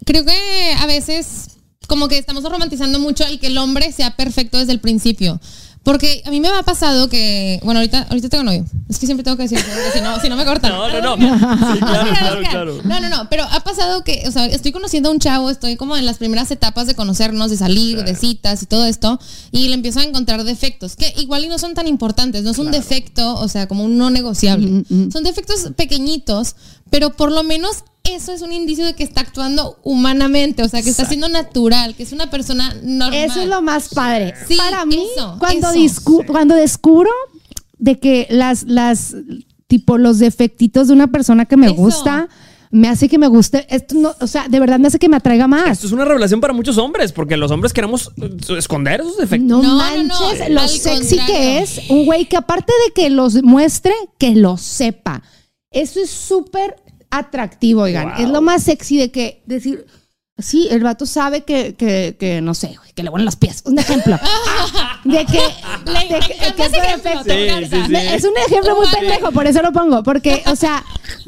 creo 0.07 0.25
que 0.25 0.73
a 0.79 0.87
veces 0.87 1.49
como 1.87 2.07
que 2.07 2.17
estamos 2.17 2.43
romantizando 2.43 2.99
mucho 2.99 3.25
el 3.25 3.39
que 3.39 3.47
el 3.47 3.57
hombre 3.57 3.91
sea 3.91 4.15
perfecto 4.15 4.57
desde 4.57 4.71
el 4.71 4.79
principio. 4.79 5.39
Porque 5.87 6.21
a 6.25 6.31
mí 6.31 6.41
me 6.41 6.49
ha 6.49 6.63
pasado 6.63 7.07
que, 7.07 7.61
bueno, 7.63 7.79
ahorita, 7.79 8.07
ahorita 8.09 8.27
tengo 8.27 8.43
novio. 8.43 8.65
Es 8.89 8.99
que 8.99 9.05
siempre 9.05 9.23
tengo 9.23 9.37
que 9.37 9.43
decir, 9.43 9.57
si 9.93 10.01
no, 10.01 10.19
si 10.19 10.27
no 10.27 10.35
me 10.35 10.43
cortan. 10.43 10.73
No, 10.73 10.89
no, 10.89 11.15
no. 11.15 11.15
claro, 11.79 12.09
claro, 12.09 12.41
claro. 12.41 12.81
No, 12.83 12.99
no, 12.99 13.07
no. 13.07 13.29
Pero 13.29 13.45
ha 13.49 13.61
pasado 13.61 14.03
que, 14.03 14.23
o 14.27 14.31
sea, 14.31 14.47
estoy 14.47 14.73
conociendo 14.73 15.07
a 15.07 15.13
un 15.13 15.19
chavo, 15.19 15.49
estoy 15.49 15.77
como 15.77 15.95
en 15.95 16.05
las 16.05 16.17
primeras 16.17 16.51
etapas 16.51 16.87
de 16.87 16.95
conocernos, 16.95 17.49
de 17.51 17.55
salir, 17.55 18.03
de 18.03 18.15
citas 18.15 18.63
y 18.63 18.65
todo 18.65 18.85
esto, 18.85 19.17
y 19.51 19.69
le 19.69 19.75
empiezo 19.75 20.01
a 20.01 20.03
encontrar 20.03 20.43
defectos, 20.43 20.97
que 20.97 21.13
igual 21.19 21.45
y 21.45 21.47
no 21.47 21.57
son 21.57 21.73
tan 21.73 21.87
importantes, 21.87 22.43
no 22.43 22.51
es 22.51 22.57
un 22.57 22.69
defecto, 22.69 23.35
o 23.35 23.47
sea, 23.47 23.69
como 23.69 23.85
un 23.85 23.97
no 23.97 24.09
negociable. 24.09 24.67
Mm, 24.67 24.83
mm, 24.89 25.03
mm. 25.05 25.11
Son 25.13 25.23
defectos 25.23 25.71
pequeñitos, 25.77 26.57
pero 26.89 27.11
por 27.11 27.31
lo 27.31 27.43
menos 27.43 27.83
eso 28.03 28.31
es 28.31 28.41
un 28.41 28.53
indicio 28.53 28.85
de 28.85 28.93
que 28.93 29.03
está 29.03 29.21
actuando 29.21 29.77
humanamente, 29.83 30.63
o 30.63 30.69
sea, 30.69 30.81
que 30.81 30.89
está 30.89 31.05
siendo 31.05 31.29
natural, 31.29 31.95
que 31.95 32.03
es 32.03 32.13
una 32.13 32.29
persona 32.29 32.73
normal. 32.83 33.13
Eso 33.13 33.41
es 33.41 33.47
lo 33.47 33.61
más 33.61 33.89
padre. 33.89 34.33
Para 34.57 34.85
mí, 34.85 35.05
cuando, 35.39 35.69
cuando 36.27 36.55
descubro 36.55 37.11
de 37.77 37.99
que 37.99 38.27
las, 38.29 38.63
las, 38.63 39.15
tipo, 39.67 39.97
los 39.97 40.19
defectitos 40.19 40.87
de 40.87 40.93
una 40.93 41.07
persona 41.07 41.45
que 41.45 41.57
me 41.57 41.69
gusta 41.69 42.29
me 42.69 42.89
hace 42.89 43.07
que 43.07 43.17
me 43.17 43.27
guste. 43.27 43.65
Esto 43.69 43.95
no, 43.95 44.15
o 44.19 44.27
sea, 44.27 44.47
de 44.47 44.59
verdad 44.59 44.79
me 44.79 44.87
hace 44.87 44.99
que 44.99 45.09
me 45.09 45.17
atraiga 45.17 45.47
más. 45.47 45.71
Esto 45.71 45.87
es 45.87 45.93
una 45.93 46.05
revelación 46.05 46.41
para 46.41 46.53
muchos 46.53 46.77
hombres, 46.77 47.11
porque 47.11 47.37
los 47.37 47.51
hombres 47.51 47.73
queremos 47.73 48.11
esconder 48.57 49.01
esos 49.01 49.17
defectos. 49.17 49.63
No, 49.63 49.77
manches 49.77 50.49
lo 50.49 50.67
sexy 50.67 51.17
que 51.25 51.59
es 51.59 51.89
un 51.89 52.05
güey 52.05 52.25
que 52.25 52.37
aparte 52.37 52.73
de 52.85 52.93
que 52.93 53.09
los 53.09 53.41
muestre, 53.43 53.93
que 54.17 54.35
lo 54.35 54.57
sepa. 54.57 55.23
Eso 55.77 56.01
es 56.01 56.09
súper 56.09 56.75
atractivo, 57.11 57.83
oigan. 57.83 58.13
Es 58.19 58.29
lo 58.29 58.41
más 58.41 58.63
sexy 58.63 58.97
de 58.97 59.11
que 59.11 59.43
decir, 59.45 59.85
sí, 60.37 60.67
el 60.71 60.83
vato 60.83 61.05
sabe 61.05 61.43
que, 61.43 61.75
que, 61.75 62.15
que 62.19 62.41
no 62.41 62.53
sé, 62.53 62.75
que 62.95 63.03
le 63.03 63.11
ponen 63.11 63.25
los 63.25 63.35
pies. 63.35 63.61
Un 63.65 63.77
ejemplo. 63.77 64.17
de 65.03 65.25
que, 65.25 65.39
es 68.15 68.23
un 68.23 68.37
ejemplo 68.47 68.75
muy 68.75 68.87
pendejo, 68.87 69.31
por 69.31 69.45
eso 69.45 69.61
lo 69.61 69.71
pongo. 69.71 70.01
Porque, 70.01 70.43
o 70.47 70.55
sea, 70.55 70.83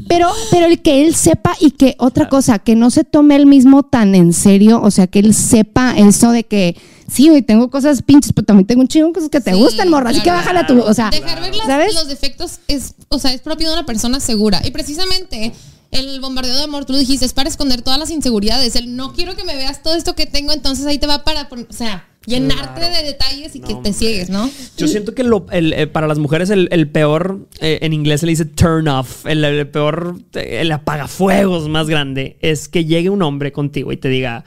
pero, 0.09 0.27
pero 0.49 0.65
el 0.65 0.81
que 0.81 1.05
él 1.05 1.13
sepa 1.13 1.55
y 1.59 1.71
que 1.71 1.95
otra 1.99 2.27
cosa, 2.29 2.57
que 2.57 2.75
no 2.75 2.89
se 2.89 3.03
tome 3.03 3.35
él 3.35 3.45
mismo 3.45 3.83
tan 3.83 4.15
en 4.15 4.33
serio, 4.33 4.81
o 4.81 4.89
sea, 4.89 5.05
que 5.05 5.19
él 5.19 5.35
sepa 5.35 5.93
eso 5.95 6.31
de 6.31 6.43
que 6.43 6.75
sí, 7.07 7.29
hoy 7.29 7.43
tengo 7.43 7.69
cosas 7.69 8.01
pinches, 8.01 8.33
pero 8.33 8.45
también 8.45 8.65
tengo 8.65 8.81
un 8.81 8.87
chingo 8.87 9.07
de 9.09 9.13
cosas 9.13 9.29
que 9.29 9.39
te 9.39 9.53
gustan, 9.53 9.87
morra. 9.89 10.09
así 10.09 10.21
que 10.21 10.31
bájala 10.31 10.65
tu, 10.65 10.81
o 10.81 10.93
sea, 10.95 11.11
dejar 11.11 11.39
ver 11.41 11.93
los 11.93 12.07
defectos 12.07 12.59
es, 12.67 12.95
o 13.09 13.19
sea, 13.19 13.31
es 13.33 13.41
propio 13.41 13.67
de 13.67 13.75
una 13.75 13.85
persona 13.85 14.19
segura. 14.19 14.59
Y 14.65 14.71
precisamente 14.71 15.53
el 15.91 16.19
bombardeo 16.19 16.55
de 16.55 16.63
amor, 16.63 16.85
tú 16.85 16.93
lo 16.93 16.99
dijiste, 16.99 17.25
es 17.25 17.33
para 17.33 17.49
esconder 17.49 17.81
todas 17.81 17.99
las 17.99 18.11
inseguridades. 18.11 18.75
El 18.75 18.95
no 18.95 19.13
quiero 19.13 19.35
que 19.35 19.43
me 19.43 19.55
veas 19.55 19.81
todo 19.81 19.95
esto 19.95 20.15
que 20.15 20.25
tengo, 20.25 20.51
entonces 20.51 20.85
ahí 20.85 20.99
te 20.99 21.07
va 21.07 21.23
para, 21.23 21.49
o 21.51 21.73
sea, 21.73 22.07
llenarte 22.25 22.81
de 22.81 23.03
detalles 23.03 23.55
y 23.55 23.59
que 23.59 23.75
te 23.75 23.93
ciegues, 23.93 24.29
¿no? 24.29 24.49
Yo 24.77 24.87
siento 24.87 25.15
que 25.15 25.25
eh, 25.51 25.87
para 25.87 26.07
las 26.07 26.19
mujeres 26.19 26.49
el, 26.49 26.89
peor, 26.89 27.47
eh, 27.59 27.79
en 27.81 27.93
inglés 27.93 28.21
se 28.21 28.25
le 28.25 28.31
dice 28.31 28.45
turn 28.45 28.87
off, 28.87 29.25
el, 29.25 29.43
el, 29.43 29.67
peor, 29.67 30.17
el 30.33 30.71
apagafuegos 30.71 31.67
más 31.69 31.87
grande 31.87 32.37
es 32.41 32.67
que 32.67 32.85
llegue 32.85 33.09
un 33.09 33.21
hombre 33.21 33.51
contigo 33.51 33.91
y 33.91 33.97
te 33.97 34.09
diga, 34.09 34.45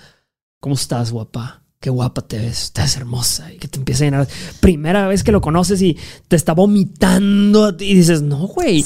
¿cómo 0.61 0.75
estás, 0.75 1.11
guapa? 1.11 1.62
Qué 1.83 1.91
guapa 1.91 2.23
te 2.23 2.39
ves, 2.39 2.63
estás 2.63 2.97
hermosa 2.97 3.53
y 3.53 3.59
que 3.59 3.67
te 3.67 3.77
empieza 3.77 4.05
a 4.05 4.07
llenar. 4.07 4.29
Primera 4.61 5.09
vez 5.09 5.25
que 5.25 5.33
lo 5.33 5.41
conoces 5.41 5.83
y 5.83 5.99
te 6.29 6.37
está 6.37 6.55
vomitando 6.55 7.71
y 7.71 7.95
dices, 7.95 8.23
no, 8.23 8.47
güey. 8.47 8.85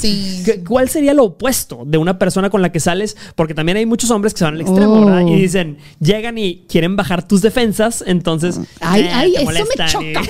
¿Cuál 0.67 0.89
sería 0.89 1.13
lo 1.13 1.25
opuesto 1.25 1.83
de 1.85 1.99
una 1.99 2.17
persona 2.17 2.49
con 2.49 2.63
la 2.63 2.71
que 2.71 2.79
sales? 2.79 3.15
Porque 3.35 3.53
también 3.53 3.77
hay 3.77 3.85
muchos 3.85 4.09
hombres 4.09 4.33
que 4.33 4.39
se 4.39 4.45
van 4.45 4.55
al 4.55 4.61
extremo, 4.61 5.05
¿verdad? 5.05 5.21
Y 5.27 5.31
oh. 5.31 5.35
dicen, 5.35 5.77
llegan 5.99 6.39
y 6.39 6.65
quieren 6.67 6.95
bajar 6.95 7.27
tus 7.27 7.43
defensas, 7.43 8.03
entonces. 8.07 8.59
Ay, 8.81 9.03
eh, 9.03 9.11
ay, 9.13 9.35
eso 9.35 9.45
me 9.45 9.85
choca. 9.85 10.21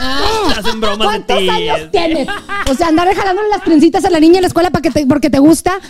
hacen 0.58 0.80
bromas 0.80 1.06
¿Cuántos 1.06 1.38
años 1.48 1.90
tienes? 1.90 2.28
O 2.70 2.74
sea, 2.74 2.88
andar 2.88 3.08
jalándole 3.14 3.48
las 3.48 3.64
trencitas 3.64 4.04
a 4.04 4.10
la 4.10 4.20
niña 4.20 4.36
en 4.36 4.42
la 4.42 4.48
escuela 4.48 4.70
para 4.70 4.82
que 4.82 4.90
te, 4.90 5.06
porque 5.06 5.30
te 5.30 5.38
gusta. 5.38 5.80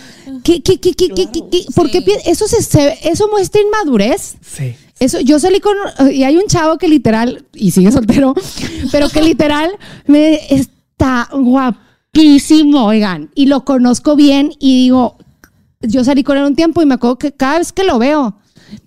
¿Qué, 0.41 0.63
qué, 0.63 0.79
qué, 0.79 0.93
qué, 0.93 1.09
qué, 1.09 1.27
qué, 1.31 1.65
¿Por 1.75 1.91
qué 1.91 2.01
eso, 2.27 2.47
se, 2.47 2.97
eso 3.03 3.27
muestra 3.27 3.61
inmadurez? 3.61 4.35
Sí. 4.41 4.75
Eso, 5.03 5.19
yo 5.19 5.37
salí 5.37 5.59
con. 5.59 5.75
Y 6.11 6.23
hay 6.23 6.37
un 6.37 6.47
chavo 6.47 6.77
que 6.77 6.87
literal, 6.87 7.45
y 7.53 7.71
sigue 7.71 7.91
soltero, 7.91 8.33
pero 8.91 9.09
que 9.09 9.21
literal 9.21 9.69
me 10.07 10.39
está 10.49 11.27
guapísimo, 11.33 12.85
oigan. 12.85 13.29
Y 13.35 13.47
lo 13.47 13.65
conozco 13.65 14.15
bien 14.15 14.53
y 14.59 14.83
digo, 14.83 15.17
yo 15.81 16.05
salí 16.05 16.23
con 16.23 16.37
él 16.37 16.45
un 16.45 16.55
tiempo 16.55 16.81
y 16.81 16.85
me 16.85 16.93
acuerdo 16.93 17.17
que 17.17 17.33
cada 17.33 17.59
vez 17.59 17.73
que 17.73 17.83
lo 17.83 17.99
veo, 17.99 18.35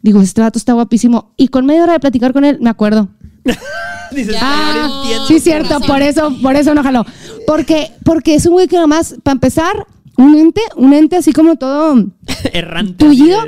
digo, 0.01 0.23
este 0.23 0.41
vato 0.41 0.59
está 0.59 0.73
guapísimo. 0.73 1.35
Y 1.37 1.49
con 1.49 1.67
media 1.67 1.83
hora 1.83 1.93
de 1.93 2.01
platicar 2.01 2.33
con 2.33 2.47
él, 2.47 2.57
me 2.63 2.71
acuerdo. 2.71 3.09
Dices, 4.11 4.37
ah, 4.41 5.25
sí, 5.29 5.39
cierto, 5.39 5.81
por 5.81 6.01
eso, 6.01 6.35
por 6.41 6.57
eso 6.57 6.75
no 6.75 6.83
jaló. 6.83 7.05
Porque, 7.47 7.93
porque 8.05 8.37
es 8.37 8.47
un 8.47 8.53
güey 8.53 8.69
que 8.69 8.79
nomás, 8.79 9.17
para 9.23 9.35
empezar, 9.35 9.87
un 10.17 10.35
ente, 10.35 10.63
un 10.77 10.95
ente 10.95 11.17
así 11.17 11.35
como 11.35 11.57
todo 11.57 12.07
errante. 12.55 13.05
Tullido. 13.05 13.39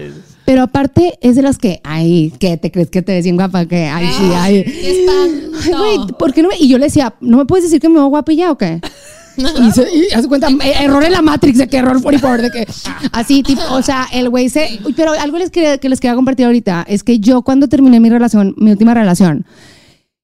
Pero 0.49 0.63
aparte 0.63 1.19
es 1.21 1.37
de 1.37 1.43
las 1.43 1.59
que, 1.59 1.83
ay, 1.85 2.33
¿qué 2.41 2.57
te 2.57 2.71
crees 2.71 2.89
que 2.89 3.03
te 3.03 3.13
ves 3.13 3.25
bien 3.25 3.37
guapa? 3.37 3.67
Que, 3.67 3.85
ay, 3.85 4.07
sí, 4.17 4.31
ay. 4.35 4.65
Ay, 5.07 5.73
güey, 5.77 5.99
¿por 6.19 6.33
qué 6.33 6.41
no 6.41 6.49
me? 6.49 6.57
Y 6.59 6.69
yo 6.69 6.79
le 6.79 6.87
decía, 6.87 7.15
¿no 7.21 7.37
me 7.37 7.45
puedes 7.45 7.67
decir 7.67 7.83
que 7.83 7.91
me 7.91 7.97
veo 7.97 8.07
guapa 8.07 8.33
ya 8.33 8.51
o 8.51 8.57
qué? 8.57 8.81
y, 9.37 9.71
se, 9.73 9.95
y 9.95 10.11
hace 10.15 10.27
cuenta, 10.27 10.49
eh, 10.49 10.73
error 10.81 11.05
en 11.05 11.13
la 11.13 11.21
Matrix, 11.21 11.59
de 11.59 11.69
que 11.69 11.77
error 11.77 12.01
por 12.03 12.15
y 12.15 12.19
por, 12.19 12.41
de 12.41 12.51
que 12.51 12.67
así, 13.13 13.43
tipo, 13.43 13.61
o 13.73 13.83
sea, 13.83 14.07
el 14.11 14.31
güey 14.31 14.49
se. 14.49 14.81
Pero 14.97 15.13
algo 15.13 15.37
les 15.37 15.51
que 15.51 15.79
les 15.83 16.01
quería 16.01 16.15
compartir 16.15 16.47
ahorita 16.47 16.87
es 16.89 17.05
que 17.05 17.21
yo, 17.21 17.43
cuando 17.43 17.69
terminé 17.69 18.01
mi 18.01 18.09
relación, 18.09 18.55
mi 18.57 18.71
última 18.71 18.95
relación, 18.95 19.45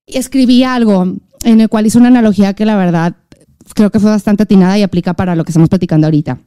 escribí 0.06 0.64
algo 0.64 1.04
en 1.42 1.60
el 1.60 1.68
cual 1.68 1.86
hice 1.86 1.98
una 1.98 2.08
analogía 2.08 2.54
que 2.54 2.64
la 2.64 2.76
verdad 2.76 3.14
creo 3.74 3.90
que 3.90 4.00
fue 4.00 4.08
bastante 4.08 4.44
atinada 4.44 4.78
y 4.78 4.84
aplica 4.84 5.12
para 5.12 5.36
lo 5.36 5.44
que 5.44 5.50
estamos 5.50 5.68
platicando 5.68 6.06
ahorita. 6.06 6.38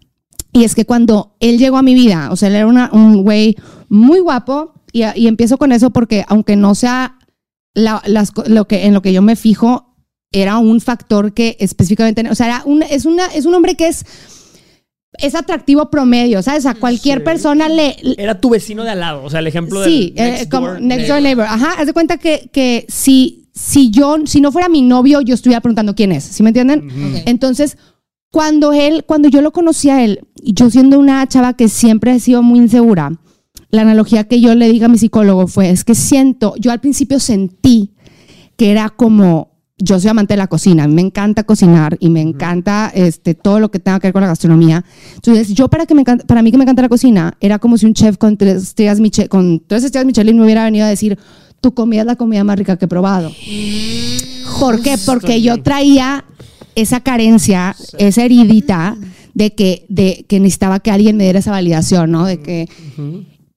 Y 0.58 0.64
es 0.64 0.76
que 0.76 0.86
cuando 0.86 1.36
él 1.39 1.58
llegó 1.58 1.78
a 1.78 1.84
mi 1.84 1.93
vida, 1.93 2.30
o 2.32 2.36
sea, 2.36 2.49
él 2.49 2.55
era 2.55 2.89
un 2.91 3.24
güey 3.24 3.55
muy 3.89 4.20
guapo, 4.20 4.74
y, 4.91 5.03
y, 5.16 5.28
empiezo 5.28 5.58
con 5.58 5.72
eso 5.72 5.91
porque 5.91 6.26
aunque 6.28 6.55
no 6.55 6.74
sea 6.74 7.18
lo 7.76 8.68
que, 8.68 8.86
en 8.86 8.93
lo 8.93 9.01
que 9.01 9.14
yo 9.14 9.22
me 9.22 9.36
fijo, 9.36 9.95
era 10.32 10.58
un 10.58 10.82
factor 10.82 11.34
que 11.34 11.58
específicamente, 11.60 12.28
o 12.30 12.36
sea, 12.36 12.47
era 12.47 12.62
un, 12.66 12.84
es, 12.84 13.05
una, 13.05 13.28
es 13.28 13.45
un 13.45 13.53
hombre 13.53 13.76
que 13.76 13.88
es 13.88 14.05
es 15.20 15.36
atractivo 15.36 15.89
promedio, 15.89 16.43
¿sabes? 16.43 16.66
A 16.66 16.76
cualquier 16.76 17.24
persona 17.24 17.70
le... 17.70 17.95
Era 18.18 18.39
tu 18.39 18.49
vecino 18.49 18.84
de 18.84 18.91
al 18.91 18.99
lado, 18.99 19.24
o 19.24 19.30
sea, 19.30 19.39
el 19.39 19.47
ejemplo 19.47 19.80
de... 19.80 19.89
Sí, 19.89 20.14
eh, 20.16 20.47
como 20.49 20.74
next 20.74 21.08
door 21.08 21.22
neighbor. 21.22 21.45
Ajá, 21.45 21.74
haz 21.78 21.88
de 21.88 21.93
cuenta 21.93 22.18
que, 22.18 22.49
que 22.53 22.86
si, 22.88 23.49
si 23.53 23.89
yo, 23.89 24.18
si 24.26 24.41
no 24.41 24.51
fuera 24.51 24.70
mi 24.70 24.82
novio, 24.84 25.22
yo 25.22 25.34
estuviera 25.34 25.62
preguntando 25.62 25.95
quién 25.95 26.12
es, 26.12 26.24
¿sí 26.24 26.43
me 26.43 26.49
entienden? 26.49 27.24
Entonces, 27.26 27.78
cuando 28.32 28.74
él, 28.74 29.04
cuando 29.06 29.30
yo 29.30 29.42
lo 29.42 29.52
conocí 29.52 29.90
a 29.90 30.04
él, 30.04 30.22
y 30.36 30.54
yo 30.54 30.70
siendo 30.70 31.00
una 31.00 31.26
chava 31.28 31.54
que 31.54 31.70
siempre 31.70 32.14
he 32.14 32.20
sido 32.20 32.44
muy 32.44 32.60
insegura, 32.60 33.12
la 33.70 33.82
analogía 33.82 34.26
que 34.26 34.40
yo 34.40 34.56
le 34.56 34.72
dije 34.72 34.86
a 34.86 34.90
mi 34.90 34.98
psicólogo 34.98 35.48
fue, 35.48 35.70
es 35.70 35.84
que 35.84 35.96
siento, 35.96 36.54
yo 36.58 36.72
al 36.72 36.80
principio 36.80 37.20
sentí 37.20 37.94
que 38.56 38.72
era 38.72 38.90
como 38.90 39.58
yo 39.80 40.00
soy 40.00 40.10
amante 40.10 40.34
de 40.34 40.38
la 40.38 40.48
cocina, 40.48 40.88
me 40.88 41.02
encanta 41.02 41.44
cocinar 41.44 41.98
y 42.00 42.10
me 42.10 42.22
encanta 42.22 42.92
este, 42.96 43.36
todo 43.36 43.60
lo 43.60 43.70
que 43.70 43.78
tenga 43.78 44.00
que 44.00 44.08
ver 44.08 44.14
con 44.14 44.24
la 44.24 44.28
gastronomía. 44.28 44.84
Entonces, 45.14 45.50
yo 45.54 45.68
para, 45.68 45.86
que 45.86 45.94
me 45.94 46.04
para 46.04 46.42
mí 46.42 46.52
que 46.52 46.58
me 46.58 46.64
encanta 46.64 46.82
la 46.82 46.90
cocina, 46.90 47.38
era 47.40 47.60
como 47.60 47.78
si 47.78 47.86
un 47.86 47.94
chef 47.94 48.18
con 48.18 48.38
tres 48.38 48.64
estrellas, 48.64 49.00
con 49.30 49.62
tres 49.68 49.84
estrellas 49.84 50.08
Michelin 50.08 50.38
me 50.38 50.46
hubiera 50.46 50.64
venido 50.64 50.86
a 50.86 50.90
decir, 50.90 51.20
tu 51.62 51.76
comida 51.76 52.02
es 52.02 52.08
la 52.08 52.16
comida 52.16 52.44
más 52.44 52.58
rica 52.58 52.78
que 52.78 52.86
he 52.86 52.88
probado. 52.88 53.32
¿Por 54.60 54.82
qué? 54.82 54.96
Porque 55.06 55.42
yo 55.44 55.62
traía 55.62 56.26
esa 56.78 57.02
carencia, 57.02 57.76
esa 57.98 58.24
heridita 58.24 58.96
de 59.34 59.54
que, 59.54 59.86
de 59.90 60.26
que 60.30 60.40
necesitaba 60.40 60.80
que 60.80 60.92
alguien 60.92 61.18
me 61.18 61.24
diera 61.24 61.40
esa 61.40 61.52
validación, 61.52 62.12
¿no? 62.12 62.26
De 62.26 62.40
que... 62.40 62.68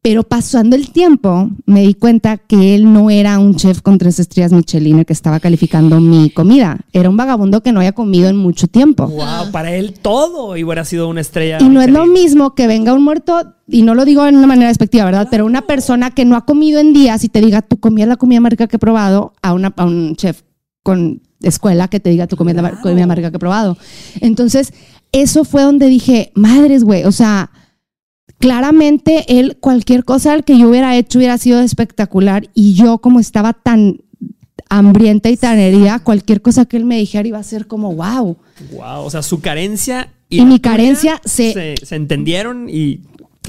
Pero 0.03 0.23
pasando 0.23 0.77
el 0.77 0.93
tiempo, 0.93 1.51
me 1.67 1.83
di 1.83 1.93
cuenta 1.93 2.39
que 2.39 2.75
él 2.75 2.91
no 2.91 3.11
era 3.11 3.39
un 3.39 3.55
chef 3.57 3.83
con 3.83 3.99
tres 3.99 4.19
estrellas 4.19 4.51
Michelin 4.51 5.01
el 5.01 5.05
que 5.05 5.13
estaba 5.13 5.41
calificando 5.41 6.01
mi 6.01 6.31
comida. 6.31 6.79
Era 6.95 7.11
un 7.11 7.19
vagabundo 7.19 7.63
que 7.63 7.71
no 7.71 7.81
había 7.81 7.93
comido 7.93 8.31
en 8.31 8.37
mucho 8.37 8.67
tiempo. 8.67 9.07
Wow, 9.09 9.51
para 9.53 9.75
él 9.75 9.93
todo 10.01 10.53
hubiera 10.53 10.87
sido 10.87 11.07
una 11.07 11.21
estrella. 11.21 11.59
Y 11.61 11.69
no 11.69 11.83
es 11.83 11.91
lo 11.91 12.07
mismo 12.07 12.55
que 12.55 12.67
venga 12.67 12.95
un 12.95 13.05
muerto, 13.05 13.53
y 13.69 13.83
no 13.83 13.95
lo 13.95 14.07
digo 14.07 14.25
en 14.25 14.37
una 14.37 14.47
manera 14.47 14.69
despectiva, 14.69 15.05
¿verdad? 15.05 15.29
Pero 15.31 15.45
una 15.45 15.67
persona 15.67 16.13
que 16.13 16.25
no 16.25 16.35
ha 16.35 16.47
comido 16.47 16.81
en 16.81 16.95
días 16.95 17.23
y 17.25 17.29
te 17.29 17.43
diga, 17.43 17.61
tu 17.61 17.79
comida 17.79 18.05
es 18.05 18.09
la 18.09 18.17
comida 18.17 18.41
más 18.41 18.53
rica 18.53 18.69
que 18.69 18.77
he 18.77 18.79
probado, 18.79 19.35
a, 19.43 19.53
una, 19.53 19.75
a 19.77 19.85
un 19.85 20.17
chef 20.17 20.41
con 20.83 21.21
escuela 21.43 21.89
que 21.89 22.01
te 22.01 22.11
diga, 22.11 22.27
tu 22.27 22.37
comida 22.37 22.63
la 22.63 22.81
comida 22.81 23.15
rica 23.15 23.31
que 23.31 23.37
he 23.37 23.41
probado. 23.41 23.77
Entonces, 24.21 24.73
eso 25.13 25.45
fue 25.45 25.63
donde 25.63 25.87
dije, 25.87 26.33
madres, 26.35 26.85
güey, 26.85 27.05
o 27.05 27.13
sea 27.13 27.51
claramente 28.41 29.25
él, 29.29 29.59
cualquier 29.61 30.05
cosa 30.05 30.41
que 30.43 30.59
yo 30.59 30.71
hubiera 30.71 30.97
hecho 30.97 31.19
hubiera 31.19 31.39
sido 31.39 31.61
espectacular 31.61 32.49
y 32.55 32.73
yo 32.73 32.99
como 32.99 33.21
estaba 33.21 33.53
tan 33.53 34.01
hambrienta 34.71 35.29
y 35.29 35.37
tan 35.37 35.59
herida, 35.59 35.99
cualquier 35.99 36.41
cosa 36.41 36.65
que 36.65 36.77
él 36.77 36.85
me 36.85 36.97
dijera 36.97 37.29
iba 37.29 37.39
a 37.39 37.43
ser 37.43 37.67
como 37.67 37.95
wow. 37.95 38.39
Wow, 38.73 39.05
o 39.05 39.11
sea, 39.11 39.23
su 39.23 39.41
carencia 39.41 40.13
y, 40.29 40.45
mi 40.45 40.59
carencia 40.61 41.21
se, 41.25 41.75
se, 41.83 41.97
entendieron 41.97 42.69
y 42.71 43.01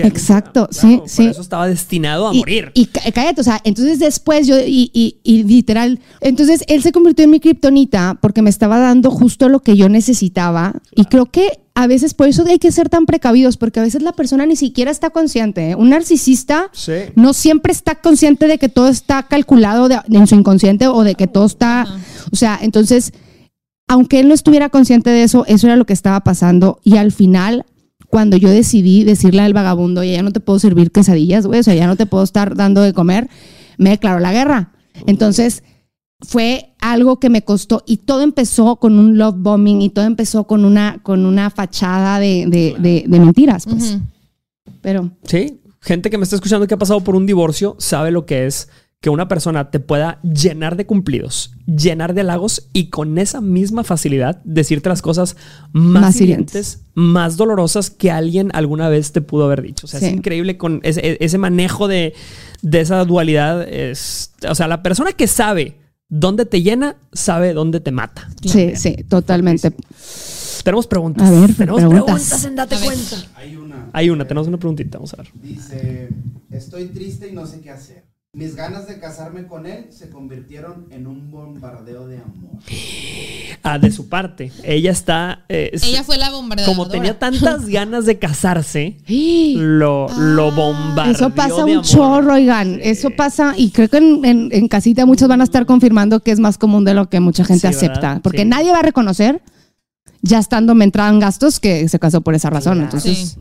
Exacto, 0.07 0.67
sí, 0.71 1.01
sí. 1.05 1.23
Por 1.23 1.31
eso 1.31 1.41
estaba 1.41 1.67
destinado 1.67 2.27
a 2.27 2.33
morir. 2.33 2.71
Y 2.73 2.85
cállate, 2.85 3.41
o 3.41 3.43
sea, 3.43 3.61
entonces 3.63 3.99
después 3.99 4.47
yo, 4.47 4.59
y, 4.59 4.91
y, 4.93 5.19
y, 5.23 5.43
literal, 5.43 5.99
entonces 6.19 6.63
él 6.67 6.81
se 6.83 6.91
convirtió 6.91 7.25
en 7.25 7.31
mi 7.31 7.39
kriptonita 7.39 8.17
porque 8.21 8.41
me 8.41 8.49
estaba 8.49 8.79
dando 8.79 9.11
justo 9.11 9.49
lo 9.49 9.61
que 9.61 9.75
yo 9.75 9.89
necesitaba. 9.89 10.73
Y 10.95 11.05
creo 11.05 11.25
que 11.25 11.59
a 11.73 11.87
veces 11.87 12.13
por 12.13 12.27
eso 12.27 12.43
hay 12.47 12.59
que 12.59 12.71
ser 12.71 12.89
tan 12.89 13.05
precavidos, 13.05 13.57
porque 13.57 13.79
a 13.79 13.83
veces 13.83 14.01
la 14.01 14.11
persona 14.11 14.45
ni 14.45 14.55
siquiera 14.55 14.91
está 14.91 15.09
consciente. 15.09 15.71
¿eh? 15.71 15.75
Un 15.75 15.89
narcisista 15.89 16.69
no 17.15 17.33
siempre 17.33 17.71
está 17.71 17.95
consciente 17.95 18.47
de 18.47 18.57
que 18.57 18.69
todo 18.69 18.87
está 18.87 19.23
calculado 19.23 19.87
en 20.09 20.27
su 20.27 20.35
inconsciente 20.35 20.87
o 20.87 21.03
de 21.03 21.15
que 21.15 21.27
todo 21.27 21.45
está, 21.45 21.87
o 22.31 22.35
sea, 22.35 22.59
entonces, 22.61 23.13
aunque 23.87 24.19
él 24.19 24.27
no 24.27 24.33
estuviera 24.33 24.69
consciente 24.69 25.09
de 25.09 25.23
eso, 25.23 25.45
eso 25.47 25.67
era 25.67 25.75
lo 25.75 25.85
que 25.85 25.93
estaba 25.93 26.19
pasando. 26.21 26.79
Y 26.83 26.97
al 26.97 27.11
final 27.11 27.65
cuando 28.11 28.35
yo 28.35 28.49
decidí 28.49 29.05
decirle 29.05 29.41
al 29.41 29.53
vagabundo, 29.53 30.03
ya 30.03 30.21
no 30.21 30.31
te 30.31 30.41
puedo 30.41 30.59
servir 30.59 30.91
quesadillas, 30.91 31.47
güey, 31.47 31.61
o 31.61 31.63
sea, 31.63 31.73
ya 31.73 31.87
no 31.87 31.95
te 31.95 32.05
puedo 32.05 32.23
estar 32.23 32.55
dando 32.55 32.81
de 32.81 32.93
comer, 32.93 33.29
me 33.77 33.89
declaró 33.89 34.19
la 34.19 34.33
guerra. 34.33 34.73
Entonces, 35.07 35.63
fue 36.19 36.75
algo 36.81 37.19
que 37.19 37.29
me 37.29 37.43
costó 37.43 37.83
y 37.87 37.97
todo 37.97 38.21
empezó 38.21 38.75
con 38.75 38.99
un 38.99 39.17
love 39.17 39.37
bombing 39.37 39.81
y 39.81 39.89
todo 39.89 40.05
empezó 40.05 40.45
con 40.45 40.65
una, 40.65 40.99
con 41.01 41.25
una 41.25 41.49
fachada 41.49 42.19
de, 42.19 43.05
mentiras, 43.07 43.65
pues. 43.65 43.97
Pero. 44.81 45.11
Sí, 45.23 45.61
gente 45.79 46.09
que 46.09 46.17
me 46.17 46.23
está 46.23 46.35
escuchando 46.35 46.67
que 46.67 46.73
ha 46.73 46.79
pasado 46.79 46.99
por 46.99 47.15
un 47.15 47.25
divorcio 47.25 47.77
sabe 47.79 48.11
lo 48.11 48.25
que 48.25 48.45
es 48.45 48.67
que 49.01 49.09
una 49.09 49.27
persona 49.27 49.71
te 49.71 49.79
pueda 49.79 50.19
llenar 50.21 50.77
de 50.77 50.85
cumplidos, 50.85 51.55
llenar 51.65 52.13
de 52.13 52.21
halagos 52.21 52.69
y 52.71 52.91
con 52.91 53.17
esa 53.17 53.41
misma 53.41 53.83
facilidad 53.83 54.39
decirte 54.43 54.89
las 54.89 55.01
cosas 55.01 55.35
más, 55.71 56.21
hirientes, 56.21 56.83
más 56.93 57.35
dolorosas 57.35 57.89
que 57.89 58.11
alguien 58.11 58.51
alguna 58.53 58.89
vez 58.89 59.11
te 59.11 59.21
pudo 59.21 59.45
haber 59.45 59.63
dicho. 59.63 59.87
O 59.87 59.89
sea, 59.89 59.99
es 59.99 60.13
increíble 60.13 60.57
con 60.57 60.81
ese, 60.83 61.37
manejo 61.39 61.87
de, 61.87 62.13
esa 62.71 63.03
dualidad. 63.03 63.67
Es, 63.67 64.33
o 64.47 64.53
sea, 64.53 64.67
la 64.67 64.83
persona 64.83 65.13
que 65.13 65.25
sabe 65.25 65.79
dónde 66.07 66.45
te 66.45 66.61
llena, 66.61 66.95
sabe 67.11 67.53
dónde 67.53 67.79
te 67.79 67.91
mata. 67.91 68.29
Sí, 68.45 68.73
sí, 68.75 68.97
totalmente. 69.09 69.73
Tenemos 70.63 70.85
preguntas. 70.85 71.27
A 71.27 71.31
ver, 71.31 71.55
tenemos 71.55 71.81
preguntas, 71.81 72.45
en 72.45 72.55
Date 72.55 72.75
Cuenta. 72.77 73.15
Hay 73.33 73.55
una. 73.55 73.89
Hay 73.93 74.11
una, 74.11 74.27
tenemos 74.27 74.47
una 74.47 74.57
preguntita, 74.57 74.99
vamos 74.99 75.15
a 75.15 75.17
ver. 75.17 75.29
Dice, 75.41 76.09
estoy 76.51 76.85
triste 76.89 77.29
y 77.29 77.31
no 77.33 77.47
sé 77.47 77.61
qué 77.61 77.71
hacer. 77.71 78.10
Mis 78.33 78.55
ganas 78.55 78.87
de 78.87 78.97
casarme 78.97 79.45
con 79.45 79.65
él 79.65 79.87
se 79.89 80.09
convirtieron 80.09 80.87
en 80.91 81.05
un 81.05 81.29
bombardeo 81.29 82.07
de 82.07 82.19
amor. 82.19 82.61
Ah, 83.61 83.77
de 83.77 83.91
su 83.91 84.07
parte. 84.07 84.53
Ella 84.63 84.91
está. 84.91 85.43
Eh, 85.49 85.77
ella 85.83 86.05
fue 86.05 86.17
la 86.17 86.31
bombardeadora. 86.31 86.73
Como 86.73 86.87
tenía 86.87 87.19
tantas 87.19 87.65
ganas 87.67 88.05
de 88.05 88.19
casarse, 88.19 88.95
lo, 89.05 90.07
lo 90.17 90.47
ah, 90.47 90.55
bombardeó. 90.55 91.13
Eso 91.13 91.29
pasa 91.31 91.65
un 91.65 91.81
chorro, 91.81 92.35
oigan. 92.35 92.79
Eso 92.81 93.09
pasa, 93.09 93.53
y 93.57 93.71
creo 93.71 93.89
que 93.89 93.97
en, 93.97 94.67
casita 94.69 95.05
muchos 95.05 95.27
van 95.27 95.41
a 95.41 95.43
estar 95.43 95.65
confirmando 95.65 96.21
que 96.21 96.31
es 96.31 96.39
más 96.39 96.57
común 96.57 96.85
de 96.85 96.93
lo 96.93 97.09
que 97.09 97.19
mucha 97.19 97.43
gente 97.43 97.67
acepta. 97.67 98.21
Porque 98.23 98.45
nadie 98.45 98.71
va 98.71 98.79
a 98.79 98.83
reconocer 98.83 99.41
ya 100.21 100.39
estando 100.39 100.75
me 100.75 100.85
entraban 100.85 101.19
gastos 101.19 101.59
que 101.59 101.87
se 101.89 101.99
casó 101.99 102.21
por 102.21 102.35
esa 102.35 102.49
razón. 102.49 102.81
Entonces, 102.81 103.37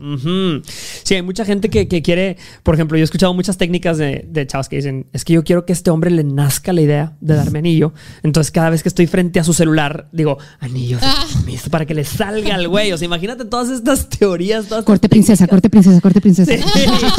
sí. 1.03 1.15
hay 1.15 1.21
mucha 1.21 1.45
gente 1.45 1.69
que, 1.69 1.87
quiere, 2.01 2.37
por 2.63 2.75
ejemplo, 2.75 2.97
yo 2.97 3.03
he 3.03 3.05
escuchado 3.05 3.33
muchas 3.33 3.57
técnicas 3.57 3.97
de, 3.97 4.25
de 4.27 4.47
chavos 4.47 4.67
que 4.67 4.77
dicen, 4.77 5.05
es 5.13 5.23
que 5.23 5.33
yo 5.33 5.43
quiero 5.43 5.65
que 5.65 5.73
este 5.73 5.91
hombre 5.91 6.09
le 6.09 6.23
nazca 6.23 6.73
la 6.73 6.81
idea 6.81 7.13
de 7.21 7.35
darme 7.35 7.59
anillo. 7.59 7.93
Entonces, 8.23 8.51
cada 8.51 8.71
vez 8.71 8.81
que 8.81 8.89
estoy 8.89 9.05
frente 9.07 9.39
a 9.39 9.43
su 9.43 9.53
celular, 9.53 10.07
digo, 10.11 10.37
anillo 10.59 10.97
ah. 11.01 11.25
para 11.69 11.85
que 11.85 11.93
le 11.93 12.03
salga 12.03 12.55
al 12.55 12.67
güey. 12.67 12.91
O 12.91 12.97
sea, 12.97 13.05
imagínate 13.05 13.45
todas 13.45 13.69
estas 13.69 14.09
teorías. 14.09 14.65
corte 14.83 15.07
princesa, 15.07 15.47
corte 15.47 15.69
princesa, 15.69 16.01
corte 16.01 16.21
princesa. 16.21 16.51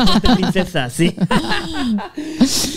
corte 0.07 0.35
princesa, 0.35 0.91
sí. 0.91 1.15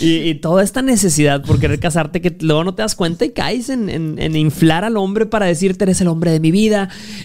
y, 0.00 0.34
toda 0.36 0.62
esta 0.62 0.82
necesidad 0.82 1.42
por 1.42 1.58
querer 1.58 1.80
casarte 1.80 2.20
que 2.20 2.36
luego 2.40 2.62
no 2.62 2.74
te 2.74 2.82
das 2.82 2.94
cuenta 2.94 3.24
y 3.24 3.30
caes 3.30 3.70
en, 3.70 3.88
en 3.88 4.36
inflar 4.36 4.84
al 4.84 4.96
hombre 4.96 5.26
para 5.26 5.46
decirte, 5.46 5.84
eres 5.84 6.00
el 6.00 6.08
hombre 6.08 6.30
de 6.30 6.40
mi 6.40 6.50
vida 6.50 6.75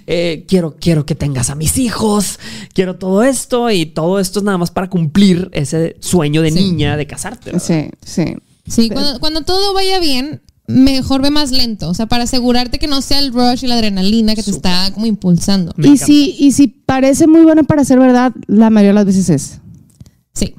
eh, 0.08 0.46
quiero, 0.48 0.76
quiero 0.80 1.06
que 1.06 1.16
tengas 1.16 1.50
a 1.50 1.56
mis 1.56 1.78
hijos, 1.78 2.40
quiero 2.74 2.96
todo 2.96 3.24
esto 3.24 3.70
y 3.72 3.86
todo 3.86 4.20
esto 4.20 4.40
es 4.40 4.46
nada 4.46 4.58
más 4.58 4.72
para 4.72 4.90
cumplir 4.90 5.50
ese 5.54 5.96
sueño 6.00 6.42
de 6.42 6.52
niña 6.52 6.98
de 6.98 7.08
casarte. 7.08 7.60
Sí, 7.60 7.90
sí. 8.04 8.36
Sí, 8.68 8.90
cuando, 9.20 9.42
todo 9.42 9.74
vaya 9.74 10.00
bien, 10.00 10.42
mejor 10.68 11.22
ve 11.22 11.32
más 11.32 11.52
lento, 11.52 11.90
o 11.90 11.94
sea, 11.94 12.06
para 12.06 12.24
asegurarte 12.24 12.80
que 12.80 12.88
no 12.88 13.02
sea 13.02 13.20
el 13.20 13.34
rush 13.34 13.64
y 13.64 13.68
la 13.68 13.76
adrenalina 13.76 14.36
que 14.36 14.44
te 14.44 14.52
está 14.52 14.92
como 14.94 15.06
impulsando. 15.06 15.74
y 15.78 15.98
si, 15.98 16.36
y 16.40 16.52
si 16.52 16.68
parece 16.68 17.28
muy 17.28 17.42
bueno 17.42 17.64
para 17.64 17.84
ser 17.84 18.00
verdad, 18.00 18.32
la 18.48 18.70
mayoría 18.70 18.92
de 18.92 18.96
las 18.96 19.06
veces 19.06 19.30
es. 19.30 19.60
Sí. 20.34 20.56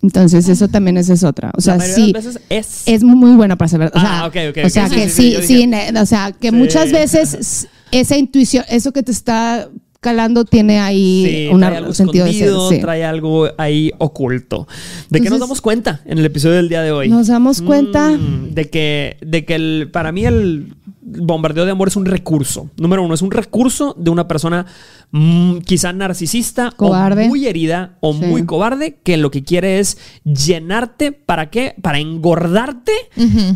Entonces, 0.00 0.48
eso 0.48 0.68
también 0.68 0.96
es, 0.96 1.08
es 1.08 1.22
otra. 1.22 1.52
O 1.56 1.60
sea, 1.60 1.78
sí. 1.78 2.12
es. 2.48 2.82
Es 2.86 3.02
muy 3.04 3.34
buena 3.36 3.56
para 3.56 3.68
ser 3.68 3.80
verdad. 3.80 4.02
ah, 4.04 4.26
ok, 4.26 4.36
ok. 4.50 4.64
O 4.64 4.70
sea, 4.70 4.88
que 4.88 5.08
sí, 5.08 5.36
sí, 5.42 5.70
o 5.96 6.06
sea, 6.06 6.32
que 6.32 6.50
muchas 6.50 6.90
veces 6.90 7.68
esa 7.92 8.16
intuición, 8.16 8.64
eso 8.68 8.92
que 8.92 9.02
te 9.02 9.12
está 9.12 9.70
calando 10.02 10.44
tiene 10.44 10.80
ahí 10.80 11.48
un 11.50 11.94
sentido 11.94 12.26
de 12.26 12.32
ser. 12.32 12.80
Trae 12.82 13.04
algo 13.04 13.48
ahí 13.56 13.92
oculto. 13.98 14.66
¿De 15.08 15.20
qué 15.20 15.30
nos 15.30 15.40
damos 15.40 15.62
cuenta 15.62 16.02
en 16.04 16.18
el 16.18 16.26
episodio 16.26 16.56
del 16.56 16.68
día 16.68 16.82
de 16.82 16.92
hoy? 16.92 17.08
Nos 17.08 17.28
damos 17.28 17.62
cuenta 17.62 18.10
mm, 18.10 18.50
de 18.50 18.68
que, 18.68 19.16
de 19.22 19.44
que 19.44 19.54
el, 19.54 19.88
para 19.92 20.12
mí 20.12 20.26
el 20.26 20.74
bombardeo 21.02 21.64
de 21.64 21.70
amor 21.70 21.88
es 21.88 21.96
un 21.96 22.06
recurso. 22.06 22.68
Número 22.76 23.02
uno, 23.02 23.14
es 23.14 23.22
un 23.22 23.30
recurso 23.30 23.94
de 23.98 24.10
una 24.10 24.26
persona 24.26 24.66
mm, 25.12 25.58
quizá 25.58 25.92
narcisista 25.92 26.72
cobarde. 26.76 27.26
o 27.26 27.28
muy 27.28 27.46
herida 27.46 27.96
o 28.00 28.12
muy 28.12 28.44
cobarde 28.44 28.98
que 29.02 29.16
lo 29.16 29.30
que 29.30 29.44
quiere 29.44 29.78
es 29.78 29.98
llenarte. 30.24 31.12
¿Para 31.12 31.50
qué? 31.50 31.74
Para 31.80 31.98
engordarte 31.98 32.92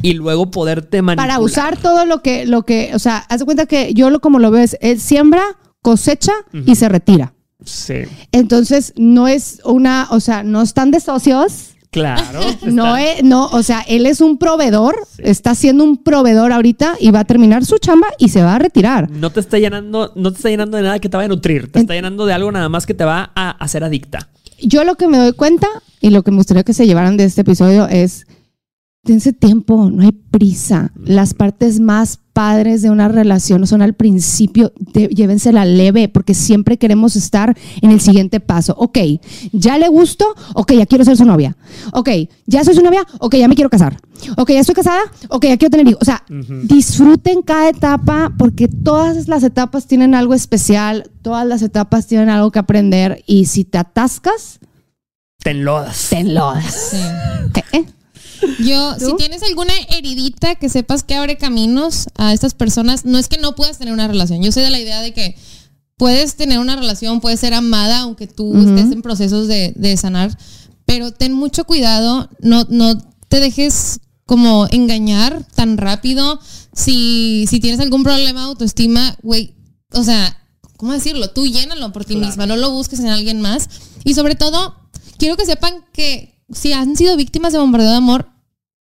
y 0.02 0.14
luego 0.14 0.50
poderte 0.50 1.02
manipular. 1.02 1.28
Para 1.28 1.40
usar 1.40 1.76
todo 1.76 2.04
lo 2.04 2.22
que, 2.22 2.46
lo 2.46 2.62
que, 2.62 2.92
o 2.94 2.98
sea, 2.98 3.18
haz 3.18 3.40
de 3.40 3.44
cuenta 3.44 3.66
que 3.66 3.94
yo 3.94 4.10
lo 4.10 4.20
como 4.20 4.38
lo 4.38 4.50
veo 4.50 4.64
es, 4.80 5.02
siembra, 5.02 5.42
cosecha 5.86 6.32
y 6.52 6.74
se 6.74 6.88
retira. 6.88 7.32
Sí. 7.64 8.02
Entonces, 8.32 8.92
no 8.96 9.28
es 9.28 9.60
una, 9.64 10.08
o 10.10 10.18
sea, 10.18 10.42
no 10.42 10.60
están 10.60 10.90
de 10.90 10.98
socios. 10.98 11.76
Claro. 11.92 12.40
No, 12.64 12.96
es, 12.96 13.22
no, 13.22 13.46
o 13.46 13.62
sea, 13.62 13.82
él 13.86 14.04
es 14.04 14.20
un 14.20 14.36
proveedor, 14.36 14.96
está 15.18 15.54
siendo 15.54 15.84
un 15.84 15.98
proveedor 15.98 16.50
ahorita 16.50 16.96
y 16.98 17.12
va 17.12 17.20
a 17.20 17.24
terminar 17.24 17.64
su 17.64 17.78
chamba 17.78 18.08
y 18.18 18.30
se 18.30 18.42
va 18.42 18.56
a 18.56 18.58
retirar. 18.58 19.08
No 19.08 19.30
te 19.30 19.38
está 19.38 19.60
llenando, 19.60 20.12
no 20.16 20.32
te 20.32 20.38
está 20.38 20.48
llenando 20.48 20.76
de 20.76 20.82
nada 20.82 20.98
que 20.98 21.08
te 21.08 21.16
vaya 21.16 21.26
a 21.26 21.28
nutrir, 21.28 21.70
te 21.70 21.78
está 21.78 21.94
llenando 21.94 22.26
de 22.26 22.32
algo 22.32 22.50
nada 22.50 22.68
más 22.68 22.84
que 22.84 22.94
te 22.94 23.04
va 23.04 23.30
a 23.36 23.50
hacer 23.50 23.84
adicta. 23.84 24.28
Yo 24.60 24.82
lo 24.82 24.96
que 24.96 25.06
me 25.06 25.18
doy 25.18 25.34
cuenta 25.34 25.68
y 26.00 26.10
lo 26.10 26.24
que 26.24 26.32
me 26.32 26.38
gustaría 26.38 26.64
que 26.64 26.74
se 26.74 26.84
llevaran 26.88 27.16
de 27.16 27.24
este 27.24 27.42
episodio 27.42 27.86
es 27.86 28.26
dense 29.06 29.32
tiempo, 29.32 29.90
no 29.90 30.02
hay 30.02 30.12
prisa. 30.12 30.92
Las 31.02 31.34
partes 31.34 31.80
más 31.80 32.18
padres 32.32 32.82
de 32.82 32.90
una 32.90 33.08
relación 33.08 33.66
son 33.66 33.80
al 33.80 33.94
principio, 33.94 34.72
llévensela 34.92 35.64
leve, 35.64 36.08
porque 36.08 36.34
siempre 36.34 36.76
queremos 36.76 37.16
estar 37.16 37.56
en 37.80 37.90
el 37.90 38.00
siguiente 38.00 38.40
paso. 38.40 38.74
Ok, 38.76 38.98
ya 39.52 39.78
le 39.78 39.88
gusto, 39.88 40.26
ok, 40.54 40.72
ya 40.72 40.84
quiero 40.84 41.04
ser 41.04 41.16
su 41.16 41.24
novia. 41.24 41.56
Ok, 41.92 42.10
ya 42.44 42.62
soy 42.62 42.74
su 42.74 42.82
novia, 42.82 43.06
ok, 43.20 43.36
ya 43.36 43.48
me 43.48 43.54
quiero 43.54 43.70
casar. 43.70 43.96
Ok, 44.36 44.50
ya 44.50 44.60
estoy 44.60 44.74
casada, 44.74 45.00
ok, 45.28 45.44
ya 45.46 45.56
quiero 45.56 45.70
tener 45.70 45.88
hijos. 45.88 46.02
O 46.02 46.04
sea, 46.04 46.22
disfruten 46.64 47.40
cada 47.40 47.70
etapa, 47.70 48.32
porque 48.36 48.68
todas 48.68 49.28
las 49.28 49.42
etapas 49.42 49.86
tienen 49.86 50.14
algo 50.14 50.34
especial, 50.34 51.10
todas 51.22 51.46
las 51.46 51.62
etapas 51.62 52.06
tienen 52.06 52.28
algo 52.28 52.50
que 52.50 52.58
aprender, 52.58 53.22
y 53.26 53.46
si 53.46 53.64
te 53.64 53.78
atascas, 53.78 54.60
te 55.42 55.52
enlodas. 55.52 56.08
Te 56.10 56.18
enlodas. 56.18 56.88
Sí. 56.90 56.96
¿Eh? 57.72 57.84
Yo, 58.60 58.96
si 58.98 59.14
tienes 59.16 59.42
alguna 59.42 59.72
heridita 59.90 60.54
que 60.56 60.68
sepas 60.68 61.02
que 61.02 61.14
abre 61.14 61.36
caminos 61.36 62.08
a 62.16 62.32
estas 62.32 62.54
personas, 62.54 63.04
no 63.04 63.18
es 63.18 63.28
que 63.28 63.38
no 63.38 63.54
puedas 63.54 63.78
tener 63.78 63.94
una 63.94 64.08
relación. 64.08 64.42
Yo 64.42 64.52
soy 64.52 64.62
de 64.62 64.70
la 64.70 64.80
idea 64.80 65.00
de 65.00 65.12
que 65.12 65.36
puedes 65.96 66.36
tener 66.36 66.58
una 66.58 66.76
relación, 66.76 67.20
puedes 67.20 67.40
ser 67.40 67.54
amada, 67.54 68.00
aunque 68.00 68.26
tú 68.26 68.56
estés 68.56 68.92
en 68.92 69.02
procesos 69.02 69.48
de, 69.48 69.96
sanar, 69.96 70.36
pero 70.84 71.12
ten 71.12 71.32
mucho 71.32 71.64
cuidado, 71.64 72.28
no, 72.40 72.66
no 72.68 72.96
te 73.28 73.40
dejes 73.40 74.00
como 74.24 74.66
engañar 74.70 75.46
tan 75.54 75.78
rápido. 75.78 76.38
Si, 76.74 77.46
si 77.48 77.60
tienes 77.60 77.80
algún 77.80 78.02
problema 78.02 78.40
de 78.40 78.46
autoestima, 78.46 79.16
güey, 79.22 79.54
o 79.92 80.02
sea, 80.02 80.36
¿cómo 80.76 80.92
decirlo? 80.92 81.30
Tú 81.30 81.46
llénalo 81.46 81.92
por 81.92 82.04
ti 82.04 82.16
misma, 82.16 82.46
no 82.46 82.56
lo 82.56 82.70
busques 82.70 83.00
en 83.00 83.08
alguien 83.08 83.40
más. 83.40 83.68
Y 84.04 84.14
sobre 84.14 84.34
todo, 84.34 84.74
quiero 85.18 85.36
que 85.36 85.46
sepan 85.46 85.84
que 85.92 86.35
si 86.52 86.72
han 86.72 86.96
sido 86.96 87.16
víctimas 87.16 87.52
de 87.52 87.58
bombardeo 87.58 87.90
de 87.90 87.96
amor, 87.96 88.28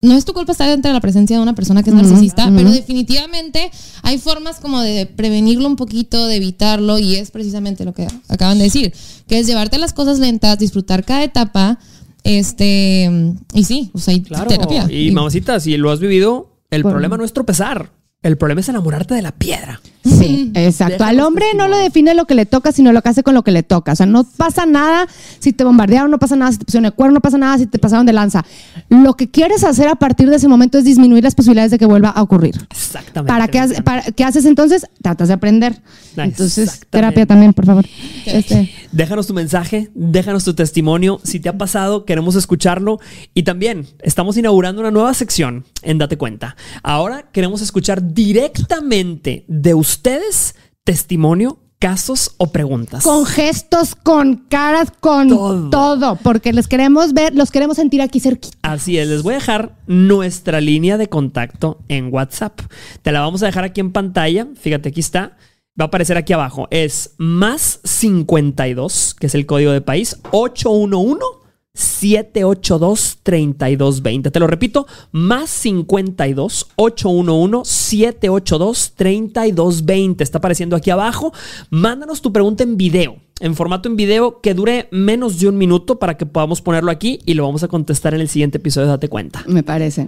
no 0.05 0.15
es 0.15 0.25
tu 0.25 0.35
culpa 0.35 0.53
estar 0.53 0.69
entre 0.69 0.93
la 0.93 1.01
presencia 1.01 1.37
de 1.37 1.43
una 1.43 1.55
persona 1.55 1.83
que 1.83 1.89
es 1.89 1.97
narcisista, 1.97 2.53
pero 2.55 2.71
definitivamente 2.71 3.71
hay 4.03 4.19
formas 4.19 4.61
como 4.61 4.83
de 4.83 5.07
prevenirlo 5.07 5.67
un 5.67 5.77
poquito, 5.77 6.27
de 6.27 6.37
evitarlo, 6.37 6.99
y 6.99 7.17
es 7.17 7.31
precisamente 7.31 7.87
lo 7.87 7.95
que 7.95 8.07
acaban 8.29 8.59
de 8.59 8.65
decir, 8.65 8.93
que 9.27 9.39
es 9.39 9.47
llevarte 9.47 9.79
las 9.79 9.95
cosas 9.95 10.19
lentas, 10.19 10.59
disfrutar 10.59 11.05
cada 11.05 11.25
etapa, 11.25 11.79
este, 12.23 13.11
y 13.55 13.65
sí, 13.65 13.91
o 13.95 13.99
sea, 13.99 14.13
hay 14.13 14.21
terapia. 14.21 14.87
Y, 14.91 15.11
mamacita, 15.11 15.59
si 15.59 15.77
lo 15.79 15.91
has 15.91 16.01
vivido, 16.01 16.59
el 16.71 16.83
problema 16.83 17.17
no 17.17 17.25
es 17.25 17.33
tropezar. 17.33 17.91
El 18.25 18.39
problema 18.39 18.63
es 18.63 18.69
enamorarte 18.71 19.15
de 19.15 19.21
la 19.21 19.33
piedra. 19.33 19.83
Sí, 20.03 20.51
exacto. 20.55 21.05
Al 21.05 21.21
hombre 21.21 21.45
no 21.57 21.69
lo 21.69 21.77
define 21.77 22.15
lo 22.15 22.25
que 22.25 22.35
le 22.35 22.47
toca, 22.47 22.73
sino 22.73 22.91
lo 22.93 23.03
que 23.03 23.11
hace 23.11 23.23
con 23.23 23.35
lo 23.35 23.43
que 23.43 23.51
le 23.51 23.63
toca. 23.63 23.93
O 23.93 23.97
sea, 23.97 24.07
no 24.07 24.25
pasa 24.25 24.65
nada 24.65 25.07
si 25.39 25.53
te 25.53 25.63
bombardearon, 25.63 26.11
no 26.11 26.19
pasa 26.19 26.35
nada 26.35 26.53
si 26.53 26.59
te 26.59 26.65
pusieron 26.65 26.87
el 26.87 26.95
cuerno, 26.95 27.15
no 27.15 27.21
pasa 27.21 27.37
nada 27.37 27.59
si 27.59 27.67
te 27.67 27.79
pasaron 27.79 28.07
de 28.07 28.15
lanza. 28.15 28.43
Lo 28.89 29.15
que 29.15 29.31
quieres 29.31 29.63
hacer 29.63 29.89
a 29.89 29.95
partir 29.95 30.31
de 30.31 30.37
ese 30.37 30.49
momento 30.49 30.79
es 30.79 30.85
disminuir 30.85 31.23
las 31.23 31.35
posibilidades 31.35 31.71
de 31.71 31.79
que 31.79 31.85
vuelva 31.85 32.09
a 32.09 32.23
ocurrir. 32.23 32.55
Exactamente. 32.71 33.31
¿Para 33.31 33.49
qué, 33.49 33.83
para, 33.83 34.03
¿qué 34.03 34.25
haces 34.25 34.47
entonces? 34.47 34.87
Tratas 35.03 35.29
de 35.29 35.35
aprender. 35.35 35.83
Entonces, 36.17 36.81
terapia 36.89 37.27
también, 37.27 37.53
por 37.53 37.67
favor. 37.67 37.85
Este. 38.25 38.71
Déjanos 38.93 39.27
tu 39.27 39.35
mensaje, 39.35 39.91
déjanos 39.95 40.45
tu 40.45 40.55
testimonio. 40.55 41.21
Si 41.25 41.41
te 41.41 41.49
ha 41.49 41.59
pasado, 41.59 42.05
queremos 42.05 42.37
escucharlo. 42.37 43.01
Y 43.35 43.43
también 43.43 43.87
estamos 44.01 44.37
inaugurando 44.37 44.81
una 44.81 44.91
nueva 44.91 45.13
sección 45.13 45.65
en 45.83 45.99
Date 45.99 46.17
Cuenta. 46.17 46.57
Ahora 46.83 47.27
queremos 47.33 47.61
escuchar 47.61 48.14
directamente 48.15 49.45
de 49.49 49.75
ustedes 49.75 50.55
testimonio 50.85 51.59
casos 51.79 52.35
o 52.39 52.51
preguntas. 52.51 53.05
Con 53.05 53.27
gestos, 53.27 53.95
con 53.95 54.37
caras, 54.49 54.91
con 55.01 55.29
todo. 55.71 56.17
porque 56.23 56.53
les 56.53 56.67
queremos 56.67 57.13
ver, 57.13 57.35
los 57.35 57.51
queremos 57.51 57.77
sentir 57.77 58.01
aquí 58.01 58.21
cerquita. 58.21 58.57
Así 58.63 58.97
es, 58.97 59.09
les 59.09 59.23
voy 59.23 59.35
a 59.35 59.39
dejar 59.39 59.77
nuestra 59.87 60.63
línea 60.63 60.97
de 60.97 61.09
contacto 61.09 61.81
en 61.89 62.11
WhatsApp. 62.11 62.59
Te 63.03 63.13
la 63.13 63.21
vamos 63.21 63.43
a 63.43 63.47
dejar 63.47 63.65
aquí 63.65 63.81
en 63.81 63.93
pantalla. 63.93 64.47
Fíjate, 64.59 64.89
aquí 64.89 65.01
está. 65.01 65.37
Va 65.79 65.85
a 65.85 65.89
aparecer 65.89 66.17
aquí 66.17 66.33
abajo. 66.33 66.69
Es 66.71 67.17
más 67.19 67.81
52, 67.85 69.17
que 69.19 69.27
es 69.27 69.35
el 69.35 69.45
código 69.45 69.73
de 69.73 69.81
país, 69.81 70.19
811 70.31 71.44
782-3220. 71.75 74.31
Te 74.31 74.41
lo 74.41 74.47
repito, 74.47 74.87
más 75.11 75.51
52 75.51 76.69
811 76.77 77.71
782 77.71 78.93
3220. 78.95 80.23
Está 80.23 80.39
apareciendo 80.39 80.77
aquí 80.77 80.91
abajo. 80.91 81.33
Mándanos 81.71 82.23
tu 82.23 82.33
pregunta 82.33 82.63
en 82.63 82.77
video, 82.77 83.17
en 83.41 83.57
formato 83.57 83.89
en 83.89 83.97
video 83.97 84.41
que 84.41 84.55
dure 84.55 84.87
menos 84.93 85.41
de 85.41 85.49
un 85.49 85.59
minuto 85.59 85.99
para 85.99 86.17
que 86.17 86.27
podamos 86.27 86.63
ponerlo 86.63 86.93
aquí 86.93 87.19
y 87.27 87.35
lo 87.35 87.43
vamos 87.45 87.65
a 87.65 87.69
contestar 87.69 88.15
en 88.15 88.21
el 88.21 88.29
siguiente 88.29 88.59
episodio. 88.59 88.87
Date 88.89 89.09
cuenta. 89.09 89.43
Me 89.47 89.65
parece. 89.65 90.07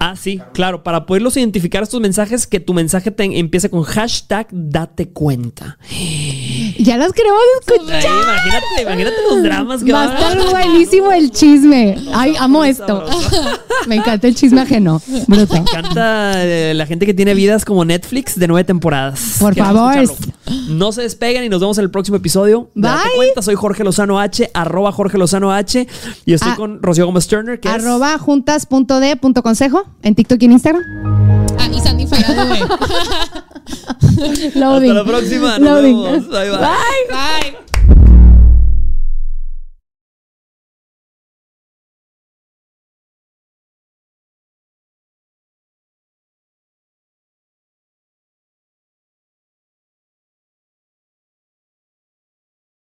Ah, 0.00 0.16
sí, 0.16 0.40
claro, 0.52 0.82
para 0.82 1.06
poderlos 1.06 1.36
identificar 1.36 1.82
estos 1.82 2.00
mensajes, 2.00 2.46
que 2.46 2.60
tu 2.60 2.74
mensaje 2.74 3.10
te 3.10 3.24
empiece 3.38 3.70
con 3.70 3.82
hashtag 3.82 4.48
date 4.50 5.08
cuenta. 5.08 5.78
Ya 6.78 6.96
los 6.96 7.12
queremos 7.12 7.40
escuchar. 7.60 8.02
imagínate, 8.02 8.82
imagínate 8.82 9.16
los 9.30 9.42
dramas 9.42 9.84
que 9.84 9.92
va 9.92 10.02
a 10.02 10.14
estar 10.14 10.50
buenísimo 10.50 11.12
el 11.12 11.30
chisme. 11.30 11.96
Ay, 12.12 12.34
amo 12.38 12.64
esto. 12.64 13.04
Me 13.86 13.96
encanta 13.96 14.26
el 14.26 14.34
chisme 14.34 14.62
ajeno. 14.62 15.00
Bruto. 15.28 15.54
Me 15.54 15.60
encanta 15.60 16.32
eh, 16.44 16.72
la 16.74 16.86
gente 16.86 17.06
que 17.06 17.14
tiene 17.14 17.34
vidas 17.34 17.64
como 17.64 17.84
Netflix 17.84 18.38
de 18.38 18.48
nueve 18.48 18.64
temporadas. 18.64 19.36
Por 19.38 19.54
favor. 19.54 19.94
No 20.68 20.92
se 20.92 21.02
despeguen 21.02 21.44
y 21.44 21.48
nos 21.48 21.60
vemos 21.60 21.78
en 21.78 21.84
el 21.84 21.90
próximo 21.90 22.16
episodio. 22.16 22.70
Bye. 22.74 22.90
Date 22.90 23.08
cuenta, 23.16 23.42
soy 23.42 23.54
Jorge 23.54 23.84
Lozano 23.84 24.18
H, 24.18 24.50
arroba 24.52 24.92
Jorge 24.92 25.18
Lozano 25.18 25.52
H. 25.52 25.86
Y 26.24 26.32
estoy 26.32 26.52
ah. 26.52 26.56
con 26.56 26.82
Rocío 26.82 27.06
Gómez 27.06 27.26
Turner, 27.28 27.60
que 27.60 27.68
arroba 27.68 28.18
juntas.d.consejo 29.62 29.84
en 30.02 30.14
TikTok 30.14 30.42
y 30.42 30.44
en 30.46 30.52
Instagram. 30.52 30.82
Ah, 31.58 31.68
y 31.72 31.80
Sandy 31.80 32.06
Loading. 34.54 34.90
Hasta 34.90 34.94
la 34.94 35.04
próxima. 35.04 35.58
Nos 35.58 35.68
Loading. 35.68 36.02
Vemos. 36.02 36.28
bye. 36.28 36.50
Bye. 36.50 36.58
bye. 37.10 38.21